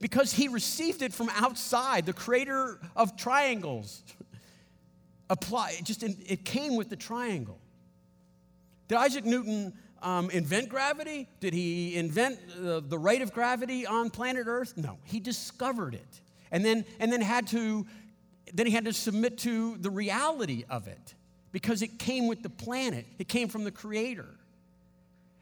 because 0.00 0.32
he 0.32 0.48
received 0.48 1.02
it 1.02 1.12
from 1.12 1.30
outside, 1.30 2.06
the 2.06 2.12
creator 2.12 2.78
of 2.96 3.16
triangles. 3.16 4.02
Apply, 5.30 5.78
just 5.82 6.02
it 6.02 6.44
came 6.44 6.76
with 6.76 6.90
the 6.90 6.96
triangle. 6.96 7.58
Did 8.88 8.98
Isaac 8.98 9.24
Newton 9.24 9.72
um, 10.02 10.28
invent 10.30 10.68
gravity? 10.68 11.26
Did 11.40 11.54
he 11.54 11.96
invent 11.96 12.38
the 12.60 12.98
rate 12.98 13.22
of 13.22 13.32
gravity 13.32 13.86
on 13.86 14.10
planet 14.10 14.44
Earth? 14.46 14.74
No, 14.76 14.98
he 15.04 15.20
discovered 15.20 15.94
it, 15.94 16.20
and 16.50 16.62
then 16.62 16.84
and 17.00 17.10
then 17.10 17.22
had 17.22 17.46
to 17.48 17.86
then 18.52 18.66
he 18.66 18.72
had 18.72 18.84
to 18.84 18.92
submit 18.92 19.38
to 19.38 19.78
the 19.78 19.90
reality 19.90 20.64
of 20.68 20.86
it 20.86 21.14
because 21.50 21.82
it 21.82 21.98
came 21.98 22.26
with 22.26 22.42
the 22.42 22.50
planet. 22.50 23.06
It 23.18 23.28
came 23.28 23.48
from 23.48 23.64
the 23.64 23.70
Creator. 23.70 24.28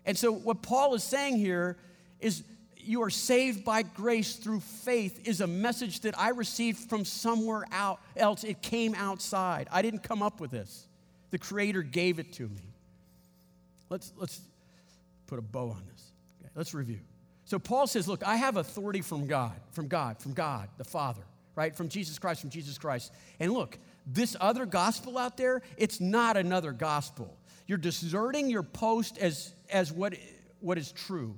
And 0.04 0.16
so, 0.16 0.32
what 0.32 0.62
Paul 0.62 0.94
is 0.94 1.02
saying 1.02 1.36
here 1.36 1.76
is 2.22 2.42
you 2.84 3.02
are 3.02 3.10
saved 3.10 3.64
by 3.64 3.82
grace 3.82 4.36
through 4.36 4.60
faith 4.60 5.26
is 5.26 5.40
a 5.40 5.46
message 5.46 6.00
that 6.00 6.18
I 6.18 6.30
received 6.30 6.90
from 6.90 7.04
somewhere 7.04 7.64
out 7.70 8.00
else. 8.16 8.44
It 8.44 8.60
came 8.62 8.94
outside. 8.94 9.68
I 9.70 9.82
didn't 9.82 10.02
come 10.02 10.22
up 10.22 10.40
with 10.40 10.50
this. 10.50 10.86
The 11.30 11.38
Creator 11.38 11.82
gave 11.82 12.18
it 12.18 12.32
to 12.34 12.42
me. 12.42 12.74
Let's, 13.88 14.12
let's 14.16 14.40
put 15.26 15.38
a 15.38 15.42
bow 15.42 15.70
on 15.70 15.82
this. 15.92 16.12
Okay, 16.40 16.50
let's 16.54 16.74
review. 16.74 17.00
So 17.44 17.58
Paul 17.58 17.86
says, 17.86 18.08
Look, 18.08 18.26
I 18.26 18.36
have 18.36 18.56
authority 18.56 19.00
from 19.00 19.26
God, 19.26 19.54
from 19.72 19.88
God, 19.88 20.18
from 20.18 20.32
God, 20.32 20.68
the 20.78 20.84
Father, 20.84 21.22
right? 21.54 21.74
From 21.74 21.88
Jesus 21.88 22.18
Christ, 22.18 22.40
from 22.40 22.50
Jesus 22.50 22.78
Christ. 22.78 23.12
And 23.38 23.52
look, 23.52 23.78
this 24.06 24.36
other 24.40 24.66
gospel 24.66 25.18
out 25.18 25.36
there, 25.36 25.62
it's 25.76 26.00
not 26.00 26.36
another 26.36 26.72
gospel. 26.72 27.36
You're 27.66 27.78
deserting 27.78 28.50
your 28.50 28.62
post 28.62 29.18
as, 29.18 29.52
as 29.70 29.92
what, 29.92 30.14
what 30.60 30.78
is 30.78 30.92
true. 30.92 31.36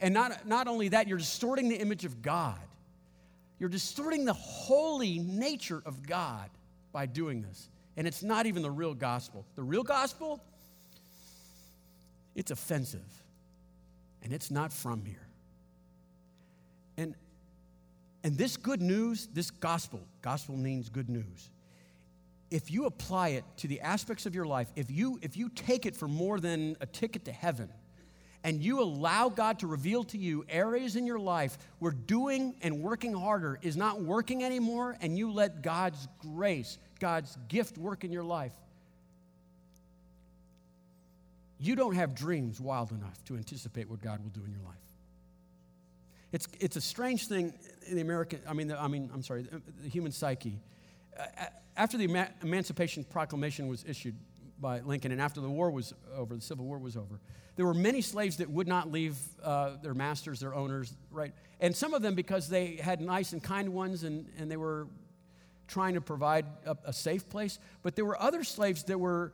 And 0.00 0.14
not, 0.14 0.46
not 0.46 0.66
only 0.66 0.88
that, 0.88 1.08
you're 1.08 1.18
distorting 1.18 1.68
the 1.68 1.76
image 1.76 2.04
of 2.04 2.22
God. 2.22 2.58
You're 3.58 3.68
distorting 3.68 4.24
the 4.24 4.32
holy 4.32 5.18
nature 5.18 5.82
of 5.84 6.06
God 6.06 6.48
by 6.92 7.06
doing 7.06 7.42
this. 7.42 7.68
And 7.96 8.06
it's 8.06 8.22
not 8.22 8.46
even 8.46 8.62
the 8.62 8.70
real 8.70 8.94
gospel. 8.94 9.44
The 9.56 9.62
real 9.62 9.82
gospel, 9.82 10.40
it's 12.34 12.50
offensive. 12.50 13.04
And 14.22 14.32
it's 14.32 14.50
not 14.50 14.72
from 14.72 15.04
here. 15.04 15.26
And, 16.96 17.14
and 18.24 18.36
this 18.38 18.56
good 18.56 18.80
news, 18.80 19.28
this 19.32 19.50
gospel, 19.50 20.00
gospel 20.22 20.56
means 20.56 20.88
good 20.88 21.10
news. 21.10 21.50
If 22.50 22.70
you 22.70 22.86
apply 22.86 23.28
it 23.30 23.44
to 23.58 23.68
the 23.68 23.80
aspects 23.80 24.26
of 24.26 24.34
your 24.34 24.46
life, 24.46 24.68
if 24.76 24.90
you, 24.90 25.18
if 25.22 25.36
you 25.36 25.50
take 25.50 25.86
it 25.86 25.94
for 25.94 26.08
more 26.08 26.40
than 26.40 26.76
a 26.80 26.86
ticket 26.86 27.26
to 27.26 27.32
heaven, 27.32 27.68
and 28.42 28.62
you 28.62 28.82
allow 28.82 29.28
God 29.28 29.58
to 29.58 29.66
reveal 29.66 30.04
to 30.04 30.18
you 30.18 30.44
areas 30.48 30.96
in 30.96 31.06
your 31.06 31.18
life 31.18 31.58
where 31.78 31.92
doing 31.92 32.54
and 32.62 32.80
working 32.80 33.12
harder 33.12 33.58
is 33.62 33.76
not 33.76 34.00
working 34.00 34.42
anymore, 34.42 34.96
and 35.00 35.18
you 35.18 35.32
let 35.32 35.62
God's 35.62 36.08
grace, 36.18 36.78
God's 36.98 37.36
gift 37.48 37.76
work 37.76 38.04
in 38.04 38.12
your 38.12 38.24
life, 38.24 38.52
you 41.58 41.76
don't 41.76 41.94
have 41.94 42.14
dreams 42.14 42.58
wild 42.58 42.90
enough 42.92 43.22
to 43.26 43.36
anticipate 43.36 43.90
what 43.90 44.00
God 44.00 44.22
will 44.22 44.30
do 44.30 44.42
in 44.44 44.50
your 44.50 44.62
life. 44.62 44.76
It's, 46.32 46.48
it's 46.58 46.76
a 46.76 46.80
strange 46.80 47.26
thing 47.26 47.52
in 47.86 47.96
the 47.96 48.02
American, 48.02 48.40
I 48.48 48.54
mean, 48.54 48.68
the, 48.68 48.80
I 48.80 48.88
mean, 48.88 49.10
I'm 49.12 49.22
sorry, 49.22 49.42
the, 49.42 49.60
the 49.82 49.88
human 49.88 50.12
psyche. 50.12 50.58
After 51.76 51.98
the 51.98 52.06
Eman- 52.06 52.30
Emancipation 52.42 53.04
Proclamation 53.04 53.68
was 53.68 53.84
issued 53.86 54.14
by 54.60 54.80
Lincoln 54.80 55.12
and 55.12 55.20
after 55.20 55.40
the 55.40 55.48
war 55.48 55.70
was 55.70 55.94
over, 56.14 56.34
the 56.34 56.40
Civil 56.40 56.66
War 56.66 56.78
was 56.78 56.96
over, 56.96 57.20
there 57.56 57.66
were 57.66 57.74
many 57.74 58.00
slaves 58.00 58.38
that 58.38 58.48
would 58.48 58.68
not 58.68 58.90
leave 58.90 59.16
uh, 59.42 59.72
their 59.82 59.94
masters, 59.94 60.40
their 60.40 60.54
owners, 60.54 60.94
right? 61.10 61.32
And 61.60 61.76
some 61.76 61.94
of 61.94 62.02
them 62.02 62.14
because 62.14 62.48
they 62.48 62.76
had 62.76 63.00
nice 63.00 63.32
and 63.32 63.42
kind 63.42 63.72
ones 63.74 64.04
and, 64.04 64.26
and 64.38 64.50
they 64.50 64.56
were 64.56 64.86
trying 65.68 65.94
to 65.94 66.00
provide 66.00 66.46
a, 66.66 66.76
a 66.86 66.92
safe 66.92 67.28
place. 67.28 67.58
But 67.82 67.96
there 67.96 68.04
were 68.04 68.20
other 68.20 68.44
slaves 68.44 68.84
that 68.84 68.98
were, 68.98 69.32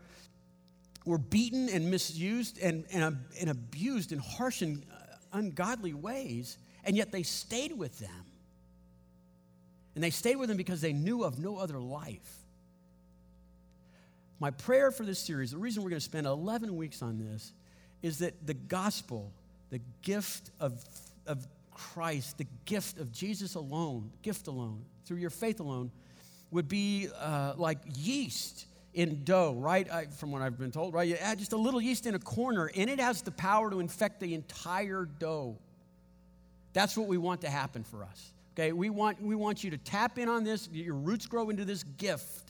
were 1.04 1.18
beaten 1.18 1.68
and 1.68 1.90
misused 1.90 2.58
and, 2.58 2.84
and, 2.92 3.16
and 3.40 3.50
abused 3.50 4.12
in 4.12 4.18
harsh 4.18 4.62
and 4.62 4.84
ungodly 5.32 5.94
ways, 5.94 6.58
and 6.84 6.96
yet 6.96 7.12
they 7.12 7.22
stayed 7.22 7.72
with 7.76 7.98
them. 7.98 8.24
And 9.94 10.04
they 10.04 10.10
stayed 10.10 10.36
with 10.36 10.48
them 10.48 10.58
because 10.58 10.80
they 10.80 10.92
knew 10.92 11.24
of 11.24 11.38
no 11.38 11.56
other 11.56 11.78
life. 11.78 12.45
My 14.38 14.50
prayer 14.50 14.90
for 14.90 15.04
this 15.04 15.18
series, 15.18 15.52
the 15.52 15.58
reason 15.58 15.82
we're 15.82 15.90
going 15.90 16.00
to 16.00 16.04
spend 16.04 16.26
11 16.26 16.76
weeks 16.76 17.02
on 17.02 17.18
this, 17.18 17.52
is 18.02 18.18
that 18.18 18.46
the 18.46 18.54
gospel, 18.54 19.32
the 19.70 19.80
gift 20.02 20.50
of, 20.60 20.84
of 21.26 21.46
Christ, 21.72 22.38
the 22.38 22.46
gift 22.64 22.98
of 22.98 23.12
Jesus 23.12 23.54
alone, 23.54 24.10
gift 24.22 24.46
alone, 24.46 24.84
through 25.06 25.18
your 25.18 25.30
faith 25.30 25.60
alone, 25.60 25.90
would 26.50 26.68
be 26.68 27.08
uh, 27.18 27.54
like 27.56 27.78
yeast 27.94 28.66
in 28.94 29.24
dough, 29.24 29.54
right? 29.58 29.90
I, 29.92 30.06
from 30.06 30.32
what 30.32 30.42
I've 30.42 30.58
been 30.58 30.70
told, 30.70 30.94
right? 30.94 31.06
You 31.06 31.16
add 31.16 31.38
just 31.38 31.52
a 31.52 31.56
little 31.56 31.80
yeast 31.80 32.06
in 32.06 32.14
a 32.14 32.18
corner, 32.18 32.70
and 32.74 32.88
it 32.88 32.98
has 32.98 33.22
the 33.22 33.30
power 33.30 33.70
to 33.70 33.80
infect 33.80 34.20
the 34.20 34.34
entire 34.34 35.04
dough. 35.18 35.58
That's 36.72 36.96
what 36.96 37.06
we 37.06 37.18
want 37.18 37.42
to 37.42 37.50
happen 37.50 37.84
for 37.84 38.04
us. 38.04 38.32
Okay, 38.54 38.72
we 38.72 38.88
want, 38.88 39.20
we 39.20 39.34
want 39.34 39.62
you 39.62 39.70
to 39.70 39.76
tap 39.76 40.18
in 40.18 40.30
on 40.30 40.44
this, 40.44 40.68
your 40.72 40.94
roots 40.94 41.26
grow 41.26 41.50
into 41.50 41.66
this 41.66 41.82
gift, 41.82 42.45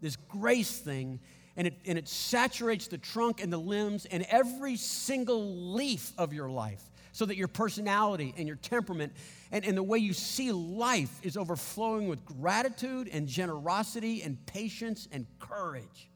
this 0.00 0.16
grace 0.16 0.78
thing, 0.78 1.20
and 1.56 1.66
it, 1.66 1.74
and 1.86 1.98
it 1.98 2.08
saturates 2.08 2.86
the 2.86 2.98
trunk 2.98 3.42
and 3.42 3.52
the 3.52 3.58
limbs 3.58 4.06
and 4.06 4.24
every 4.30 4.76
single 4.76 5.72
leaf 5.74 6.12
of 6.16 6.32
your 6.32 6.48
life 6.48 6.82
so 7.12 7.26
that 7.26 7.36
your 7.36 7.48
personality 7.48 8.34
and 8.36 8.46
your 8.46 8.56
temperament 8.56 9.12
and, 9.52 9.64
and 9.64 9.76
the 9.76 9.82
way 9.82 9.98
you 9.98 10.12
see 10.12 10.52
life 10.52 11.20
is 11.22 11.36
overflowing 11.36 12.08
with 12.08 12.24
gratitude 12.24 13.08
and 13.12 13.26
generosity 13.26 14.22
and 14.22 14.44
patience 14.46 15.08
and 15.12 15.26
courage. 15.38 16.08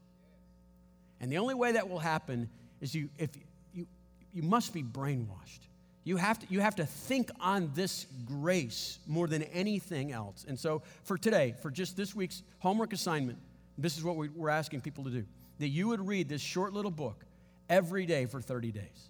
And 1.19 1.31
the 1.31 1.37
only 1.37 1.53
way 1.53 1.73
that 1.73 1.89
will 1.89 1.99
happen 1.99 2.49
is 2.81 2.95
you, 2.95 3.09
if 3.17 3.29
you, 3.73 3.87
you 4.33 4.43
must 4.43 4.73
be 4.73 4.83
brainwashed. 4.83 5.59
You 6.03 6.17
have, 6.17 6.37
to, 6.39 6.45
you 6.49 6.59
have 6.59 6.75
to 6.75 6.85
think 6.85 7.31
on 7.39 7.71
this 7.73 8.05
grace 8.25 8.99
more 9.07 9.27
than 9.27 9.41
anything 9.43 10.11
else. 10.11 10.45
And 10.47 10.57
so, 10.59 10.83
for 11.03 11.17
today, 11.17 11.55
for 11.63 11.71
just 11.71 11.97
this 11.97 12.13
week's 12.13 12.43
homework 12.59 12.93
assignment, 12.93 13.39
this 13.77 13.97
is 13.97 14.03
what 14.03 14.15
we, 14.15 14.29
we're 14.29 14.49
asking 14.49 14.81
people 14.81 15.03
to 15.03 15.09
do 15.09 15.25
that 15.59 15.67
you 15.69 15.87
would 15.87 16.05
read 16.05 16.27
this 16.29 16.41
short 16.41 16.73
little 16.73 16.91
book 16.91 17.25
every 17.69 18.05
day 18.05 18.25
for 18.25 18.41
30 18.41 18.71
days. 18.71 19.09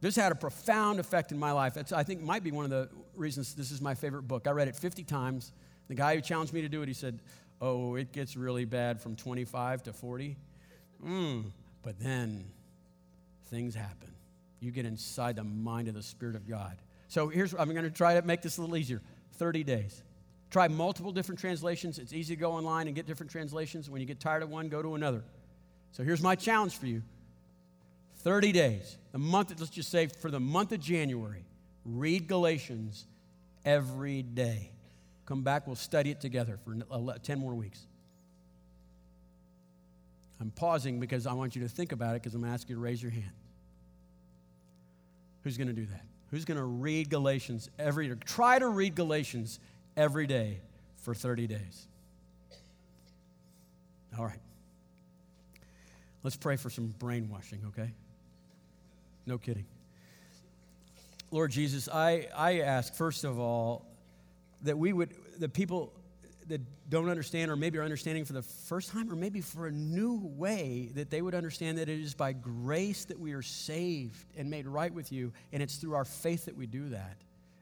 This 0.00 0.14
had 0.14 0.30
a 0.30 0.34
profound 0.34 1.00
effect 1.00 1.32
in 1.32 1.38
my 1.38 1.52
life. 1.52 1.76
It's, 1.76 1.92
I 1.92 2.04
think 2.04 2.22
might 2.22 2.44
be 2.44 2.52
one 2.52 2.64
of 2.64 2.70
the 2.70 2.88
reasons 3.16 3.54
this 3.54 3.70
is 3.70 3.80
my 3.80 3.94
favorite 3.94 4.22
book. 4.22 4.46
I 4.46 4.50
read 4.50 4.68
it 4.68 4.76
50 4.76 5.02
times. 5.04 5.52
The 5.88 5.94
guy 5.94 6.14
who 6.14 6.20
challenged 6.20 6.52
me 6.52 6.62
to 6.62 6.68
do 6.68 6.82
it, 6.82 6.88
he 6.88 6.94
said, 6.94 7.20
Oh, 7.60 7.96
it 7.96 8.12
gets 8.12 8.36
really 8.36 8.64
bad 8.64 9.00
from 9.00 9.16
25 9.16 9.82
to 9.84 9.92
40. 9.92 10.36
Mm. 11.04 11.50
But 11.82 11.98
then 11.98 12.44
things 13.46 13.74
happen. 13.74 14.14
You 14.60 14.70
get 14.70 14.86
inside 14.86 15.34
the 15.36 15.44
mind 15.44 15.88
of 15.88 15.94
the 15.94 16.02
Spirit 16.02 16.36
of 16.36 16.48
God. 16.48 16.76
So 17.08 17.28
here's, 17.28 17.54
I'm 17.54 17.70
going 17.72 17.84
to 17.84 17.90
try 17.90 18.14
to 18.14 18.22
make 18.22 18.42
this 18.42 18.58
a 18.58 18.60
little 18.60 18.76
easier 18.76 19.02
30 19.34 19.64
days. 19.64 20.02
Try 20.50 20.68
multiple 20.68 21.12
different 21.12 21.38
translations. 21.38 21.98
It's 21.98 22.12
easy 22.12 22.34
to 22.34 22.40
go 22.40 22.52
online 22.52 22.86
and 22.86 22.96
get 22.96 23.06
different 23.06 23.30
translations. 23.30 23.90
When 23.90 24.00
you 24.00 24.06
get 24.06 24.18
tired 24.18 24.42
of 24.42 24.50
one, 24.50 24.68
go 24.68 24.80
to 24.80 24.94
another. 24.94 25.22
So 25.92 26.02
here's 26.02 26.22
my 26.22 26.34
challenge 26.34 26.76
for 26.76 26.86
you 26.86 27.02
30 28.18 28.52
days. 28.52 28.96
The 29.12 29.18
month, 29.18 29.52
let's 29.58 29.70
just 29.70 29.90
say 29.90 30.06
for 30.06 30.30
the 30.30 30.40
month 30.40 30.72
of 30.72 30.80
January, 30.80 31.44
read 31.84 32.26
Galatians 32.26 33.06
every 33.64 34.22
day. 34.22 34.70
Come 35.26 35.42
back, 35.42 35.66
we'll 35.66 35.76
study 35.76 36.10
it 36.10 36.20
together 36.20 36.58
for 36.64 36.76
uh, 36.90 37.14
10 37.22 37.38
more 37.38 37.54
weeks. 37.54 37.86
I'm 40.40 40.50
pausing 40.50 41.00
because 41.00 41.26
I 41.26 41.32
want 41.32 41.56
you 41.56 41.62
to 41.62 41.68
think 41.68 41.92
about 41.92 42.14
it 42.14 42.22
because 42.22 42.34
I'm 42.34 42.40
going 42.40 42.50
to 42.50 42.54
ask 42.54 42.68
you 42.68 42.76
to 42.76 42.80
raise 42.80 43.02
your 43.02 43.10
hand. 43.10 43.32
Who's 45.42 45.56
going 45.56 45.68
to 45.68 45.74
do 45.74 45.86
that? 45.86 46.04
Who's 46.30 46.44
going 46.44 46.58
to 46.58 46.64
read 46.64 47.10
Galatians 47.10 47.70
every 47.78 48.14
try 48.24 48.58
to 48.58 48.68
read 48.68 48.94
Galatians 48.94 49.58
every 49.98 50.26
day 50.26 50.60
for 51.02 51.12
30 51.12 51.48
days? 51.48 51.86
All 54.16 54.24
right. 54.24 54.38
Let's 56.22 56.36
pray 56.36 56.56
for 56.56 56.70
some 56.70 56.94
brainwashing, 56.98 57.60
okay? 57.68 57.92
No 59.26 59.38
kidding. 59.38 59.66
Lord 61.30 61.50
Jesus, 61.50 61.88
I, 61.92 62.28
I 62.34 62.60
ask, 62.60 62.94
first 62.94 63.24
of 63.24 63.38
all, 63.38 63.84
that 64.62 64.78
we 64.78 64.92
would, 64.92 65.14
the 65.38 65.48
people 65.48 65.92
that 66.46 66.60
don't 66.88 67.10
understand, 67.10 67.50
or 67.50 67.56
maybe 67.56 67.78
are 67.78 67.82
understanding 67.82 68.24
for 68.24 68.32
the 68.32 68.42
first 68.42 68.90
time, 68.90 69.12
or 69.12 69.16
maybe 69.16 69.40
for 69.40 69.66
a 69.66 69.70
new 69.70 70.20
way, 70.22 70.90
that 70.94 71.10
they 71.10 71.20
would 71.20 71.34
understand 71.34 71.76
that 71.78 71.88
it 71.88 72.00
is 72.00 72.14
by 72.14 72.32
grace 72.32 73.04
that 73.06 73.18
we 73.18 73.32
are 73.32 73.42
saved 73.42 74.24
and 74.36 74.48
made 74.48 74.66
right 74.66 74.92
with 74.92 75.12
you, 75.12 75.32
and 75.52 75.62
it's 75.62 75.76
through 75.76 75.94
our 75.94 76.06
faith 76.06 76.46
that 76.46 76.56
we 76.56 76.66
do 76.66 76.88
that. 76.90 77.16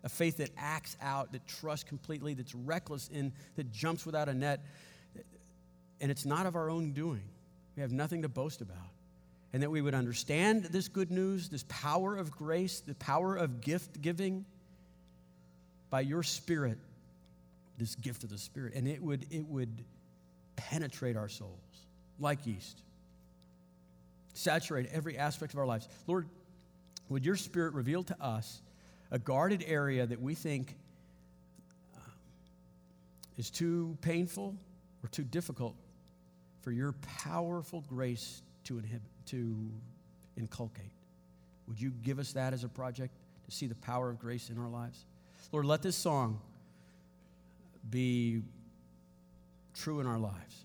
A 0.06 0.08
faith 0.08 0.36
that 0.36 0.50
acts 0.56 0.96
out, 1.02 1.32
that 1.32 1.44
trusts 1.48 1.82
completely, 1.82 2.32
that's 2.32 2.54
reckless, 2.54 3.10
and 3.12 3.32
that 3.56 3.72
jumps 3.72 4.06
without 4.06 4.28
a 4.28 4.34
net. 4.34 4.64
And 6.00 6.12
it's 6.12 6.24
not 6.24 6.46
of 6.46 6.54
our 6.54 6.70
own 6.70 6.92
doing. 6.92 7.24
We 7.74 7.82
have 7.82 7.90
nothing 7.90 8.22
to 8.22 8.28
boast 8.28 8.60
about. 8.60 8.76
And 9.52 9.64
that 9.64 9.70
we 9.70 9.82
would 9.82 9.94
understand 9.94 10.66
this 10.66 10.86
good 10.86 11.10
news, 11.10 11.48
this 11.48 11.64
power 11.68 12.14
of 12.14 12.30
grace, 12.30 12.78
the 12.78 12.94
power 12.94 13.34
of 13.34 13.60
gift 13.60 14.00
giving 14.00 14.44
by 15.90 16.02
your 16.02 16.22
Spirit 16.22 16.78
this 17.76 17.96
gift 17.96 18.22
of 18.22 18.30
the 18.30 18.38
Spirit, 18.38 18.74
and 18.74 18.86
it 18.86 19.02
would, 19.02 19.26
it 19.32 19.44
would 19.46 19.84
penetrate 20.54 21.16
our 21.16 21.28
souls 21.28 21.58
like 22.20 22.46
yeast, 22.46 22.80
saturate 24.34 24.88
every 24.92 25.18
aspect 25.18 25.52
of 25.52 25.58
our 25.58 25.66
lives. 25.66 25.88
Lord, 26.06 26.28
would 27.08 27.26
your 27.26 27.34
Spirit 27.36 27.74
reveal 27.74 28.04
to 28.04 28.22
us 28.22 28.62
a 29.10 29.18
guarded 29.18 29.64
area 29.66 30.06
that 30.06 30.20
we 30.20 30.34
think 30.34 30.74
uh, 31.96 32.00
is 33.38 33.50
too 33.50 33.96
painful 34.00 34.54
or 35.02 35.08
too 35.08 35.24
difficult 35.24 35.74
for 36.62 36.72
your 36.72 36.92
powerful 37.22 37.84
grace 37.88 38.42
to, 38.64 38.78
inhibit, 38.78 39.02
to 39.26 39.70
inculcate? 40.36 40.90
Would 41.68 41.80
you 41.80 41.90
give 42.02 42.18
us 42.18 42.32
that 42.32 42.52
as 42.52 42.64
a 42.64 42.68
project 42.68 43.14
to 43.44 43.50
see 43.50 43.66
the 43.66 43.74
power 43.76 44.10
of 44.10 44.18
grace 44.18 44.50
in 44.50 44.58
our 44.58 44.68
lives? 44.68 45.04
Lord, 45.52 45.66
let 45.66 45.82
this 45.82 45.96
song 45.96 46.40
be 47.90 48.42
true 49.74 50.00
in 50.00 50.06
our 50.06 50.18
lives. 50.18 50.64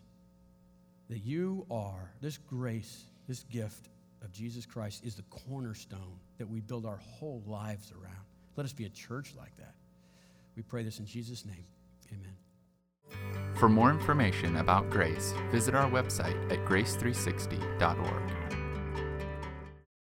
That 1.10 1.20
you 1.20 1.66
are, 1.70 2.12
this 2.22 2.38
grace, 2.38 3.04
this 3.28 3.44
gift 3.44 3.90
of 4.24 4.32
Jesus 4.32 4.66
Christ 4.66 5.06
is 5.06 5.16
the 5.16 5.24
cornerstone 5.24 6.20
that 6.38 6.50
we 6.50 6.62
build 6.62 6.86
our 6.86 7.00
whole 7.20 7.44
lives 7.46 7.92
around. 7.92 8.21
Let 8.56 8.66
us 8.66 8.74
be 8.74 8.86
a 8.86 8.90
church 8.90 9.34
like 9.38 9.56
that. 9.58 9.74
We 10.56 10.64
pray 10.64 10.84
this 10.84 11.00
in 11.00 11.06
Jesus' 11.06 11.46
name. 11.46 11.66
Amen. 12.12 12.36
For 13.56 13.70
more 13.70 13.90
information 13.90 14.58
about 14.58 14.90
grace, 14.90 15.34
visit 15.52 15.76
our 15.76 15.90
website 15.90 16.52
at 16.52 16.66
grace360.org. 16.66 18.41